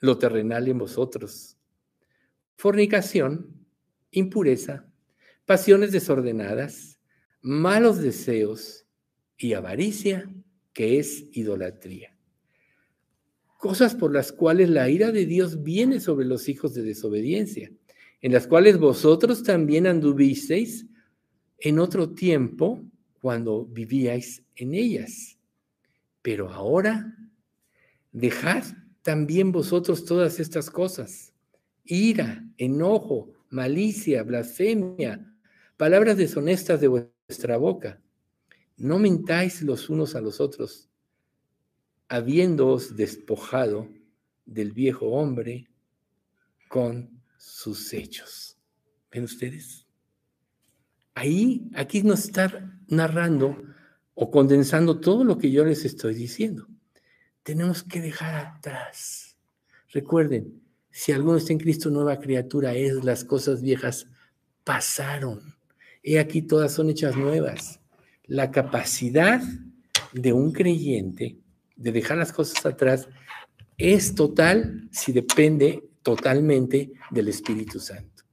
lo 0.00 0.18
terrenal 0.18 0.68
en 0.68 0.78
vosotros. 0.78 1.56
Fornicación, 2.56 3.66
impureza, 4.10 4.86
pasiones 5.46 5.92
desordenadas, 5.92 6.98
malos 7.40 7.98
deseos 7.98 8.86
y 9.36 9.54
avaricia, 9.54 10.30
que 10.72 10.98
es 10.98 11.24
idolatría. 11.32 12.16
Cosas 13.58 13.94
por 13.94 14.12
las 14.12 14.32
cuales 14.32 14.70
la 14.70 14.88
ira 14.88 15.12
de 15.12 15.26
Dios 15.26 15.62
viene 15.62 16.00
sobre 16.00 16.26
los 16.26 16.48
hijos 16.48 16.74
de 16.74 16.82
desobediencia, 16.82 17.70
en 18.20 18.32
las 18.32 18.46
cuales 18.46 18.78
vosotros 18.78 19.42
también 19.42 19.86
anduvisteis 19.86 20.86
en 21.58 21.78
otro 21.78 22.10
tiempo 22.10 22.82
cuando 23.20 23.66
vivíais 23.66 24.42
en 24.56 24.74
ellas. 24.74 25.39
Pero 26.22 26.50
ahora 26.50 27.16
dejad 28.12 28.64
también 29.02 29.52
vosotros 29.52 30.04
todas 30.04 30.40
estas 30.40 30.70
cosas. 30.70 31.32
Ira, 31.84 32.44
enojo, 32.58 33.32
malicia, 33.48 34.22
blasfemia, 34.22 35.34
palabras 35.76 36.16
deshonestas 36.16 36.80
de 36.80 36.88
vuestra 36.88 37.56
boca. 37.56 38.00
No 38.76 38.98
mentáis 38.98 39.62
los 39.62 39.88
unos 39.90 40.14
a 40.14 40.20
los 40.20 40.40
otros, 40.40 40.88
habiéndoos 42.08 42.96
despojado 42.96 43.88
del 44.44 44.72
viejo 44.72 45.06
hombre 45.06 45.68
con 46.68 47.22
sus 47.36 47.92
hechos. 47.92 48.58
¿Ven 49.10 49.24
ustedes? 49.24 49.86
Ahí, 51.14 51.68
aquí 51.74 52.02
nos 52.02 52.26
está 52.26 52.78
narrando 52.88 53.62
o 54.22 54.30
condensando 54.30 55.00
todo 55.00 55.24
lo 55.24 55.38
que 55.38 55.50
yo 55.50 55.64
les 55.64 55.86
estoy 55.86 56.14
diciendo. 56.14 56.68
Tenemos 57.42 57.82
que 57.82 58.02
dejar 58.02 58.34
atrás. 58.34 59.38
Recuerden, 59.94 60.60
si 60.90 61.10
alguno 61.12 61.38
está 61.38 61.54
en 61.54 61.58
Cristo, 61.58 61.88
nueva 61.88 62.20
criatura 62.20 62.74
es, 62.74 63.02
las 63.02 63.24
cosas 63.24 63.62
viejas 63.62 64.08
pasaron. 64.62 65.40
He 66.02 66.18
aquí 66.18 66.42
todas 66.42 66.70
son 66.74 66.90
hechas 66.90 67.16
nuevas. 67.16 67.80
La 68.26 68.50
capacidad 68.50 69.40
de 70.12 70.34
un 70.34 70.52
creyente 70.52 71.38
de 71.76 71.90
dejar 71.90 72.18
las 72.18 72.30
cosas 72.30 72.66
atrás 72.66 73.08
es 73.78 74.14
total 74.14 74.86
si 74.92 75.12
depende 75.12 75.82
totalmente 76.02 76.92
del 77.10 77.28
Espíritu 77.28 77.80
Santo. 77.80 78.24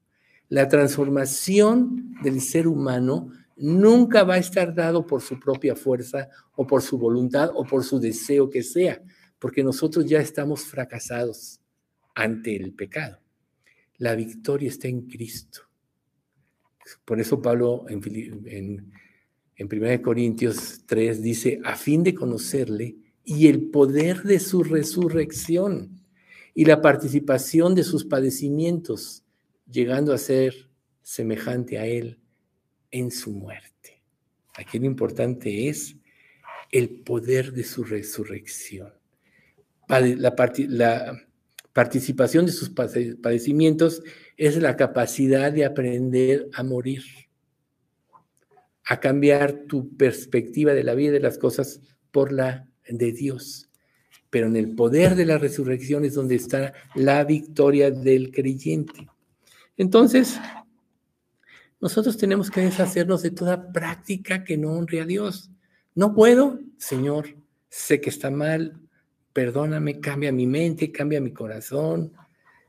La 0.50 0.68
transformación 0.68 2.14
del 2.22 2.42
ser 2.42 2.68
humano 2.68 3.32
nunca 3.58 4.24
va 4.24 4.36
a 4.36 4.40
estar 4.40 4.74
dado 4.74 5.06
por 5.06 5.22
su 5.22 5.40
propia 5.40 5.76
fuerza 5.76 6.30
o 6.56 6.66
por 6.66 6.82
su 6.82 6.98
voluntad 6.98 7.52
o 7.56 7.66
por 7.66 7.84
su 7.84 8.00
deseo 8.00 8.50
que 8.50 8.64
sea, 8.64 9.02
porque 9.40 9.64
nosotros 9.64 10.06
ya 10.06 10.20
estamos 10.20 10.64
fracasados 10.64 11.60
ante 12.16 12.56
el 12.56 12.74
pecado. 12.74 13.20
La 13.98 14.16
victoria 14.16 14.70
está 14.70 14.88
en 14.88 15.02
Cristo. 15.08 15.62
Por 17.04 17.20
eso 17.20 17.42
Pablo 17.42 17.86
en, 17.90 18.02
en, 18.46 18.92
en 19.56 19.84
1 19.84 20.02
Corintios 20.02 20.84
3 20.86 21.22
dice, 21.22 21.60
a 21.64 21.76
fin 21.76 22.04
de 22.04 22.14
conocerle 22.14 22.96
y 23.24 23.48
el 23.48 23.70
poder 23.70 24.24
de 24.24 24.40
su 24.40 24.64
resurrección 24.64 26.02
y 26.54 26.66
la 26.66 26.82
participación 26.82 27.76
de 27.76 27.84
sus 27.84 28.06
padecimientos, 28.06 29.24
llegando 29.70 30.14
a 30.14 30.18
ser 30.18 30.70
semejante 31.02 31.78
a 31.78 31.86
Él 31.86 32.20
en 32.92 33.12
su 33.12 33.32
muerte. 33.32 34.02
Aquí 34.56 34.80
lo 34.80 34.86
importante 34.86 35.70
es 35.70 35.96
el 36.72 36.90
poder 37.02 37.54
de 37.54 37.64
su 37.64 37.84
resurrección. 37.84 38.94
La, 39.88 40.36
participación 41.74 42.46
de 42.46 42.52
sus 42.52 42.70
padecimientos 42.72 44.02
es 44.36 44.58
la 44.58 44.76
capacidad 44.76 45.52
de 45.52 45.64
aprender 45.64 46.50
a 46.54 46.64
morir, 46.64 47.04
a 48.84 49.00
cambiar 49.00 49.66
tu 49.68 49.96
perspectiva 49.96 50.74
de 50.74 50.84
la 50.84 50.96
vida 50.96 51.10
y 51.10 51.14
de 51.14 51.20
las 51.20 51.38
cosas 51.38 51.82
por 52.12 52.32
la 52.34 52.68
de 52.90 53.12
Dios. 53.12 53.70
Pero 54.30 54.48
en 54.48 54.56
el 54.56 54.76
poder 54.76 55.16
de 55.16 55.26
la 55.26 55.38
resurrección 55.38 56.04
es 56.04 56.16
donde 56.16 56.36
está 56.36 56.74
la 56.96 57.24
victoria 57.24 57.92
del 57.92 58.32
creyente. 58.32 59.08
Entonces, 59.78 60.40
nosotros 61.80 62.18
tenemos 62.18 62.50
que 62.50 62.62
deshacernos 62.62 63.22
de 63.22 63.32
toda 63.32 63.72
práctica 63.72 64.44
que 64.44 64.58
no 64.58 64.72
honre 64.72 65.02
a 65.02 65.06
Dios. 65.06 65.52
No 65.94 66.14
puedo, 66.14 66.60
Señor, 66.78 67.36
sé 67.70 68.02
que 68.02 68.10
está 68.10 68.32
mal, 68.32 68.80
perdóname, 69.34 70.00
cambia 70.00 70.32
mi 70.32 70.48
mente, 70.48 70.92
cambia 70.92 71.22
mi 71.22 71.32
corazón. 71.32 72.14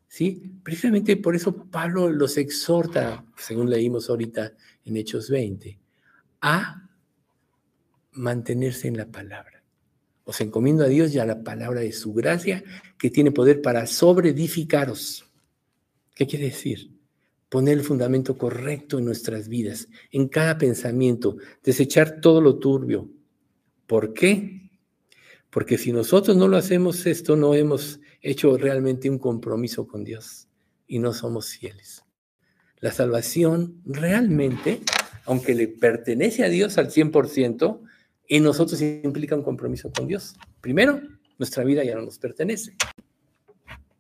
¿Sí? 0.06 0.42
Precisamente 0.62 1.16
por 1.16 1.36
eso 1.36 1.66
Pablo 1.70 2.10
los 2.10 2.38
exhorta, 2.38 3.24
según 3.36 3.68
leímos 3.68 4.08
ahorita 4.08 4.52
en 4.84 4.96
Hechos 4.96 5.28
20, 5.28 5.78
a 6.40 6.88
mantenerse 8.12 8.88
en 8.88 8.96
la 8.96 9.06
palabra. 9.06 9.62
Os 10.24 10.40
encomiendo 10.40 10.84
a 10.84 10.88
Dios 10.88 11.14
y 11.14 11.18
a 11.18 11.26
la 11.26 11.42
palabra 11.42 11.80
de 11.80 11.92
su 11.92 12.12
gracia, 12.12 12.62
que 12.98 13.10
tiene 13.10 13.32
poder 13.32 13.62
para 13.62 13.86
sobreedificaros. 13.86 15.26
¿Qué 16.14 16.26
quiere 16.26 16.46
decir? 16.46 16.97
Poner 17.48 17.78
el 17.78 17.84
fundamento 17.84 18.36
correcto 18.36 18.98
en 18.98 19.04
nuestras 19.04 19.48
vidas, 19.48 19.88
en 20.10 20.28
cada 20.28 20.58
pensamiento, 20.58 21.36
desechar 21.62 22.20
todo 22.20 22.40
lo 22.40 22.58
turbio. 22.58 23.08
¿Por 23.86 24.12
qué? 24.12 24.70
Porque 25.50 25.78
si 25.78 25.92
nosotros 25.92 26.36
no 26.36 26.46
lo 26.46 26.56
hacemos 26.56 27.06
esto, 27.06 27.36
no 27.36 27.54
hemos 27.54 28.00
hecho 28.20 28.56
realmente 28.58 29.08
un 29.08 29.18
compromiso 29.18 29.86
con 29.86 30.04
Dios 30.04 30.48
y 30.86 30.98
no 30.98 31.14
somos 31.14 31.50
fieles. 31.50 32.04
La 32.80 32.92
salvación 32.92 33.80
realmente, 33.86 34.80
aunque 35.24 35.54
le 35.54 35.68
pertenece 35.68 36.44
a 36.44 36.48
Dios 36.48 36.76
al 36.76 36.90
100%, 36.90 37.80
en 38.28 38.42
nosotros 38.42 38.80
implica 38.82 39.34
un 39.34 39.42
compromiso 39.42 39.90
con 39.90 40.06
Dios. 40.06 40.34
Primero, 40.60 41.00
nuestra 41.38 41.64
vida 41.64 41.82
ya 41.82 41.94
no 41.94 42.02
nos 42.02 42.18
pertenece. 42.18 42.76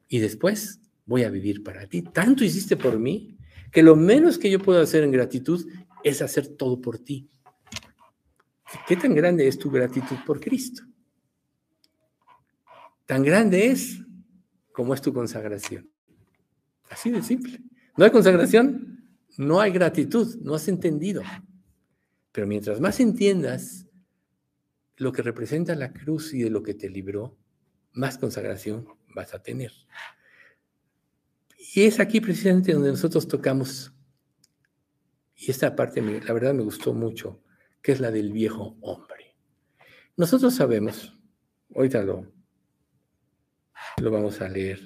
Y 0.08 0.18
después, 0.18 0.80
voy 1.06 1.24
a 1.24 1.30
vivir 1.30 1.62
para 1.62 1.86
ti. 1.86 2.02
Tanto 2.02 2.44
hiciste 2.44 2.76
por 2.76 2.98
mí 2.98 3.37
que 3.72 3.82
lo 3.82 3.96
menos 3.96 4.38
que 4.38 4.50
yo 4.50 4.58
puedo 4.58 4.80
hacer 4.80 5.04
en 5.04 5.12
gratitud 5.12 5.66
es 6.04 6.22
hacer 6.22 6.48
todo 6.48 6.80
por 6.80 6.98
ti. 6.98 7.28
¿Qué 8.86 8.96
tan 8.96 9.14
grande 9.14 9.48
es 9.48 9.58
tu 9.58 9.70
gratitud 9.70 10.16
por 10.26 10.40
Cristo? 10.40 10.82
Tan 13.06 13.22
grande 13.22 13.68
es 13.68 14.00
como 14.72 14.94
es 14.94 15.00
tu 15.00 15.12
consagración. 15.12 15.90
Así 16.90 17.10
de 17.10 17.22
simple. 17.22 17.60
No 17.96 18.04
hay 18.04 18.10
consagración, 18.10 19.08
no 19.38 19.60
hay 19.60 19.72
gratitud, 19.72 20.36
no 20.42 20.54
has 20.54 20.68
entendido. 20.68 21.22
Pero 22.32 22.46
mientras 22.46 22.80
más 22.80 23.00
entiendas 23.00 23.86
lo 24.96 25.12
que 25.12 25.22
representa 25.22 25.74
la 25.74 25.92
cruz 25.92 26.34
y 26.34 26.42
de 26.42 26.50
lo 26.50 26.62
que 26.62 26.74
te 26.74 26.90
libró, 26.90 27.36
más 27.92 28.18
consagración 28.18 28.86
vas 29.14 29.34
a 29.34 29.42
tener. 29.42 29.72
Y 31.74 31.82
es 31.82 32.00
aquí 32.00 32.20
precisamente 32.20 32.72
donde 32.72 32.90
nosotros 32.90 33.28
tocamos, 33.28 33.92
y 35.36 35.50
esta 35.50 35.76
parte 35.76 36.00
la 36.00 36.32
verdad 36.32 36.54
me 36.54 36.62
gustó 36.62 36.94
mucho, 36.94 37.42
que 37.82 37.92
es 37.92 38.00
la 38.00 38.10
del 38.10 38.32
viejo 38.32 38.78
hombre. 38.80 39.36
Nosotros 40.16 40.54
sabemos, 40.54 41.16
ahorita 41.74 42.02
lo, 42.02 42.32
lo 44.00 44.10
vamos 44.10 44.40
a 44.40 44.48
leer, 44.48 44.80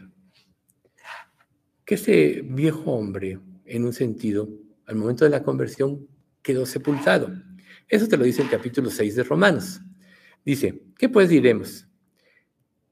que 1.84 1.94
este 1.94 2.42
viejo 2.42 2.92
hombre, 2.92 3.38
en 3.64 3.84
un 3.84 3.92
sentido, 3.92 4.48
al 4.86 4.96
momento 4.96 5.24
de 5.24 5.30
la 5.30 5.42
conversión, 5.42 6.08
quedó 6.42 6.66
sepultado. 6.66 7.30
Eso 7.88 8.08
te 8.08 8.16
lo 8.16 8.24
dice 8.24 8.42
el 8.42 8.50
capítulo 8.50 8.90
6 8.90 9.14
de 9.14 9.22
Romanos. 9.22 9.80
Dice, 10.44 10.82
¿qué 10.98 11.08
pues 11.08 11.28
diremos? 11.28 11.86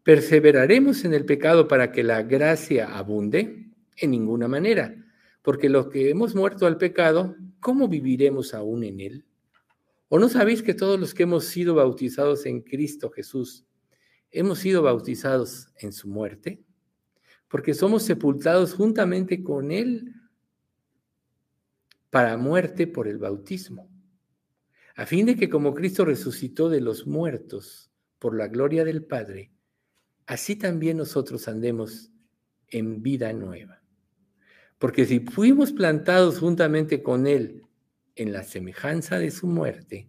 ¿Perseveraremos 0.04 1.04
en 1.04 1.12
el 1.12 1.24
pecado 1.24 1.66
para 1.66 1.90
que 1.90 2.04
la 2.04 2.22
gracia 2.22 2.96
abunde? 2.96 3.69
En 3.96 4.10
ninguna 4.10 4.48
manera, 4.48 4.94
porque 5.42 5.68
los 5.68 5.88
que 5.88 6.10
hemos 6.10 6.34
muerto 6.34 6.66
al 6.66 6.78
pecado, 6.78 7.36
¿cómo 7.60 7.88
viviremos 7.88 8.54
aún 8.54 8.84
en 8.84 9.00
él? 9.00 9.24
¿O 10.08 10.18
no 10.18 10.28
sabéis 10.28 10.62
que 10.62 10.74
todos 10.74 10.98
los 10.98 11.14
que 11.14 11.22
hemos 11.22 11.44
sido 11.44 11.76
bautizados 11.76 12.44
en 12.46 12.62
Cristo 12.62 13.10
Jesús, 13.10 13.64
hemos 14.30 14.58
sido 14.58 14.82
bautizados 14.82 15.68
en 15.76 15.92
su 15.92 16.08
muerte? 16.08 16.62
Porque 17.48 17.74
somos 17.74 18.02
sepultados 18.02 18.74
juntamente 18.74 19.42
con 19.42 19.70
él 19.70 20.14
para 22.10 22.36
muerte 22.36 22.86
por 22.86 23.06
el 23.06 23.18
bautismo, 23.18 23.88
a 24.96 25.06
fin 25.06 25.26
de 25.26 25.36
que 25.36 25.48
como 25.48 25.74
Cristo 25.74 26.04
resucitó 26.04 26.68
de 26.68 26.80
los 26.80 27.06
muertos 27.06 27.90
por 28.18 28.36
la 28.36 28.48
gloria 28.48 28.84
del 28.84 29.04
Padre, 29.04 29.52
así 30.26 30.56
también 30.56 30.96
nosotros 30.96 31.46
andemos 31.48 32.10
en 32.68 33.00
vida 33.00 33.32
nueva. 33.32 33.79
Porque 34.80 35.04
si 35.04 35.20
fuimos 35.20 35.72
plantados 35.72 36.38
juntamente 36.38 37.02
con 37.02 37.26
Él 37.26 37.66
en 38.16 38.32
la 38.32 38.42
semejanza 38.42 39.18
de 39.18 39.30
su 39.30 39.46
muerte, 39.46 40.08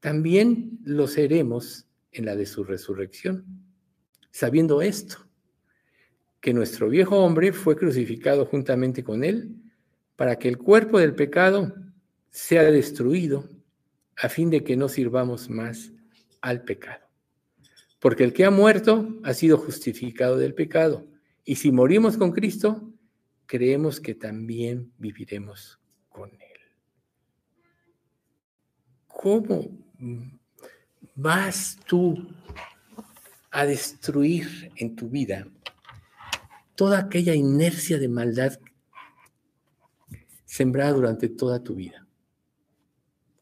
también 0.00 0.80
lo 0.82 1.06
seremos 1.06 1.86
en 2.10 2.26
la 2.26 2.34
de 2.34 2.44
su 2.44 2.64
resurrección. 2.64 3.44
Sabiendo 4.32 4.82
esto, 4.82 5.28
que 6.40 6.52
nuestro 6.52 6.88
viejo 6.88 7.18
hombre 7.18 7.52
fue 7.52 7.76
crucificado 7.76 8.46
juntamente 8.46 9.04
con 9.04 9.22
Él 9.22 9.54
para 10.16 10.40
que 10.40 10.48
el 10.48 10.58
cuerpo 10.58 10.98
del 10.98 11.14
pecado 11.14 11.72
sea 12.30 12.64
destruido 12.64 13.48
a 14.16 14.28
fin 14.28 14.50
de 14.50 14.64
que 14.64 14.76
no 14.76 14.88
sirvamos 14.88 15.48
más 15.48 15.92
al 16.40 16.64
pecado. 16.64 17.06
Porque 18.00 18.24
el 18.24 18.32
que 18.32 18.44
ha 18.44 18.50
muerto 18.50 19.20
ha 19.22 19.34
sido 19.34 19.56
justificado 19.56 20.36
del 20.36 20.54
pecado. 20.54 21.06
Y 21.44 21.54
si 21.54 21.70
morimos 21.70 22.16
con 22.16 22.32
Cristo, 22.32 22.87
creemos 23.48 23.98
que 23.98 24.14
también 24.14 24.92
viviremos 24.98 25.80
con 26.08 26.30
Él. 26.30 26.60
¿Cómo 29.08 29.68
vas 31.16 31.76
tú 31.84 32.28
a 33.50 33.66
destruir 33.66 34.70
en 34.76 34.94
tu 34.94 35.08
vida 35.08 35.48
toda 36.76 37.00
aquella 37.00 37.34
inercia 37.34 37.98
de 37.98 38.08
maldad 38.08 38.60
sembrada 40.44 40.92
durante 40.92 41.28
toda 41.28 41.62
tu 41.62 41.74
vida. 41.74 42.06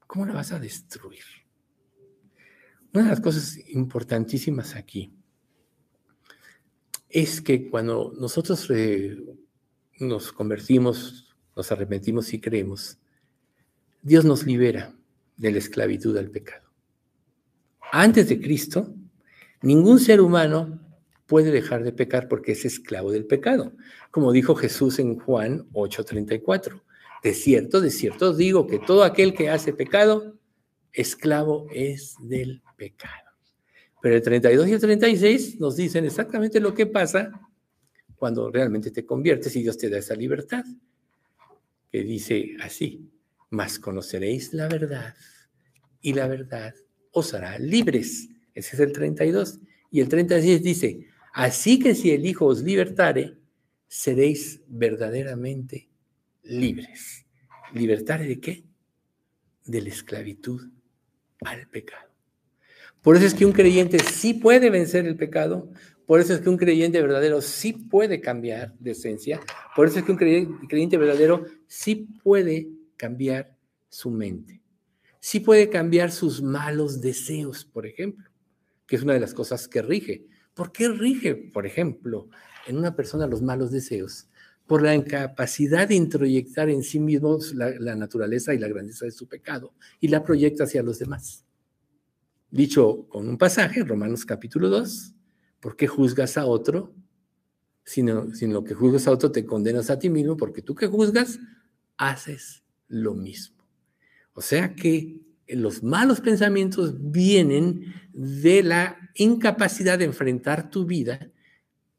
¿Cómo 0.06 0.24
la 0.24 0.32
vas 0.32 0.52
a 0.52 0.58
destruir? 0.58 1.22
Una 2.94 3.04
de 3.04 3.10
las 3.10 3.20
cosas 3.20 3.58
importantísimas 3.68 4.74
aquí 4.74 5.12
es 7.08 7.42
que 7.42 7.68
cuando 7.68 8.14
nosotros 8.18 8.66
nos 9.98 10.32
convertimos, 10.32 11.36
nos 11.54 11.72
arrepentimos 11.72 12.32
y 12.32 12.40
creemos, 12.40 12.98
Dios 14.02 14.24
nos 14.24 14.44
libera 14.44 14.94
de 15.36 15.52
la 15.52 15.58
esclavitud 15.58 16.16
al 16.16 16.30
pecado. 16.30 16.66
Antes 17.92 18.28
de 18.28 18.40
Cristo, 18.40 18.94
ningún 19.62 19.98
ser 19.98 20.20
humano 20.20 20.80
puede 21.26 21.50
dejar 21.50 21.82
de 21.82 21.92
pecar 21.92 22.28
porque 22.28 22.52
es 22.52 22.64
esclavo 22.64 23.10
del 23.10 23.26
pecado, 23.26 23.72
como 24.10 24.32
dijo 24.32 24.54
Jesús 24.54 24.98
en 24.98 25.18
Juan 25.18 25.66
8:34. 25.72 26.82
De 27.22 27.34
cierto, 27.34 27.80
de 27.80 27.90
cierto 27.90 28.34
digo 28.34 28.66
que 28.66 28.78
todo 28.78 29.02
aquel 29.02 29.34
que 29.34 29.50
hace 29.50 29.72
pecado, 29.72 30.38
esclavo 30.92 31.66
es 31.72 32.16
del 32.20 32.62
pecado. 32.76 33.30
Pero 34.00 34.16
el 34.16 34.22
32 34.22 34.68
y 34.68 34.72
el 34.72 34.80
36 34.80 35.60
nos 35.60 35.76
dicen 35.76 36.04
exactamente 36.04 36.60
lo 36.60 36.74
que 36.74 36.86
pasa 36.86 37.45
cuando 38.16 38.50
realmente 38.50 38.90
te 38.90 39.04
conviertes 39.04 39.54
y 39.56 39.62
Dios 39.62 39.78
te 39.78 39.88
da 39.88 39.98
esa 39.98 40.14
libertad, 40.14 40.64
que 41.90 42.02
dice 42.02 42.56
así, 42.60 43.10
mas 43.50 43.78
conoceréis 43.78 44.52
la 44.52 44.68
verdad 44.68 45.14
y 46.00 46.12
la 46.12 46.26
verdad 46.26 46.74
os 47.12 47.34
hará 47.34 47.58
libres. 47.58 48.28
Ese 48.54 48.76
es 48.76 48.80
el 48.80 48.92
32. 48.92 49.60
Y 49.90 50.00
el 50.00 50.08
36 50.08 50.62
dice, 50.62 51.06
así 51.32 51.78
que 51.78 51.94
si 51.94 52.10
el 52.10 52.26
Hijo 52.26 52.46
os 52.46 52.62
libertare, 52.62 53.38
seréis 53.88 54.60
verdaderamente 54.66 55.88
libres. 56.42 57.26
¿Libertad 57.72 58.20
de 58.20 58.40
qué? 58.40 58.64
De 59.64 59.80
la 59.80 59.88
esclavitud 59.88 60.70
al 61.40 61.68
pecado. 61.68 62.10
Por 63.02 63.16
eso 63.16 63.26
es 63.26 63.34
que 63.34 63.46
un 63.46 63.52
creyente 63.52 63.98
sí 63.98 64.34
puede 64.34 64.70
vencer 64.70 65.06
el 65.06 65.16
pecado, 65.16 65.70
por 66.06 66.20
eso 66.20 66.34
es 66.34 66.40
que 66.40 66.48
un 66.48 66.56
creyente 66.56 67.02
verdadero 67.02 67.40
sí 67.40 67.72
puede 67.72 68.20
cambiar 68.20 68.74
de 68.78 68.92
esencia, 68.92 69.40
por 69.74 69.88
eso 69.88 69.98
es 69.98 70.04
que 70.04 70.12
un 70.12 70.18
creyente 70.68 70.96
verdadero 70.96 71.44
sí 71.66 72.08
puede 72.22 72.68
cambiar 72.96 73.56
su 73.88 74.10
mente, 74.10 74.62
sí 75.20 75.40
puede 75.40 75.68
cambiar 75.68 76.10
sus 76.12 76.42
malos 76.42 77.00
deseos, 77.00 77.64
por 77.64 77.86
ejemplo, 77.86 78.30
que 78.86 78.96
es 78.96 79.02
una 79.02 79.14
de 79.14 79.20
las 79.20 79.34
cosas 79.34 79.68
que 79.68 79.82
rige. 79.82 80.26
¿Por 80.54 80.72
qué 80.72 80.88
rige, 80.88 81.34
por 81.34 81.66
ejemplo, 81.66 82.28
en 82.66 82.78
una 82.78 82.96
persona 82.96 83.26
los 83.26 83.42
malos 83.42 83.70
deseos? 83.70 84.28
por 84.66 84.82
la 84.82 84.94
incapacidad 84.94 85.88
de 85.88 85.94
introyectar 85.94 86.68
en 86.68 86.82
sí 86.82 86.98
mismo 86.98 87.38
la, 87.54 87.94
naturaleza 87.94 88.52
y 88.52 88.58
la 88.58 88.68
grandeza 88.68 89.04
de 89.04 89.12
su 89.12 89.28
pecado 89.28 89.72
y 90.00 90.08
la 90.08 90.24
proyecta 90.24 90.64
hacia 90.64 90.82
los 90.82 90.98
demás. 90.98 91.44
Dicho 92.50 93.06
con 93.08 93.28
un 93.28 93.38
pasaje, 93.38 93.84
Romanos 93.84 94.24
capítulo 94.24 94.68
2, 94.68 95.14
¿por 95.60 95.76
qué 95.76 95.86
juzgas 95.86 96.36
a 96.36 96.46
otro? 96.46 96.94
Sino, 97.84 98.34
sin 98.34 98.52
lo 98.52 98.64
que 98.64 98.74
juzgas 98.74 99.06
a 99.06 99.12
otro 99.12 99.30
te 99.30 99.46
condenas 99.46 99.90
a 99.90 99.98
ti 99.98 100.10
mismo, 100.10 100.36
porque 100.36 100.62
tú 100.62 100.74
que 100.74 100.86
juzgas, 100.86 101.38
haces 101.96 102.62
lo 102.88 103.14
mismo. 103.14 103.64
O 104.34 104.42
sea 104.42 104.74
que 104.74 105.20
los 105.48 105.82
malos 105.82 106.20
pensamientos 106.20 106.94
vienen 106.98 107.94
de 108.12 108.62
la 108.62 109.10
incapacidad 109.14 109.98
de 109.98 110.04
enfrentar 110.04 110.70
tu 110.70 110.84
vida 110.84 111.30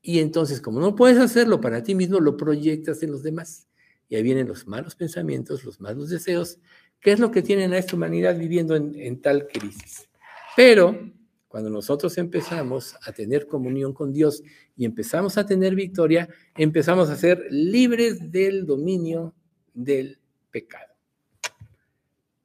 y 0.08 0.20
entonces, 0.20 0.62
como 0.62 0.80
no 0.80 0.96
puedes 0.96 1.18
hacerlo 1.18 1.60
para 1.60 1.84
ti 1.84 1.94
mismo, 1.94 2.22
lo 2.22 2.38
proyectas 2.38 3.04
en 3.04 3.12
los 3.12 3.24
demás. 3.24 3.68
Y 4.08 4.16
ahí 4.16 4.24
vienen 4.24 4.48
los 4.48 4.66
malos 4.66 4.96
pensamientos, 4.96 5.66
los 5.66 5.82
malos 5.82 6.08
deseos, 6.08 6.60
que 7.02 7.12
es 7.12 7.20
lo 7.20 7.30
que 7.30 7.42
tienen 7.42 7.74
a 7.74 7.78
esta 7.78 7.98
humanidad 7.98 8.40
viviendo 8.40 8.74
en, 8.78 9.22
tal 9.22 9.48
crisis. 9.48 10.08
Pero 10.56 11.12
cuando 11.48 11.70
nosotros 11.70 12.18
empezamos 12.18 12.96
a 13.04 13.12
tener 13.12 13.48
comunión 13.48 13.94
con 13.94 14.12
Dios 14.12 14.44
y 14.76 14.86
empezamos 14.86 15.38
a 15.38 15.46
tener 15.46 15.76
victoria, 15.76 16.28
empezamos 16.56 17.10
a 17.10 17.16
ser 17.16 17.48
libres 17.50 18.32
del 18.32 18.66
dominio 18.66 19.34
del 19.74 20.20
pecado. 20.52 20.94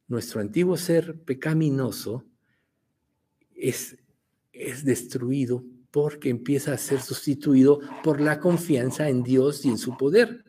Nuestro 0.06 0.40
antiguo 0.40 0.76
ser 0.76 1.18
pecaminoso 1.20 2.24
es, 3.54 3.96
es 4.52 4.84
destruido 4.84 5.64
porque 5.90 6.30
empieza 6.30 6.72
a 6.72 6.78
ser 6.78 7.00
sustituido 7.00 7.80
por 8.02 8.20
la 8.20 8.38
confianza 8.38 9.08
en 9.08 9.22
Dios 9.22 9.64
y 9.64 9.68
en 9.68 9.78
su 9.78 9.96
poder. 9.96 10.44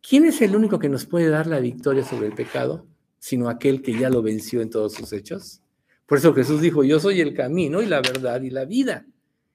¿Quién 0.00 0.24
es 0.24 0.40
el 0.42 0.54
único 0.54 0.78
que 0.78 0.88
nos 0.88 1.06
puede 1.06 1.28
dar 1.28 1.46
la 1.46 1.60
victoria 1.60 2.04
sobre 2.04 2.26
el 2.26 2.34
pecado, 2.34 2.86
sino 3.18 3.48
aquel 3.48 3.82
que 3.82 3.98
ya 3.98 4.10
lo 4.10 4.22
venció 4.22 4.60
en 4.60 4.70
todos 4.70 4.94
sus 4.94 5.12
hechos? 5.12 5.63
Por 6.06 6.18
eso 6.18 6.34
Jesús 6.34 6.60
dijo, 6.60 6.84
yo 6.84 7.00
soy 7.00 7.20
el 7.20 7.34
camino 7.34 7.82
y 7.82 7.86
la 7.86 8.00
verdad 8.00 8.40
y 8.42 8.50
la 8.50 8.64
vida. 8.64 9.06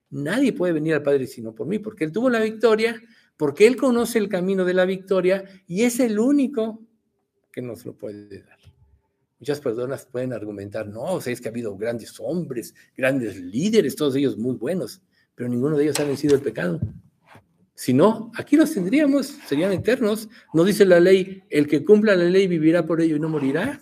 Nadie 0.10 0.54
puede 0.54 0.74
venir 0.74 0.96
al 0.96 1.04
Padre 1.04 1.28
sino 1.28 1.54
por 1.54 1.68
mí, 1.68 1.80
porque 1.80 2.04
Él 2.04 2.12
tuvo 2.12 2.30
la 2.30 2.40
victoria, 2.40 3.02
porque 3.38 3.68
Él 3.68 3.76
conoce 3.76 4.18
el 4.20 4.28
camino 4.30 4.66
de 4.66 4.74
la 4.74 4.86
victoria 4.86 5.44
y 5.68 5.84
es 5.84 6.00
el 6.00 6.20
único 6.20 6.82
que 7.52 7.62
nos 7.62 7.86
lo 7.86 7.94
puede 7.94 8.42
dar. 8.42 8.58
Muchas 9.40 9.62
personas 9.62 10.06
pueden 10.06 10.34
argumentar, 10.34 10.88
no, 10.88 11.04
o 11.04 11.22
sea, 11.22 11.32
es 11.32 11.40
que 11.40 11.48
ha 11.48 11.52
habido 11.52 11.78
grandes 11.78 12.20
hombres, 12.20 12.74
grandes 12.98 13.40
líderes, 13.40 13.96
todos 13.96 14.16
ellos 14.16 14.38
muy 14.38 14.56
buenos 14.56 15.02
pero 15.40 15.48
ninguno 15.48 15.78
de 15.78 15.86
ellos 15.86 15.98
ha 16.02 16.04
vencido 16.04 16.36
el 16.36 16.42
pecado. 16.42 16.82
Si 17.74 17.94
no, 17.94 18.30
aquí 18.36 18.58
los 18.58 18.74
tendríamos, 18.74 19.28
serían 19.48 19.72
eternos. 19.72 20.28
No 20.54 20.66
dice 20.66 20.84
la 20.84 21.00
ley, 21.00 21.44
el 21.50 21.66
que 21.66 21.86
cumpla 21.86 22.14
la 22.18 22.26
ley 22.26 22.46
vivirá 22.46 22.86
por 22.86 23.00
ello 23.00 23.16
y 23.16 23.22
no 23.22 23.30
morirá. 23.30 23.80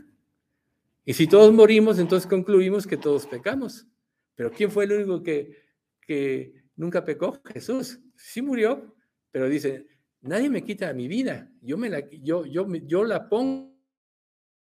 Y 1.07 1.13
si 1.13 1.25
todos 1.25 1.53
morimos, 1.53 1.99
entonces 1.99 2.27
concluimos 2.29 2.85
que 2.85 2.97
todos 2.97 3.25
pecamos. 3.25 3.87
Pero 4.35 4.51
¿quién 4.51 4.69
fue 4.69 4.83
el 4.83 4.91
único 4.91 5.23
que, 5.23 6.53
nunca 6.75 7.05
pecó? 7.05 7.41
Jesús. 7.45 8.01
Sí 8.17 8.41
murió, 8.41 8.93
pero 9.31 9.47
dice, 9.47 9.87
nadie 10.19 10.49
me 10.49 10.65
quita 10.65 10.91
mi 10.91 11.07
vida. 11.07 11.49
Yo, 11.61 11.77
me 11.77 11.89
la, 11.89 13.29
pongo 13.29 13.73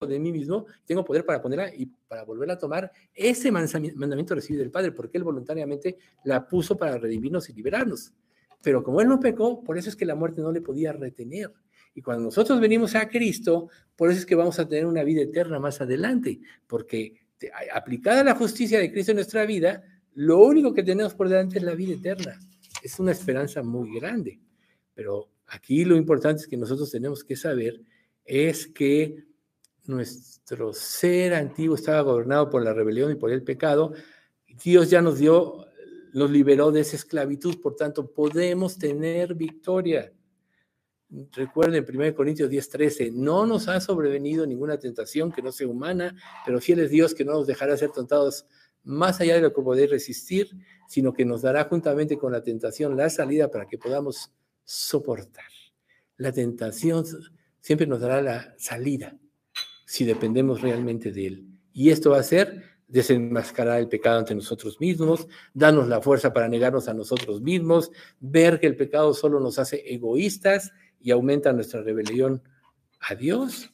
de 0.06 0.18
mí 0.18 0.30
mismo, 0.30 0.66
tengo 0.84 1.02
poder 1.02 1.24
para 1.24 1.40
ponerla 1.40 1.74
y 1.74 1.86
para 1.86 2.24
volverla 2.24 2.54
a 2.54 2.58
tomar. 2.58 2.92
Ese 3.14 3.50
mandamiento 3.50 4.34
recibe 4.34 4.58
del 4.58 4.70
Padre, 4.70 4.92
porque 4.92 5.16
Él 5.16 5.24
voluntariamente 5.24 5.96
la 6.24 6.46
puso 6.46 6.76
para 6.76 6.98
redimirnos 6.98 7.48
y 7.48 7.54
liberarnos. 7.54 8.12
Pero 8.62 8.82
como 8.82 9.00
Él 9.00 9.08
no 9.08 9.18
pecó, 9.18 9.64
por 9.64 9.78
eso 9.78 9.88
es 9.88 9.96
que 9.96 10.04
la 10.04 10.14
muerte 10.14 10.42
no 10.42 10.52
le 10.52 10.60
podía 10.60 10.92
retener. 10.92 11.54
Y 11.98 12.00
cuando 12.00 12.26
nosotros 12.26 12.60
venimos 12.60 12.94
a 12.94 13.08
Cristo, 13.08 13.70
por 13.96 14.08
eso 14.08 14.20
es 14.20 14.24
que 14.24 14.36
vamos 14.36 14.56
a 14.60 14.68
tener 14.68 14.86
una 14.86 15.02
vida 15.02 15.22
eterna 15.22 15.58
más 15.58 15.80
adelante, 15.80 16.38
porque 16.64 17.26
aplicada 17.74 18.22
la 18.22 18.36
justicia 18.36 18.78
de 18.78 18.92
Cristo 18.92 19.10
en 19.10 19.16
nuestra 19.16 19.44
vida, 19.44 19.82
lo 20.14 20.38
único 20.38 20.72
que 20.72 20.84
tenemos 20.84 21.12
por 21.14 21.28
delante 21.28 21.58
es 21.58 21.64
la 21.64 21.74
vida 21.74 21.94
eterna. 21.94 22.38
Es 22.84 23.00
una 23.00 23.10
esperanza 23.10 23.64
muy 23.64 23.98
grande. 23.98 24.38
Pero 24.94 25.28
aquí 25.48 25.84
lo 25.84 25.96
importante 25.96 26.42
es 26.42 26.46
que 26.46 26.56
nosotros 26.56 26.88
tenemos 26.88 27.24
que 27.24 27.34
saber 27.34 27.80
es 28.24 28.68
que 28.68 29.24
nuestro 29.86 30.72
ser 30.72 31.34
antiguo 31.34 31.74
estaba 31.74 32.02
gobernado 32.02 32.48
por 32.48 32.62
la 32.62 32.74
rebelión 32.74 33.10
y 33.10 33.16
por 33.16 33.32
el 33.32 33.42
pecado, 33.42 33.92
Dios 34.62 34.88
ya 34.88 35.02
nos 35.02 35.18
dio, 35.18 35.66
nos 36.12 36.30
liberó 36.30 36.70
de 36.70 36.82
esa 36.82 36.94
esclavitud, 36.94 37.60
por 37.60 37.74
tanto 37.74 38.08
podemos 38.12 38.78
tener 38.78 39.34
victoria. 39.34 40.12
Recuerden 41.10 41.86
1 41.88 42.14
Corintios 42.14 42.50
10:13, 42.50 43.12
no 43.12 43.46
nos 43.46 43.68
ha 43.68 43.80
sobrevenido 43.80 44.46
ninguna 44.46 44.78
tentación 44.78 45.32
que 45.32 45.40
no 45.40 45.52
sea 45.52 45.66
humana, 45.66 46.14
pero 46.44 46.60
fiel 46.60 46.80
es 46.80 46.90
Dios 46.90 47.14
que 47.14 47.24
no 47.24 47.32
nos 47.32 47.46
dejará 47.46 47.76
ser 47.76 47.90
tentados 47.90 48.46
más 48.84 49.20
allá 49.20 49.34
de 49.36 49.40
lo 49.40 49.52
que 49.52 49.62
podéis 49.62 49.90
resistir, 49.90 50.50
sino 50.86 51.12
que 51.12 51.24
nos 51.24 51.42
dará 51.42 51.64
juntamente 51.64 52.18
con 52.18 52.32
la 52.32 52.42
tentación 52.42 52.96
la 52.96 53.08
salida 53.08 53.50
para 53.50 53.66
que 53.66 53.78
podamos 53.78 54.32
soportar. 54.64 55.46
La 56.16 56.32
tentación 56.32 57.04
siempre 57.60 57.86
nos 57.86 58.00
dará 58.00 58.20
la 58.20 58.54
salida 58.58 59.16
si 59.86 60.04
dependemos 60.04 60.60
realmente 60.60 61.10
de 61.10 61.26
Él. 61.26 61.46
Y 61.72 61.90
esto 61.90 62.10
va 62.10 62.18
a 62.18 62.22
ser 62.22 62.62
desenmascarar 62.86 63.80
el 63.80 63.88
pecado 63.88 64.18
ante 64.18 64.34
nosotros 64.34 64.80
mismos, 64.80 65.28
darnos 65.52 65.88
la 65.88 66.00
fuerza 66.00 66.32
para 66.32 66.48
negarnos 66.48 66.88
a 66.88 66.94
nosotros 66.94 67.40
mismos, 67.42 67.90
ver 68.18 68.60
que 68.60 68.66
el 68.66 68.76
pecado 68.76 69.12
solo 69.12 69.40
nos 69.40 69.58
hace 69.58 69.82
egoístas 69.86 70.72
y 71.00 71.10
aumenta 71.10 71.52
nuestra 71.52 71.82
rebelión 71.82 72.42
a 73.00 73.14
Dios. 73.14 73.72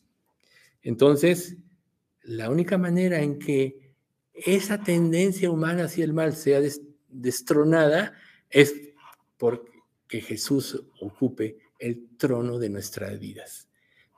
Entonces, 0.83 1.57
la 2.22 2.51
única 2.51 2.79
manera 2.79 3.20
en 3.20 3.39
que 3.39 3.95
esa 4.33 4.83
tendencia 4.83 5.51
humana 5.51 5.85
hacia 5.85 6.05
el 6.05 6.12
mal 6.12 6.35
sea 6.35 6.61
destronada 7.09 8.14
es 8.51 8.75
porque 9.37 10.20
Jesús 10.20 10.83
ocupe 11.01 11.59
el 11.79 12.16
trono 12.16 12.59
de 12.59 12.70
nuestras 12.70 13.18
vidas. 13.18 13.68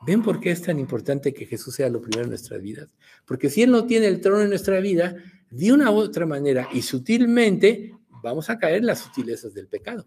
¿Ven 0.06 0.22
por 0.22 0.40
qué 0.40 0.50
es 0.50 0.62
tan 0.62 0.78
importante 0.78 1.32
que 1.32 1.46
Jesús 1.46 1.74
sea 1.74 1.88
lo 1.88 2.00
primero 2.00 2.24
en 2.24 2.30
nuestras 2.30 2.60
vidas? 2.60 2.94
Porque 3.24 3.50
si 3.50 3.62
Él 3.62 3.70
no 3.70 3.86
tiene 3.86 4.06
el 4.06 4.20
trono 4.20 4.42
en 4.42 4.50
nuestra 4.50 4.80
vida, 4.80 5.16
de 5.50 5.72
una 5.72 5.90
u 5.90 5.96
otra 5.96 6.26
manera 6.26 6.68
y 6.72 6.82
sutilmente 6.82 7.94
vamos 8.22 8.50
a 8.50 8.58
caer 8.58 8.76
en 8.76 8.86
las 8.86 9.00
sutilezas 9.00 9.54
del 9.54 9.68
pecado. 9.68 10.06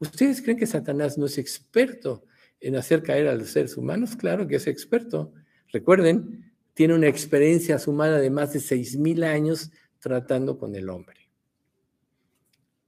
¿Ustedes 0.00 0.42
creen 0.42 0.58
que 0.58 0.66
Satanás 0.66 1.18
no 1.18 1.26
es 1.26 1.38
experto 1.38 2.24
en 2.58 2.76
hacer 2.76 3.02
caer 3.02 3.28
a 3.28 3.34
los 3.34 3.50
seres 3.50 3.76
humanos? 3.76 4.16
Claro 4.16 4.48
que 4.48 4.56
es 4.56 4.66
experto. 4.66 5.32
Recuerden, 5.72 6.52
tiene 6.74 6.94
una 6.94 7.06
experiencia 7.06 7.78
sumada 7.78 8.18
de 8.18 8.30
más 8.30 8.52
de 8.52 8.60
6.000 8.60 9.24
años 9.24 9.70
tratando 9.98 10.58
con 10.58 10.74
el 10.74 10.88
hombre. 10.88 11.28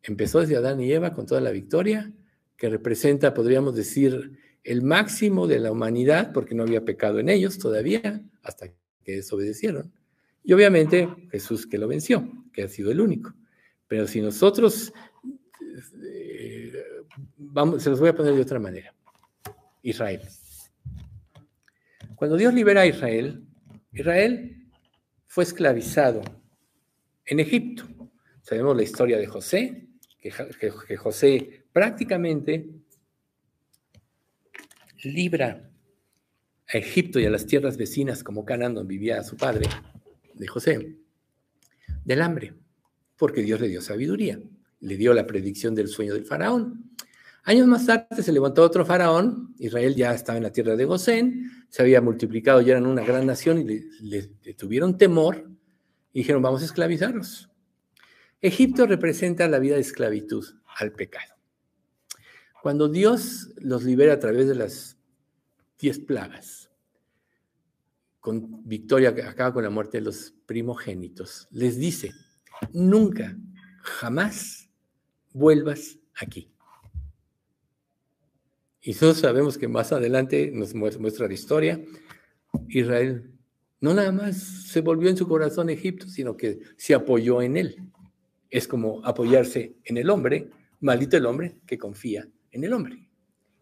Empezó 0.02 0.40
desde 0.40 0.56
Adán 0.56 0.80
y 0.80 0.90
Eva 0.90 1.12
con 1.12 1.26
toda 1.26 1.40
la 1.40 1.50
victoria, 1.50 2.12
que 2.56 2.68
representa, 2.68 3.34
podríamos 3.34 3.76
decir, 3.76 4.38
el 4.64 4.82
máximo 4.82 5.46
de 5.46 5.60
la 5.60 5.70
humanidad, 5.70 6.32
porque 6.32 6.54
no 6.54 6.62
había 6.62 6.84
pecado 6.84 7.18
en 7.18 7.28
ellos 7.28 7.58
todavía, 7.58 8.22
hasta 8.42 8.68
que 9.04 9.16
desobedecieron. 9.16 9.92
Y 10.42 10.52
obviamente 10.54 11.08
Jesús 11.30 11.66
que 11.66 11.78
lo 11.78 11.88
venció, 11.88 12.28
que 12.52 12.62
ha 12.62 12.68
sido 12.68 12.90
el 12.90 13.00
único. 13.00 13.34
Pero 13.86 14.06
si 14.06 14.20
nosotros, 14.20 14.92
eh, 16.02 16.61
vamos, 17.36 17.82
se 17.82 17.90
los 17.90 18.00
voy 18.00 18.10
a 18.10 18.14
poner 18.14 18.34
de 18.34 18.42
otra 18.42 18.58
manera. 18.58 18.94
Israel. 19.82 20.22
Cuando 22.14 22.36
Dios 22.36 22.54
libera 22.54 22.82
a 22.82 22.86
Israel, 22.86 23.44
Israel 23.92 24.68
fue 25.26 25.44
esclavizado 25.44 26.22
en 27.26 27.40
Egipto. 27.40 27.84
Sabemos 28.42 28.76
la 28.76 28.82
historia 28.82 29.18
de 29.18 29.26
José, 29.26 29.88
que, 30.20 30.32
que 30.86 30.96
José 30.96 31.64
prácticamente 31.72 32.68
libra 35.02 35.68
a 36.68 36.78
Egipto 36.78 37.18
y 37.18 37.26
a 37.26 37.30
las 37.30 37.46
tierras 37.46 37.76
vecinas 37.76 38.22
como 38.22 38.44
Canaán, 38.44 38.74
donde 38.74 38.92
vivía 38.92 39.22
su 39.22 39.36
padre, 39.36 39.68
de 40.34 40.46
José, 40.46 40.96
del 42.04 42.22
hambre, 42.22 42.54
porque 43.16 43.42
Dios 43.42 43.60
le 43.60 43.68
dio 43.68 43.82
sabiduría, 43.82 44.40
le 44.82 44.96
dio 44.96 45.14
la 45.14 45.26
predicción 45.26 45.74
del 45.74 45.88
sueño 45.88 46.12
del 46.12 46.26
faraón. 46.26 46.90
Años 47.44 47.66
más 47.66 47.86
tarde 47.86 48.22
se 48.22 48.32
levantó 48.32 48.62
otro 48.62 48.84
faraón, 48.84 49.54
Israel 49.58 49.94
ya 49.96 50.12
estaba 50.14 50.36
en 50.36 50.44
la 50.44 50.52
tierra 50.52 50.76
de 50.76 50.84
Gosén, 50.84 51.50
se 51.68 51.82
había 51.82 52.00
multiplicado, 52.00 52.60
ya 52.60 52.72
eran 52.72 52.86
una 52.86 53.02
gran 53.02 53.26
nación 53.26 53.58
y 53.58 53.80
le, 54.00 54.22
tuvieron 54.54 54.98
temor 54.98 55.48
y 56.12 56.20
dijeron, 56.20 56.42
vamos 56.42 56.62
a 56.62 56.66
esclavizarlos. 56.66 57.48
Egipto 58.40 58.86
representa 58.86 59.48
la 59.48 59.58
vida 59.58 59.76
de 59.76 59.80
esclavitud 59.80 60.44
al 60.78 60.92
pecado. 60.92 61.34
Cuando 62.62 62.88
Dios 62.88 63.50
los 63.56 63.84
libera 63.84 64.14
a 64.14 64.18
través 64.18 64.46
de 64.48 64.54
las 64.54 64.96
diez 65.78 65.98
plagas, 65.98 66.70
con 68.20 68.68
victoria 68.68 69.14
que 69.14 69.22
acaba 69.22 69.52
con 69.52 69.64
la 69.64 69.70
muerte 69.70 69.98
de 69.98 70.04
los 70.04 70.32
primogénitos, 70.46 71.48
les 71.50 71.76
dice, 71.76 72.12
nunca, 72.72 73.36
jamás 73.82 74.61
vuelvas 75.32 75.98
aquí. 76.14 76.50
Y 78.80 78.90
nosotros 78.90 79.18
sabemos 79.18 79.58
que 79.58 79.68
más 79.68 79.92
adelante 79.92 80.50
nos 80.52 80.74
muestra 80.74 81.28
la 81.28 81.34
historia, 81.34 81.80
Israel 82.68 83.32
no 83.82 83.94
nada 83.94 84.12
más 84.12 84.36
se 84.40 84.80
volvió 84.80 85.10
en 85.10 85.16
su 85.16 85.26
corazón 85.26 85.68
Egipto, 85.68 86.08
sino 86.08 86.36
que 86.36 86.60
se 86.76 86.94
apoyó 86.94 87.42
en 87.42 87.56
él. 87.56 87.82
Es 88.48 88.68
como 88.68 89.04
apoyarse 89.04 89.76
en 89.84 89.96
el 89.96 90.08
hombre, 90.08 90.50
maldito 90.80 91.16
el 91.16 91.26
hombre 91.26 91.58
que 91.66 91.78
confía 91.78 92.28
en 92.52 92.62
el 92.62 92.72
hombre. 92.72 93.08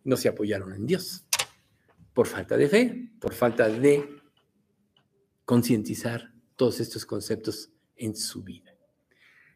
No 0.04 0.18
se 0.18 0.28
apoyaron 0.28 0.74
en 0.74 0.86
Dios 0.86 1.24
por 2.12 2.26
falta 2.26 2.56
de 2.58 2.68
fe, 2.68 3.10
por 3.18 3.32
falta 3.32 3.68
de 3.68 4.20
concientizar 5.46 6.34
todos 6.54 6.80
estos 6.80 7.06
conceptos 7.06 7.70
en 7.96 8.14
su 8.14 8.42
vida. 8.42 8.74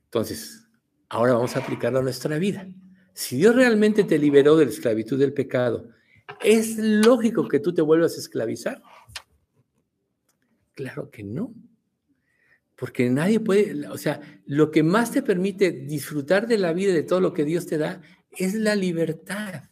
Entonces, 0.05 0.64
ahora 1.09 1.35
vamos 1.35 1.57
a 1.57 1.61
aplicarlo 1.61 1.99
a 2.01 2.03
nuestra 2.03 2.39
vida. 2.39 2.69
Si 3.13 3.37
Dios 3.37 3.55
realmente 3.55 4.05
te 4.05 4.19
liberó 4.19 4.57
de 4.57 4.67
la 4.67 4.71
esclavitud 4.71 5.19
del 5.19 5.33
pecado, 5.33 5.89
¿es 6.43 6.77
lógico 6.79 7.49
que 7.49 7.61
tú 7.61 7.73
te 7.73 7.83
vuelvas 7.83 8.17
a 8.17 8.21
esclavizar? 8.21 8.83
Claro 10.75 11.11
que 11.11 11.23
no. 11.23 11.55
Porque 12.77 13.09
nadie 13.09 13.39
puede, 13.39 13.87
o 13.89 13.97
sea, 13.97 14.21
lo 14.47 14.71
que 14.71 14.83
más 14.83 15.13
te 15.13 15.23
permite 15.23 15.71
disfrutar 15.71 16.49
de 16.49 16.59
la 16.59 16.73
vida, 16.73 16.93
de 16.93 17.05
todo 17.05 17.21
lo 17.21 17.33
que 17.33 17.45
Dios 17.45 17.67
te 17.67 17.79
da, 17.79 18.03
es 18.33 18.55
la 18.55 18.75
libertad. 18.75 19.71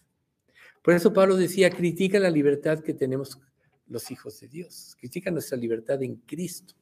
Por 0.83 0.95
eso 0.95 1.13
Pablo 1.13 1.37
decía, 1.37 1.71
critica 1.71 2.21
la 2.21 2.31
libertad 2.31 2.81
que 2.81 2.95
tenemos 2.95 3.41
los 3.89 4.11
hijos 4.11 4.39
de 4.41 4.49
Dios, 4.49 4.97
critica 4.99 5.31
nuestra 5.31 5.59
libertad 5.59 6.03
en 6.03 6.17
Cristo. 6.17 6.75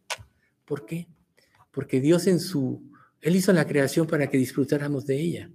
¿Por 0.65 0.85
qué? 0.85 1.09
Porque 1.71 2.01
Dios 2.01 2.27
en 2.27 2.39
su, 2.39 2.90
Él 3.21 3.37
hizo 3.37 3.53
la 3.53 3.67
creación 3.67 4.07
para 4.07 4.29
que 4.29 4.39
disfrutáramos 4.39 5.07
de 5.07 5.21
ella. 5.21 5.51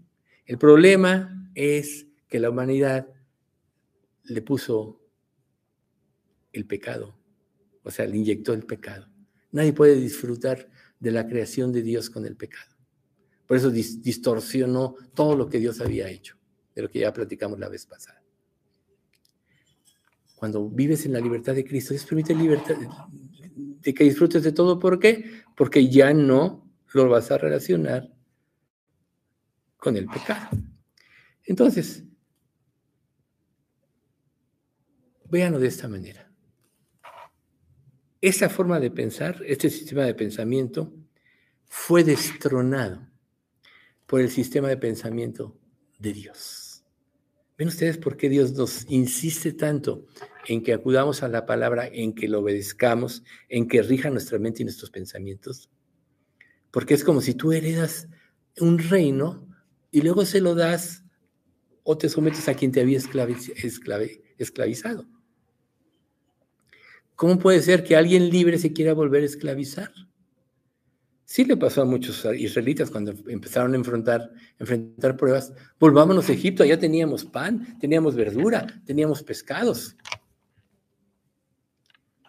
El 0.45 0.57
problema 0.57 1.49
es 1.55 2.05
que 2.28 2.39
la 2.39 2.49
humanidad 2.49 3.07
le 4.24 4.41
puso 4.41 5.01
el 6.51 6.66
pecado, 6.66 7.18
o 7.84 7.91
sea, 7.91 8.05
le 8.05 8.18
inyectó 8.18 8.53
el 8.53 8.66
pecado. 8.66 9.07
Nadie 9.51 9.74
puede 9.74 9.95
disfrutar 9.95 10.70
de 10.99 11.11
la 11.11 11.28
creación 11.28 11.72
de 11.72 11.82
Dios 11.82 12.09
con 12.09 12.26
el 12.26 12.36
pecado. 12.36 12.76
Por 13.47 13.57
eso 13.57 13.70
distorsionó 13.70 14.95
todo 15.13 15.36
lo 15.36 15.49
que 15.49 15.59
Dios 15.59 15.82
había 15.82 16.09
hecho, 16.09 16.36
de 16.74 16.82
lo 16.84 16.89
que 16.89 16.99
ya 16.99 17.13
platicamos 17.13 17.59
la 17.59 17.70
vez 17.70 17.86
pasada. 17.86 18.22
Cuando 20.36 20.68
vives 20.70 21.05
en 21.05 21.13
la 21.13 21.20
libertad 21.20 21.55
de 21.55 21.63
Cristo, 21.63 21.93
Dios 21.93 22.05
permite 22.05 22.36
libertad, 22.36 22.76
de 23.55 23.93
que 23.93 24.03
disfrutes 24.03 24.43
de 24.43 24.51
todo. 24.51 24.80
¿Por 24.80 24.99
qué? 24.99 25.43
Porque 25.55 25.89
ya 25.89 26.13
no 26.13 26.64
lo 27.04 27.10
vas 27.10 27.32
a 27.32 27.38
relacionar 27.38 28.10
con 29.78 29.98
el 29.98 30.06
pecado. 30.06 30.58
Entonces, 31.43 32.04
véanlo 35.30 35.60
de 35.60 35.68
esta 35.68 35.88
manera. 35.88 36.32
Esa 38.22 38.50
forma 38.50 38.80
de 38.80 38.89
pensar, 38.89 39.41
este 39.46 39.70
sistema 39.70 40.04
de 40.04 40.16
pensamiento, 40.16 40.93
fue 41.66 42.04
destronado 42.04 43.08
por 44.06 44.22
el 44.22 44.30
sistema 44.30 44.70
de 44.70 44.78
pensamiento 44.78 45.60
de 46.00 46.14
Dios. 46.14 46.84
¿Ven 47.58 47.68
ustedes 47.68 47.98
por 47.98 48.18
qué 48.18 48.30
Dios 48.30 48.54
nos 48.54 48.86
insiste 48.89 49.54
tanto 49.54 50.06
en 50.48 50.64
que 50.64 50.74
acudamos 50.74 51.24
a 51.24 51.28
la 51.28 51.46
palabra, 51.46 51.88
en 51.88 52.14
que 52.14 52.28
lo 52.28 52.39
obedezcamos, 52.39 53.24
en 53.50 53.68
que 53.68 53.82
rija 53.82 54.10
nuestra 54.10 54.39
mente 54.39 54.62
y 54.62 54.66
nuestros 54.66 54.89
pensamientos? 54.89 55.70
Porque 56.76 56.94
es 56.94 57.06
como 57.06 57.22
si 57.22 57.34
tú 57.36 57.54
heredas 57.54 58.10
un 58.60 58.80
reino 58.80 59.48
y 59.92 60.02
luego 60.02 60.26
se 60.26 60.42
lo 60.42 60.56
das 60.56 61.06
o 61.84 61.98
te 61.98 62.10
sometes 62.10 62.50
a 62.50 62.54
quien 62.54 62.74
te 62.74 62.82
había 62.82 63.00
esclavizado. 64.38 65.08
¿Cómo 67.16 67.40
puede 67.40 67.62
ser 67.62 67.86
que 67.86 67.96
alguien 67.96 68.30
libre 68.30 68.58
se 68.58 68.74
quiera 68.74 68.94
volver 68.94 69.24
a 69.24 69.28
esclavizar? 69.28 69.90
Sí 71.24 71.46
le 71.46 71.56
pasó 71.56 71.84
a 71.84 71.86
muchos 71.86 72.28
israelitas 72.38 72.92
cuando 72.92 73.14
empezaron 73.28 73.72
a 73.72 73.78
enfrentar, 73.78 74.30
enfrentar 74.60 75.16
pruebas. 75.16 75.54
Volvámonos 75.80 76.28
a 76.28 76.34
Egipto, 76.34 76.64
allá 76.64 76.78
teníamos 76.78 77.24
pan, 77.24 77.80
teníamos 77.80 78.16
verdura, 78.16 78.68
teníamos 78.86 79.24
pescados. 79.24 79.96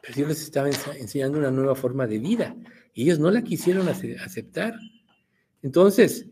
Pero 0.03 0.15
Dios 0.15 0.29
les 0.29 0.43
estaba 0.43 0.71
enseñando 0.71 1.37
una 1.37 1.51
nueva 1.51 1.75
forma 1.75 2.07
de 2.07 2.21
vida 2.21 2.55
ellos 3.03 3.19
no 3.19 3.31
la 3.31 3.43
quisieron 3.43 3.89
aceptar. 3.89 4.79
Entonces, 5.63 6.27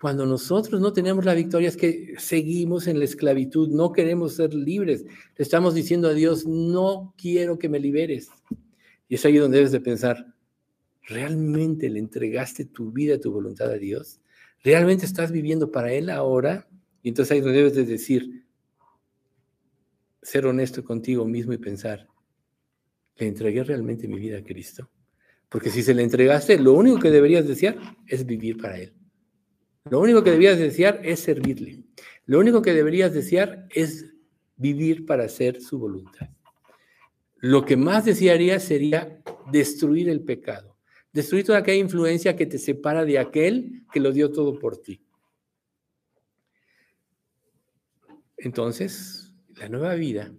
cuando 0.00 0.26
nosotros 0.26 0.80
no 0.80 0.92
tenemos 0.92 1.24
la 1.24 1.34
victoria 1.34 1.68
es 1.68 1.76
que 1.76 2.14
seguimos 2.18 2.86
en 2.86 2.98
la 2.98 3.04
esclavitud, 3.04 3.68
no 3.68 3.92
queremos 3.92 4.34
ser 4.34 4.52
libres. 4.54 5.04
Le 5.04 5.42
estamos 5.42 5.74
diciendo 5.74 6.08
a 6.08 6.14
Dios, 6.14 6.46
no 6.46 7.14
quiero 7.16 7.58
que 7.58 7.68
me 7.68 7.80
liberes. 7.80 8.28
Y 9.08 9.16
es 9.16 9.24
ahí 9.24 9.36
donde 9.36 9.58
debes 9.58 9.72
de 9.72 9.80
pensar, 9.80 10.32
¿Realmente 11.08 11.90
le 11.90 11.98
entregaste 11.98 12.64
tu 12.64 12.92
vida, 12.92 13.18
tu 13.18 13.32
voluntad 13.32 13.70
a 13.70 13.78
Dios? 13.78 14.20
¿Realmente 14.62 15.04
estás 15.04 15.32
viviendo 15.32 15.70
para 15.70 15.92
Él 15.92 16.08
ahora? 16.10 16.68
Y 17.02 17.08
entonces 17.08 17.32
ahí 17.32 17.40
debes 17.40 17.74
de 17.74 17.84
decir, 17.84 18.46
ser 20.22 20.46
honesto 20.46 20.84
contigo 20.84 21.26
mismo 21.26 21.52
y 21.52 21.58
pensar, 21.58 22.06
¿le 23.16 23.26
entregué 23.26 23.64
realmente 23.64 24.06
mi 24.06 24.18
vida 24.18 24.38
a 24.38 24.44
Cristo? 24.44 24.88
Porque 25.52 25.70
si 25.70 25.82
se 25.82 25.94
le 25.94 26.02
entregaste, 26.02 26.58
lo 26.58 26.72
único 26.72 26.98
que 26.98 27.10
deberías 27.10 27.46
desear 27.46 27.76
es 28.06 28.24
vivir 28.26 28.56
para 28.56 28.78
Él. 28.78 28.94
Lo 29.90 30.00
único 30.00 30.24
que 30.24 30.30
deberías 30.30 30.58
desear 30.58 31.00
es 31.04 31.20
servirle. 31.20 31.84
Lo 32.26 32.38
único 32.38 32.62
que 32.62 32.72
deberías 32.72 33.12
desear 33.12 33.66
es 33.70 34.06
vivir 34.56 35.06
para 35.06 35.24
hacer 35.24 35.60
su 35.60 35.78
voluntad. 35.78 36.30
Lo 37.36 37.64
que 37.64 37.76
más 37.76 38.04
desearía 38.04 38.58
sería 38.58 39.22
destruir 39.50 40.08
el 40.08 40.22
pecado 40.22 40.72
Destruir 41.12 41.44
toda 41.44 41.58
aquella 41.58 41.78
influencia 41.78 42.36
que 42.36 42.46
te 42.46 42.58
separa 42.58 43.04
de 43.04 43.18
aquel 43.18 43.84
que 43.92 44.00
lo 44.00 44.12
dio 44.12 44.32
todo 44.32 44.58
por 44.58 44.78
ti. 44.78 45.02
Entonces, 48.38 49.34
la 49.54 49.68
nueva 49.68 49.94
vida 49.94 50.34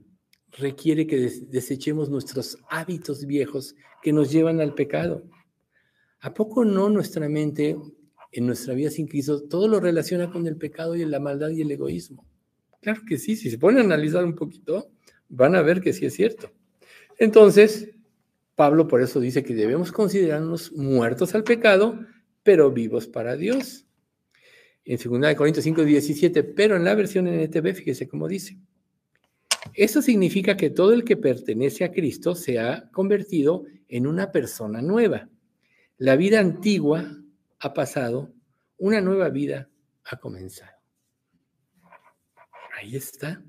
requiere 0.51 1.05
que 1.05 1.17
desechemos 1.17 2.09
nuestros 2.09 2.57
hábitos 2.69 3.25
viejos 3.25 3.75
que 4.03 4.13
nos 4.13 4.31
llevan 4.31 4.61
al 4.61 4.75
pecado. 4.75 5.23
¿A 6.19 6.33
poco 6.33 6.63
no 6.63 6.89
nuestra 6.89 7.27
mente 7.27 7.75
en 8.33 8.47
nuestra 8.47 8.73
vida 8.73 8.89
sin 8.89 9.07
Cristo, 9.07 9.43
todo 9.43 9.67
lo 9.67 9.79
relaciona 9.79 10.29
con 10.31 10.45
el 10.47 10.57
pecado 10.57 10.95
y 10.95 11.05
la 11.05 11.19
maldad 11.19 11.49
y 11.49 11.61
el 11.61 11.71
egoísmo. 11.71 12.25
Claro 12.81 13.01
que 13.07 13.17
sí, 13.17 13.35
si 13.35 13.49
se 13.49 13.57
ponen 13.57 13.83
a 13.83 13.85
analizar 13.85 14.25
un 14.25 14.35
poquito, 14.35 14.89
van 15.29 15.55
a 15.55 15.61
ver 15.61 15.79
que 15.79 15.93
sí 15.93 16.05
es 16.05 16.15
cierto. 16.15 16.51
Entonces, 17.17 17.91
Pablo 18.55 18.87
por 18.87 19.01
eso 19.01 19.19
dice 19.19 19.43
que 19.43 19.53
debemos 19.53 19.91
considerarnos 19.91 20.73
muertos 20.73 21.33
al 21.35 21.43
pecado, 21.43 21.99
pero 22.41 22.71
vivos 22.71 23.07
para 23.07 23.37
Dios. 23.37 23.85
En 24.83 24.97
2 24.97 25.35
Corintios 25.35 25.63
5, 25.63 25.83
17, 25.83 26.43
pero 26.43 26.75
en 26.75 26.83
la 26.83 26.95
versión 26.95 27.27
NTV, 27.27 27.73
fíjese 27.73 28.07
cómo 28.07 28.27
dice. 28.27 28.57
Eso 29.75 30.01
significa 30.01 30.57
que 30.57 30.71
todo 30.71 30.91
el 30.91 31.05
que 31.05 31.15
pertenece 31.15 31.85
a 31.85 31.91
Cristo 31.91 32.35
se 32.35 32.59
ha 32.59 32.89
convertido 32.91 33.63
en 33.87 34.07
una 34.07 34.31
persona 34.31 34.81
nueva. 34.81 35.29
La 35.97 36.15
vida 36.15 36.39
antigua 36.39 37.05
ha 37.59 37.73
pasado, 37.73 38.33
una 38.77 39.01
nueva 39.01 39.29
vida 39.29 39.69
ha 40.05 40.17
comenzado. 40.17 40.71
Ahí 42.75 42.95
está. 42.95 43.43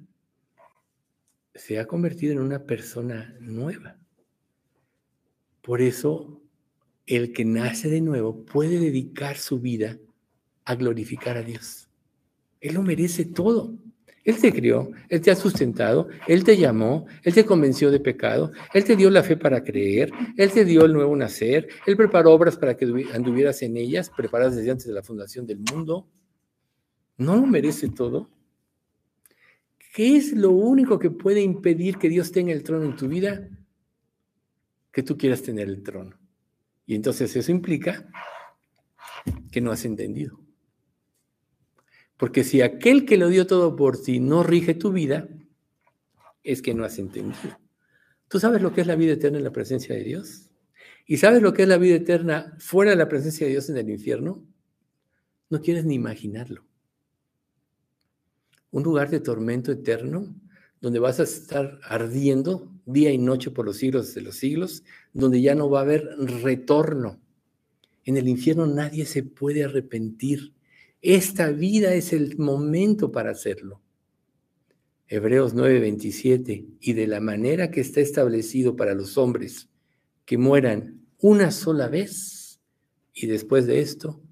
Se 1.55 1.79
ha 1.79 1.87
convertido 1.87 2.33
en 2.33 2.41
una 2.41 2.65
persona 2.65 3.35
nueva. 3.41 3.97
Por 5.63 5.81
eso, 5.81 6.43
el 7.07 7.33
que 7.33 7.45
nace 7.45 7.89
de 7.89 8.01
nuevo 8.01 8.45
puede 8.45 8.79
dedicar 8.79 9.37
su 9.37 9.61
vida 9.61 9.99
a 10.65 10.75
glorificar 10.75 11.37
a 11.37 11.43
Dios. 11.43 11.89
Él 12.61 12.75
lo 12.75 12.83
merece 12.83 13.25
todo. 13.25 13.77
Él 14.25 14.39
te 14.39 14.53
crió, 14.53 14.91
Él 15.11 15.21
te 15.21 15.31
ha 15.31 15.37
sustentado, 15.37 16.09
Él 16.27 16.45
te 16.45 16.57
llamó, 16.57 17.07
Él 17.23 17.35
te 17.35 17.45
convenció 17.45 17.91
de 17.91 18.01
pecado, 18.01 18.53
Él 18.73 18.83
te 18.85 18.97
dio 18.97 19.11
la 19.11 19.23
fe 19.23 19.37
para 19.37 19.63
creer, 19.63 20.11
Él 20.37 20.51
te 20.51 20.65
dio 20.65 20.87
el 20.87 20.95
nuevo 20.95 21.15
nacer, 21.15 21.69
Él 21.87 21.97
preparó 21.97 22.33
obras 22.33 22.57
para 22.57 22.75
que 22.77 22.87
anduvieras 23.13 23.61
en 23.63 23.77
ellas, 23.77 24.11
preparadas 24.17 24.57
desde 24.57 24.71
antes 24.71 24.87
de 24.87 24.95
la 24.95 25.03
fundación 25.03 25.47
del 25.47 25.59
mundo. 25.59 26.09
¿No 27.19 27.37
lo 27.37 27.47
merece 27.47 27.89
todo? 27.91 28.31
¿Qué 29.95 30.17
es 30.17 30.33
lo 30.33 30.51
único 30.51 30.99
que 30.99 31.11
puede 31.11 31.41
impedir 31.41 31.99
que 31.99 32.09
Dios 32.09 32.33
tenga 32.33 32.53
el 32.53 32.65
trono 32.65 32.87
en 32.87 32.97
tu 32.97 33.07
vida? 33.07 33.49
Que 34.91 35.03
tú 35.03 35.17
quieras 35.17 35.43
tener 35.43 35.69
el 35.69 35.83
trono. 35.83 36.19
Y 36.87 36.95
entonces 36.95 37.37
eso 37.37 37.53
implica 37.53 38.09
que 39.53 39.61
no 39.61 39.71
has 39.71 39.85
entendido. 39.85 40.44
Porque 42.25 42.43
si 42.43 42.63
aquel 42.63 43.05
que 43.05 43.19
lo 43.19 43.29
dio 43.29 43.47
todo 43.47 43.77
por 43.77 44.01
ti 44.01 44.19
no 44.19 44.43
rige 44.43 44.73
tu 44.73 44.93
vida, 44.93 45.29
es 46.43 46.63
que 46.63 46.73
no 46.73 46.87
has 46.87 46.99
entendido. 46.99 47.59
¿Tú 48.29 48.41
sabes 48.41 48.63
lo 48.63 48.73
que 48.73 48.81
es 48.81 48.87
la 48.87 48.97
vida 48.97 49.13
eterna 49.13 49.37
en 49.37 49.45
la 49.45 49.53
presencia 49.53 49.95
de 49.95 50.05
Dios? 50.05 50.51
¿Y 51.05 51.19
sabes 51.19 51.43
lo 51.43 51.53
que 51.53 51.65
es 51.65 51.69
la 51.69 51.77
vida 51.77 51.97
eterna 51.97 52.57
fuera 52.59 52.93
de 52.93 52.97
la 52.97 53.11
presencia 53.11 53.47
de 53.47 53.53
Dios 53.53 53.69
en 53.69 53.77
el 53.77 53.91
infierno? 53.91 54.43
No 55.51 55.61
quieres 55.61 55.85
ni 55.85 55.97
imaginarlo. 55.97 56.65
Un 58.71 58.85
lugar 58.85 59.11
de 59.11 59.21
tormento 59.21 59.71
eterno 59.71 60.35
donde 60.81 61.01
vas 61.01 61.21
a 61.21 61.25
estar 61.25 61.79
ardiendo 61.83 62.73
día 62.87 63.13
y 63.13 63.19
noche 63.19 63.51
por 63.51 63.67
los 63.67 63.77
siglos 63.77 64.15
de 64.15 64.23
los 64.23 64.37
siglos, 64.37 64.83
donde 65.13 65.43
ya 65.43 65.55
no 65.55 65.69
va 65.69 65.81
a 65.81 65.83
haber 65.83 66.09
retorno. 66.17 67.21
En 68.07 68.17
el 68.17 68.29
infierno 68.29 68.65
nadie 68.65 69.05
se 69.05 69.25
puede 69.25 69.63
arrepentir. 69.63 70.54
Esta 71.05 71.51
vida 71.51 71.93
es 71.93 72.15
el 72.15 72.39
momento 72.39 73.13
para 73.13 73.31
hacerlo. 73.31 73.83
Hebreos 75.07 75.55
9:27, 75.55 76.65
y 76.81 76.95
de 76.95 77.07
la 77.07 77.21
manera 77.21 77.71
que 77.71 77.83
está 77.83 78.01
establecido 78.01 78.75
para 78.75 78.95
los 78.95 79.19
hombres 79.19 79.69
que 80.25 80.39
mueran 80.39 81.03
una 81.21 81.51
sola 81.51 81.89
vez, 81.89 82.59
y 83.13 83.27
después 83.27 83.67
de 83.67 83.81
esto, 83.81 84.23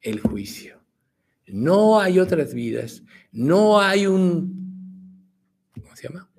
el 0.00 0.20
juicio. 0.20 0.78
No 1.48 1.98
hay 1.98 2.20
otras 2.20 2.54
vidas, 2.54 3.02
no 3.32 3.80
hay 3.80 4.06
un, 4.06 5.26
¿cómo 5.74 5.96
se 5.96 6.06
llama? 6.06 6.30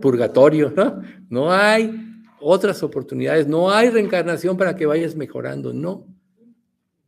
Purgatorio, 0.00 0.72
¿no? 0.76 1.00
No 1.28 1.52
hay 1.52 1.92
otras 2.40 2.82
oportunidades, 2.82 3.46
no 3.46 3.70
hay 3.70 3.88
reencarnación 3.88 4.56
para 4.56 4.74
que 4.74 4.86
vayas 4.86 5.14
mejorando, 5.14 5.72
no 5.72 6.08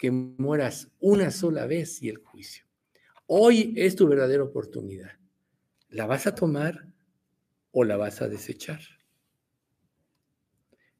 que 0.03 0.11
mueras 0.11 0.91
una 0.99 1.31
sola 1.31 1.65
vez 1.65 2.03
y 2.03 2.09
el 2.09 2.17
juicio. 2.17 2.65
Hoy 3.27 3.73
es 3.77 3.95
tu 3.95 4.09
verdadera 4.09 4.43
oportunidad. 4.43 5.13
¿La 5.91 6.07
vas 6.07 6.27
a 6.27 6.35
tomar 6.35 6.89
o 7.71 7.85
la 7.85 7.97
vas 7.97 8.21
a 8.21 8.29
desechar? 8.29 8.81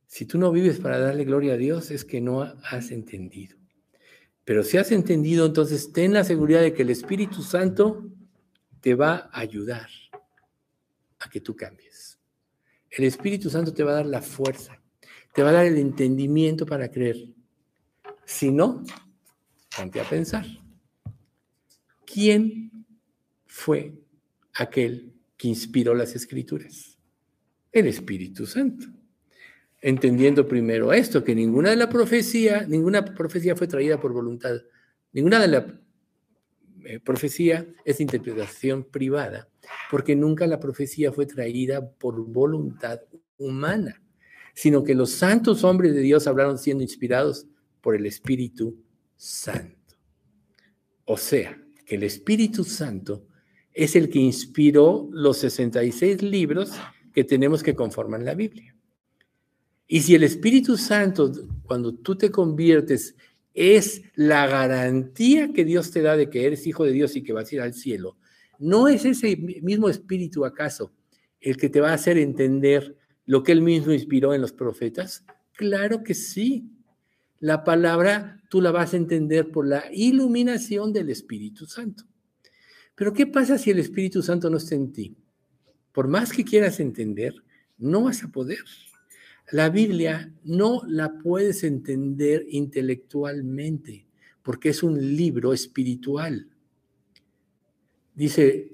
Si 0.07 0.25
tú 0.25 0.39
no 0.39 0.53
vives 0.53 0.79
para 0.79 1.01
darle 1.01 1.25
gloria 1.25 1.55
a 1.55 1.57
Dios, 1.57 1.91
es 1.91 2.05
que 2.05 2.21
no 2.21 2.43
has 2.43 2.93
entendido. 2.93 3.57
Pero 4.45 4.63
si 4.63 4.79
has 4.79 4.93
entendido, 4.93 5.47
entonces 5.47 5.93
ten 5.93 6.13
la 6.13 6.23
seguridad 6.23 6.61
de 6.61 6.73
que 6.73 6.83
el 6.83 6.91
Espíritu 6.91 7.43
Santo 7.43 8.09
te 8.81 8.95
va 8.95 9.31
a 9.33 9.41
ayudar 9.41 9.89
a 11.19 11.29
que 11.29 11.41
tú 11.41 11.57
cambies. 11.57 12.21
El 12.89 13.03
Espíritu 13.03 13.51
Santo 13.51 13.75
te 13.75 13.83
va 13.83 13.91
a 13.91 13.95
dar 13.95 14.07
la 14.07 14.23
fuerza, 14.23 14.81
te 15.35 15.43
va 15.43 15.49
a 15.49 15.55
dar 15.55 15.67
el 15.67 15.79
entendimiento 15.79 16.65
para 16.65 16.89
creer. 16.89 17.33
Si 18.33 18.51
no, 18.51 18.83
ponte 19.77 20.01
a 20.01 20.09
pensar. 20.09 20.47
¿Quién 22.07 22.87
fue 23.47 23.93
aquel 24.55 25.13
que 25.37 25.49
inspiró 25.49 25.95
las 25.95 26.17
escrituras? 26.17 26.99
El 27.71 27.87
Espíritu 27.87 28.47
Santo. 28.47 28.87
Entendiendo 29.83 30.49
primero 30.49 30.95
esto, 30.95 31.23
que 31.23 31.35
ninguna 31.35 31.71
de 31.71 31.77
la 31.77 31.91
profecía, 31.91 32.67
ninguna 32.67 33.05
profecía 33.05 33.55
fue 33.55 33.67
traída 33.67 34.01
por 34.01 34.15
voluntad, 34.15 34.57
ninguna 35.13 35.39
de 35.39 35.49
la 35.49 35.81
eh, 36.85 37.01
profecía 37.01 37.67
es 37.85 38.01
interpretación 38.01 38.85
privada, 38.85 39.49
porque 39.91 40.17
nunca 40.17 40.47
la 40.47 40.59
profecía 40.59 41.13
fue 41.13 41.27
traída 41.27 41.87
por 41.87 42.19
voluntad 42.27 43.01
humana, 43.37 44.01
sino 44.55 44.83
que 44.83 44.95
los 44.95 45.11
santos 45.11 45.65
hombres 45.65 45.95
de 45.95 46.01
Dios 46.01 46.27
hablaron 46.27 46.59
siendo 46.59 46.83
inspirados 46.83 47.47
por 47.83 47.95
el 47.95 48.07
Espíritu 48.07 48.83
Santo. 49.17 49.97
O 51.05 51.19
sea, 51.19 51.61
que 51.85 51.97
el 51.97 52.05
Espíritu 52.05 52.65
Santo 52.65 53.27
es 53.75 53.97
el 53.97 54.09
que 54.09 54.21
inspiró 54.21 55.09
los 55.13 55.39
66 55.39 56.23
libros 56.23 56.73
que 57.13 57.25
tenemos 57.25 57.63
que 57.63 57.75
conforman 57.75 58.25
la 58.25 58.35
Biblia. 58.35 58.75
Y 59.87 60.01
si 60.01 60.15
el 60.15 60.23
Espíritu 60.23 60.77
Santo, 60.77 61.31
cuando 61.65 61.95
tú 61.95 62.17
te 62.17 62.31
conviertes, 62.31 63.15
es 63.53 64.03
la 64.15 64.47
garantía 64.47 65.53
que 65.53 65.65
Dios 65.65 65.91
te 65.91 66.01
da 66.01 66.17
de 66.17 66.31
que 66.31 66.47
eres 66.47 66.67
hijo 66.67 66.85
de 66.85 66.93
Dios 66.93 67.17
y 67.17 67.23
que 67.23 67.35
vas 67.35 67.51
a 67.51 67.55
ir 67.55 67.61
al 67.61 67.75
cielo, 67.75 68.17
¿no 68.59 68.89
es 68.89 69.05
ese 69.05 69.37
mismo 69.37 69.89
Espíritu 69.89 70.45
acaso 70.45 70.93
el 71.41 71.57
que 71.57 71.69
te 71.69 71.81
va 71.81 71.91
a 71.91 71.95
hacer 71.95 72.17
entender 72.17 72.97
lo 73.27 73.43
que 73.43 73.53
él 73.53 73.61
mismo 73.61 73.93
inspiró 73.93 74.33
en 74.33 74.41
los 74.41 74.53
profetas? 74.53 75.25
Claro 75.55 76.03
que 76.03 76.15
sí. 76.15 76.71
La 77.43 77.65
palabra 77.65 78.41
tú 78.49 78.61
la 78.61 78.71
vas 78.71 78.95
a 78.95 78.97
entender 78.97 79.51
por 79.51 79.67
la 79.67 79.83
iluminación 79.93 80.93
del 80.93 81.11
Espíritu 81.11 81.67
Santo. 81.67 82.05
Pero 82.95 83.13
¿qué 83.13 83.27
pasa 83.27 83.59
si 83.59 83.73
el 83.73 83.81
Espíritu 83.81 84.23
Santo 84.23 84.49
no 84.49 84.59
está 84.59 84.77
en 84.77 84.93
ti? 84.93 85.17
Por 85.91 86.07
más 86.07 86.31
que 86.31 86.45
quieras 86.45 86.79
entender, 86.79 87.35
no 87.79 88.05
vas 88.05 88.23
a 88.23 88.29
poder. 88.29 88.61
La 89.51 89.71
Biblia 89.71 90.33
no 90.45 90.83
la 90.87 91.19
puedes 91.19 91.65
entender 91.65 92.47
intelectualmente, 92.49 94.07
porque 94.45 94.69
es 94.69 94.85
un 94.85 95.17
libro 95.17 95.53
espiritual. 95.53 96.49
Dice 98.15 98.71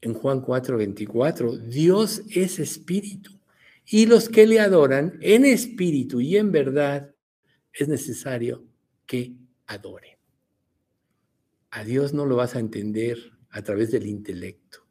en 0.00 0.14
Juan 0.14 0.42
4:24, 0.42 1.56
Dios 1.56 2.24
es 2.34 2.58
espíritu, 2.58 3.38
y 3.86 4.06
los 4.06 4.28
que 4.28 4.44
le 4.48 4.58
adoran 4.58 5.16
en 5.20 5.44
espíritu 5.44 6.20
y 6.20 6.36
en 6.36 6.50
verdad 6.50 7.12
es 7.76 7.88
necesario 7.88 8.64
que 9.06 9.36
adore. 9.66 10.18
A 11.70 11.84
Dios 11.84 12.14
no 12.14 12.24
lo 12.24 12.36
vas 12.36 12.56
a 12.56 12.58
entender 12.58 13.18
a 13.50 13.62
través 13.62 13.90
del 13.90 14.06
intelecto. 14.06 14.86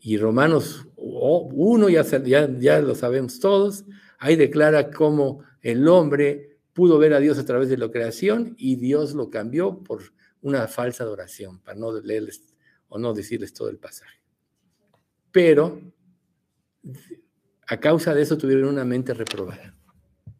Y 0.00 0.16
Romanos 0.16 0.88
1, 0.96 1.88
ya, 1.90 2.02
ya, 2.22 2.50
ya 2.58 2.80
lo 2.80 2.94
sabemos 2.94 3.38
todos, 3.38 3.84
ahí 4.18 4.34
declara 4.36 4.90
cómo 4.90 5.44
el 5.60 5.86
hombre 5.88 6.58
pudo 6.72 6.98
ver 6.98 7.12
a 7.12 7.20
Dios 7.20 7.38
a 7.38 7.44
través 7.44 7.68
de 7.68 7.76
la 7.76 7.90
creación 7.90 8.54
y 8.56 8.76
Dios 8.76 9.12
lo 9.12 9.28
cambió 9.28 9.84
por 9.84 10.14
una 10.40 10.66
falsa 10.68 11.04
adoración, 11.04 11.60
para 11.60 11.78
no 11.78 12.00
leerles 12.00 12.54
o 12.88 12.98
no 12.98 13.12
decirles 13.12 13.52
todo 13.52 13.68
el 13.68 13.76
pasaje. 13.76 14.22
Pero 15.30 15.82
a 17.66 17.78
causa 17.78 18.14
de 18.14 18.22
eso 18.22 18.38
tuvieron 18.38 18.70
una 18.70 18.86
mente 18.86 19.12
reprobada 19.12 19.76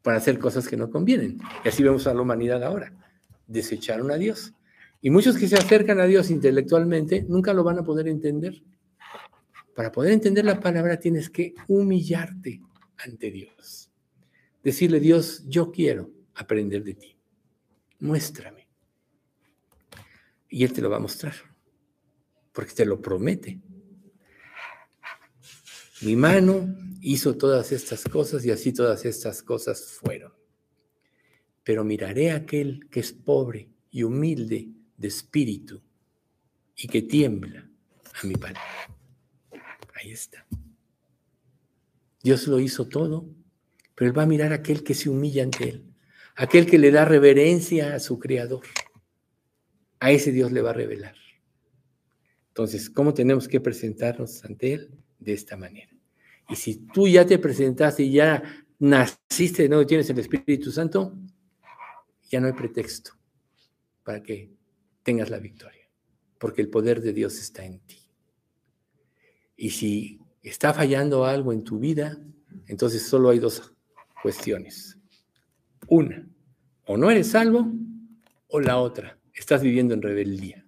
para 0.03 0.17
hacer 0.17 0.39
cosas 0.39 0.69
que 0.69 0.77
no 0.77 0.91
convienen. 0.91 1.39
Y 1.65 1.69
así 1.69 1.83
vemos 1.83 2.07
a 2.07 2.15
la 2.15 2.23
humanidad 2.23 2.63
ahora. 2.65 2.93
Desecharon 3.47 4.11
a 4.11 4.17
Dios. 4.17 4.55
Y 5.01 5.11
muchos 5.11 5.37
que 5.37 5.49
se 5.49 5.57
acercan 5.57 6.01
a 6.01 6.07
Dios 6.07 6.31
intelectualmente 6.31 7.25
nunca 7.29 7.53
lo 7.55 7.65
van 7.65 7.79
a 7.79 7.85
poder 7.85 8.09
entender. 8.09 8.63
Para 9.75 9.93
poder 9.93 10.13
entender 10.13 10.45
la 10.45 10.61
palabra 10.61 10.99
tienes 10.99 11.31
que 11.31 11.55
humillarte 11.69 12.61
ante 12.99 13.31
Dios. 13.31 13.91
Decirle, 14.63 15.01
Dios, 15.01 15.45
yo 15.49 15.71
quiero 15.71 16.11
aprender 16.35 16.85
de 16.85 16.95
ti. 16.95 17.17
Muéstrame. 18.01 18.69
Y 20.49 20.65
Él 20.65 20.73
te 20.73 20.83
lo 20.83 20.91
va 20.91 20.97
a 20.97 21.01
mostrar, 21.01 21.35
porque 22.53 22.75
te 22.75 22.85
lo 22.85 23.01
promete. 23.01 23.61
Mi 26.03 26.17
mano 26.17 26.75
hizo 27.03 27.37
todas 27.37 27.73
estas 27.73 28.05
cosas 28.05 28.45
y 28.47 28.51
así 28.51 28.73
todas 28.73 29.05
estas 29.05 29.43
cosas 29.43 29.85
fueron. 29.85 30.33
Pero 31.63 31.85
miraré 31.85 32.31
a 32.31 32.37
aquel 32.37 32.89
que 32.91 33.01
es 33.01 33.13
pobre 33.13 33.69
y 33.91 34.03
humilde 34.03 34.71
de 34.97 35.09
espíritu 35.09 35.83
y 36.75 36.89
que 36.89 37.03
tiembla 37.03 37.69
a 38.23 38.27
mi 38.27 38.35
Padre. 38.35 38.61
Ahí 39.95 40.13
está. 40.13 40.47
Dios 42.23 42.47
lo 42.47 42.61
hizo 42.61 42.89
todo, 42.89 43.29
pero 43.95 44.11
Él 44.11 44.19
va 44.19 44.23
a 44.23 44.27
mirar 44.27 44.53
a 44.53 44.57
aquel 44.57 44.83
que 44.83 44.95
se 44.95 45.11
humilla 45.11 45.43
ante 45.43 45.69
Él, 45.69 45.85
aquel 46.35 46.65
que 46.65 46.79
le 46.79 46.91
da 46.91 47.05
reverencia 47.05 47.95
a 47.95 48.01
su 48.01 48.19
Creador. 48.19 48.65
A 49.99 50.13
ese 50.13 50.33
Dios 50.33 50.51
le 50.51 50.63
va 50.63 50.71
a 50.71 50.75
revelar. 50.75 51.17
Entonces, 52.49 52.89
¿cómo 52.89 53.13
tenemos 53.13 53.47
que 53.49 53.61
presentarnos 53.61 54.43
ante 54.45 54.73
Él? 54.73 54.91
De 55.21 55.35
esta 55.35 55.57
manera. 55.57 55.93
Y 56.49 56.57
si 56.57 56.87
tú 56.87 57.07
ya 57.07 57.25
te 57.25 57.39
presentaste 57.39 58.03
y 58.03 58.13
ya 58.13 58.43
naciste 58.81 59.69
de 59.69 59.85
tienes 59.85 60.11
el 60.11 60.19
Espíritu 60.19 60.73
Santo, 60.73 61.17
ya 62.31 62.41
no 62.41 62.47
hay 62.47 62.55
pretexto 62.55 63.13
para 64.03 64.23
que 64.23 64.51
tengas 65.03 65.31
la 65.31 65.39
victoria, 65.39 65.89
porque 66.39 66.63
el 66.63 66.71
poder 66.71 67.01
de 67.01 67.13
Dios 67.13 67.39
está 67.39 67.65
en 67.65 67.81
ti. 67.81 67.99
Y 69.57 69.71
si 69.71 70.19
está 70.43 70.73
fallando 70.73 71.25
algo 71.25 71.53
en 71.53 71.63
tu 71.63 71.79
vida, 71.79 72.19
entonces 72.67 73.07
solo 73.07 73.29
hay 73.29 73.39
dos 73.39 73.75
cuestiones. 74.23 74.99
Una, 75.89 76.27
o 76.87 76.97
no 76.97 77.11
eres 77.11 77.31
salvo, 77.31 77.71
o 78.49 78.61
la 78.61 78.79
otra, 78.79 79.19
estás 79.33 79.63
viviendo 79.63 79.95
en 79.95 80.03
rebeldía. 80.03 80.67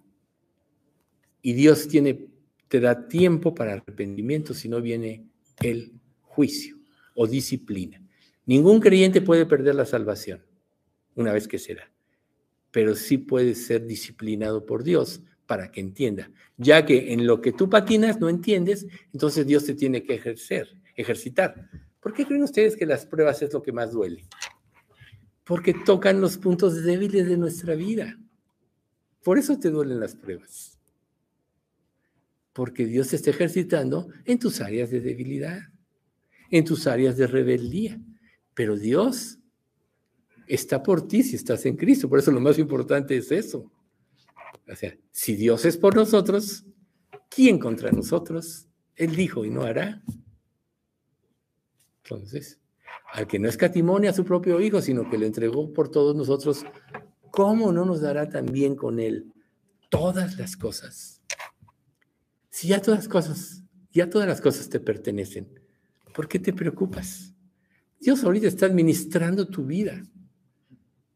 Y 1.41 1.53
Dios 1.53 1.87
tiene, 1.87 2.27
te 2.73 2.79
da 2.79 3.07
tiempo 3.07 3.53
para 3.53 3.73
arrepentimiento 3.73 4.55
si 4.55 4.67
no 4.67 4.81
viene 4.81 5.27
el 5.61 5.93
juicio 6.21 6.79
o 7.13 7.27
disciplina. 7.27 8.01
Ningún 8.47 8.79
creyente 8.79 9.21
puede 9.21 9.45
perder 9.45 9.75
la 9.75 9.85
salvación 9.85 10.43
una 11.13 11.33
vez 11.33 11.47
que 11.47 11.59
se 11.59 11.75
da, 11.75 11.91
pero 12.71 12.95
sí 12.95 13.19
puede 13.19 13.53
ser 13.53 13.85
disciplinado 13.85 14.65
por 14.65 14.83
Dios 14.83 15.21
para 15.45 15.69
que 15.69 15.81
entienda, 15.81 16.31
ya 16.57 16.83
que 16.83 17.13
en 17.13 17.27
lo 17.27 17.41
que 17.41 17.51
tú 17.51 17.69
patinas 17.69 18.19
no 18.19 18.27
entiendes, 18.27 18.87
entonces 19.13 19.45
Dios 19.45 19.65
te 19.65 19.75
tiene 19.75 20.01
que 20.01 20.15
ejercer, 20.15 20.75
ejercitar. 20.95 21.69
¿Por 21.99 22.11
qué 22.11 22.25
creen 22.25 22.41
ustedes 22.41 22.75
que 22.75 22.87
las 22.87 23.05
pruebas 23.05 23.39
es 23.43 23.53
lo 23.53 23.61
que 23.61 23.71
más 23.71 23.91
duele? 23.91 24.25
Porque 25.43 25.75
tocan 25.75 26.19
los 26.19 26.39
puntos 26.39 26.83
débiles 26.83 27.29
de 27.29 27.37
nuestra 27.37 27.75
vida. 27.75 28.17
Por 29.23 29.37
eso 29.37 29.59
te 29.59 29.69
duelen 29.69 29.99
las 29.99 30.15
pruebas. 30.15 30.79
Porque 32.53 32.85
Dios 32.85 33.09
te 33.09 33.15
está 33.15 33.31
ejercitando 33.31 34.07
en 34.25 34.39
tus 34.39 34.61
áreas 34.61 34.91
de 34.91 35.01
debilidad, 35.01 35.59
en 36.49 36.63
tus 36.63 36.87
áreas 36.87 37.17
de 37.17 37.27
rebeldía. 37.27 37.99
Pero 38.53 38.77
Dios 38.77 39.39
está 40.47 40.83
por 40.83 41.07
ti 41.07 41.23
si 41.23 41.35
estás 41.35 41.65
en 41.65 41.75
Cristo. 41.75 42.07
Por 42.07 42.19
eso 42.19 42.31
lo 42.31 42.39
más 42.39 42.59
importante 42.59 43.17
es 43.17 43.31
eso. 43.31 43.71
O 44.71 44.75
sea, 44.75 44.95
si 45.11 45.35
Dios 45.35 45.65
es 45.65 45.77
por 45.77 45.95
nosotros, 45.95 46.65
¿quién 47.29 47.59
contra 47.59 47.91
nosotros? 47.91 48.67
Él 48.95 49.15
dijo 49.15 49.43
y 49.45 49.49
no 49.49 49.63
hará. 49.63 50.01
Entonces, 52.03 52.59
al 53.11 53.27
que 53.27 53.39
no 53.39 53.49
escatimone 53.49 54.07
a 54.07 54.13
su 54.13 54.23
propio 54.23 54.59
Hijo, 54.61 54.81
sino 54.81 55.09
que 55.09 55.17
le 55.17 55.25
entregó 55.25 55.71
por 55.73 55.89
todos 55.89 56.15
nosotros, 56.15 56.65
¿cómo 57.31 57.71
no 57.71 57.85
nos 57.85 58.01
dará 58.01 58.29
también 58.29 58.75
con 58.75 58.99
Él 58.99 59.31
todas 59.89 60.37
las 60.37 60.55
cosas? 60.55 61.12
Si 62.53 62.67
ya 62.67 62.79
todas 62.79 62.99
las 62.99 63.07
cosas, 63.07 63.63
ya 63.91 64.11
todas 64.11 64.27
las 64.27 64.39
cosas 64.39 64.69
te 64.69 64.79
pertenecen, 64.79 65.59
¿por 66.13 66.27
qué 66.27 66.37
te 66.37 66.53
preocupas? 66.53 67.33
Dios 67.99 68.23
ahorita 68.23 68.47
está 68.47 68.67
administrando 68.67 69.47
tu 69.47 69.65
vida 69.65 70.03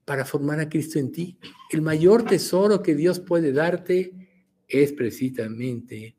para 0.04 0.26
formar 0.26 0.60
a 0.60 0.68
Cristo 0.68 0.98
en 0.98 1.12
ti. 1.12 1.38
El 1.72 1.84
mayor 1.84 2.24
tesoro 2.24 2.82
que 2.82 2.96
Dios 2.96 3.20
puede 3.20 3.52
darte 3.52 4.16
es 4.68 4.92
precisamente 4.94 6.18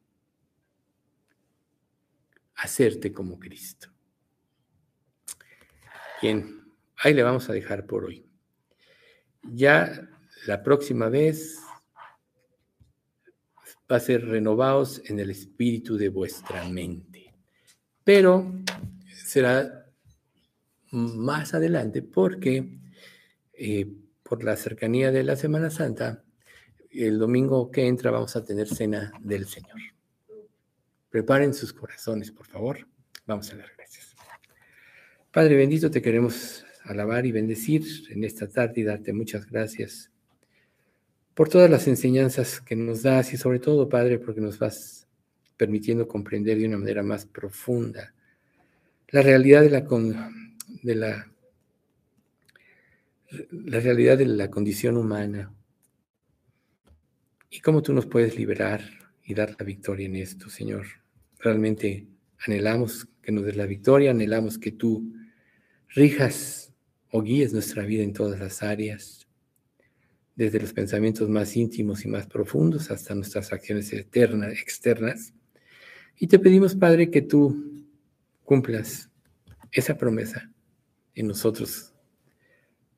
hacerte 2.55 3.13
como 3.13 3.41
Cristo. 3.41 3.89
Bien, 6.23 6.65
ahí 6.97 7.13
le 7.13 7.25
vamos 7.25 7.51
a 7.51 7.53
dejar 7.53 7.87
por 7.87 8.05
hoy. 8.05 8.25
Ya 9.43 10.09
la 10.47 10.63
próxima 10.63 11.09
vez 11.09 11.59
va 13.91 13.97
a 13.97 14.01
ser 14.01 14.27
renovados 14.27 15.03
en 15.07 15.19
el 15.19 15.31
espíritu 15.31 15.97
de 15.97 16.11
vuestra 16.11 16.69
mente. 16.69 17.35
Pero 18.05 18.53
será 19.13 19.87
más 20.91 21.55
adelante 21.55 22.03
porque 22.03 22.79
eh, 23.53 23.87
por 24.23 24.45
la 24.45 24.57
cercanía 24.57 25.11
de 25.11 25.25
la 25.25 25.37
Semana 25.37 25.71
Santa, 25.71 26.25
el 26.91 27.19
domingo 27.19 27.71
que 27.71 27.87
entra 27.87 28.11
vamos 28.11 28.37
a 28.37 28.45
tener 28.45 28.69
cena 28.69 29.13
del 29.21 29.47
Señor. 29.47 29.81
Preparen 31.11 31.55
sus 31.55 31.73
corazones, 31.73 32.31
por 32.31 32.47
favor. 32.47 32.87
Vamos 33.27 33.53
a 33.53 33.57
dar 33.57 33.71
gracias. 33.77 34.15
Padre 35.33 35.57
bendito, 35.57 35.91
te 35.91 36.03
queremos 36.03 36.65
alabar 36.85 37.25
y 37.27 37.33
bendecir 37.33 37.85
en 38.11 38.25
esta 38.25 38.49
tarde 38.49 38.81
y 38.81 38.85
darte 38.85 39.13
muchas 39.13 39.47
gracias 39.47 40.11
por 41.39 41.49
todas 41.49 41.71
las 41.71 41.87
enseñanzas 41.87 42.61
que 42.61 42.75
nos 42.75 43.05
das 43.05 43.33
y 43.33 43.37
sobre 43.37 43.61
todo, 43.61 43.89
Padre, 43.89 44.19
porque 44.19 44.41
nos 44.41 44.59
vas 44.59 45.07
permitiendo 45.57 46.09
comprender 46.09 46.59
de 46.59 46.67
una 46.67 46.79
manera 46.79 47.05
más 47.05 47.27
profunda 47.27 48.13
la 49.11 49.23
realidad 49.23 49.63
de 49.63 49.71
la, 49.71 50.33
de 50.83 50.95
la 50.97 51.31
la 53.53 53.79
realidad 53.79 54.19
de 54.19 54.27
la 54.27 54.51
condición 54.51 54.97
humana 54.97 55.55
y 57.51 57.61
cómo 57.61 57.83
tú 57.83 57.93
nos 57.93 58.07
puedes 58.07 58.37
liberar 58.37 58.81
y 59.23 59.33
dar 59.33 59.55
la 59.57 59.65
victoria 59.65 60.07
en 60.07 60.17
esto, 60.17 60.51
Señor. 60.51 60.87
Realmente 61.39 62.09
anhelamos 62.41 63.07
que 63.23 63.31
nos 63.31 63.45
des 63.45 63.55
la 63.55 63.67
victoria, 63.67 64.11
anhelamos 64.11 64.59
que 64.59 64.73
tú 64.73 65.15
rijas 65.91 66.73
o 67.13 67.23
guíes 67.23 67.53
nuestra 67.53 67.85
vida 67.85 68.03
en 68.03 68.13
todas 68.13 68.41
las 68.41 68.65
áreas, 68.65 69.18
desde 70.39 70.61
los 70.61 70.73
pensamientos 70.73 71.29
más 71.29 71.57
íntimos 71.57 72.05
y 72.05 72.09
más 72.09 72.29
profundos 72.29 72.93
hasta 72.93 73.13
nuestras 73.13 73.53
acciones 73.53 73.93
eternas, 73.93 74.53
externas. 74.53 75.35
Y 76.17 76.29
te 76.29 76.39
pedimos, 76.39 76.77
Padre, 76.77 77.11
que 77.11 77.23
tú 77.23 77.85
cumplas 78.45 79.11
esa 79.73 79.99
promesa 79.99 80.49
en 81.17 81.27
nosotros 81.27 81.93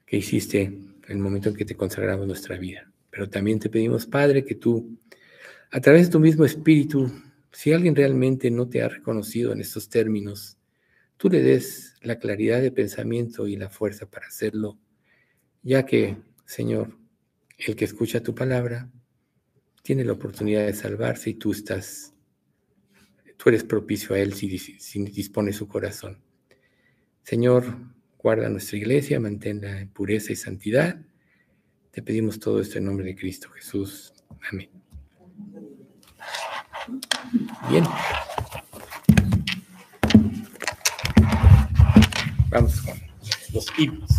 que 0.05 0.19
hiciste 0.19 0.65
en 0.65 1.01
el 1.09 1.17
momento 1.17 1.49
en 1.49 1.57
que 1.57 1.65
te 1.65 1.75
consagramos 1.75 2.27
nuestra 2.27 2.59
vida. 2.59 2.93
Pero 3.09 3.31
también 3.31 3.59
te 3.59 3.71
pedimos, 3.71 4.05
Padre, 4.05 4.45
que 4.45 4.57
tú, 4.57 4.99
a 5.71 5.81
través 5.81 6.09
de 6.09 6.13
tu 6.13 6.21
mismo 6.21 6.45
espíritu, 6.45 7.11
si 7.53 7.73
alguien 7.73 7.97
realmente 7.97 8.51
no 8.51 8.69
te 8.69 8.83
ha 8.83 8.89
reconocido 8.91 9.55
en 9.55 9.63
estos 9.63 9.89
términos, 9.89 10.59
tú 11.17 11.31
le 11.31 11.43
des 11.43 11.95
la 12.03 12.19
claridad 12.19 12.61
de 12.61 12.71
pensamiento 12.71 13.49
y 13.49 13.57
la 13.57 13.71
fuerza 13.71 14.11
para 14.11 14.27
hacerlo, 14.27 14.79
ya 15.63 15.87
que, 15.87 16.19
Señor, 16.45 17.00
el 17.67 17.77
que 17.77 17.85
escucha 17.85 18.23
tu 18.23 18.35
palabra 18.35 18.91
tiene 19.83 20.05
la 20.05 20.13
oportunidad 20.13 20.67
de 20.67 20.75
salvarse 20.75 21.31
y 21.31 21.35
tú 21.35 21.53
estás, 21.53 22.15
tú 23.37 23.49
eres 23.49 23.65
propicio 23.65 24.15
a 24.15 24.19
él 24.19 24.35
si, 24.35 24.49
dispone 25.05 25.53
su 25.53 25.69
corazón. 25.69 26.19
Señor, 27.23 27.77
Guarda 28.23 28.51
nuestra 28.51 28.77
iglesia, 28.77 29.19
manténla 29.19 29.81
en 29.81 29.89
pureza 29.89 30.31
y 30.31 30.37
santidad. 30.37 31.01
Te 31.91 32.03
pedimos 32.03 32.39
todo 32.39 32.61
esto 32.61 32.77
en 32.77 32.85
nombre 32.85 33.07
de 33.07 33.17
Cristo 33.17 33.49
Jesús. 33.49 34.13
Amén. 34.53 34.69
Bien. 37.71 37.85
Vamos 42.51 42.83
con 42.83 43.01
los 43.55 43.67
himnos. 43.79 44.11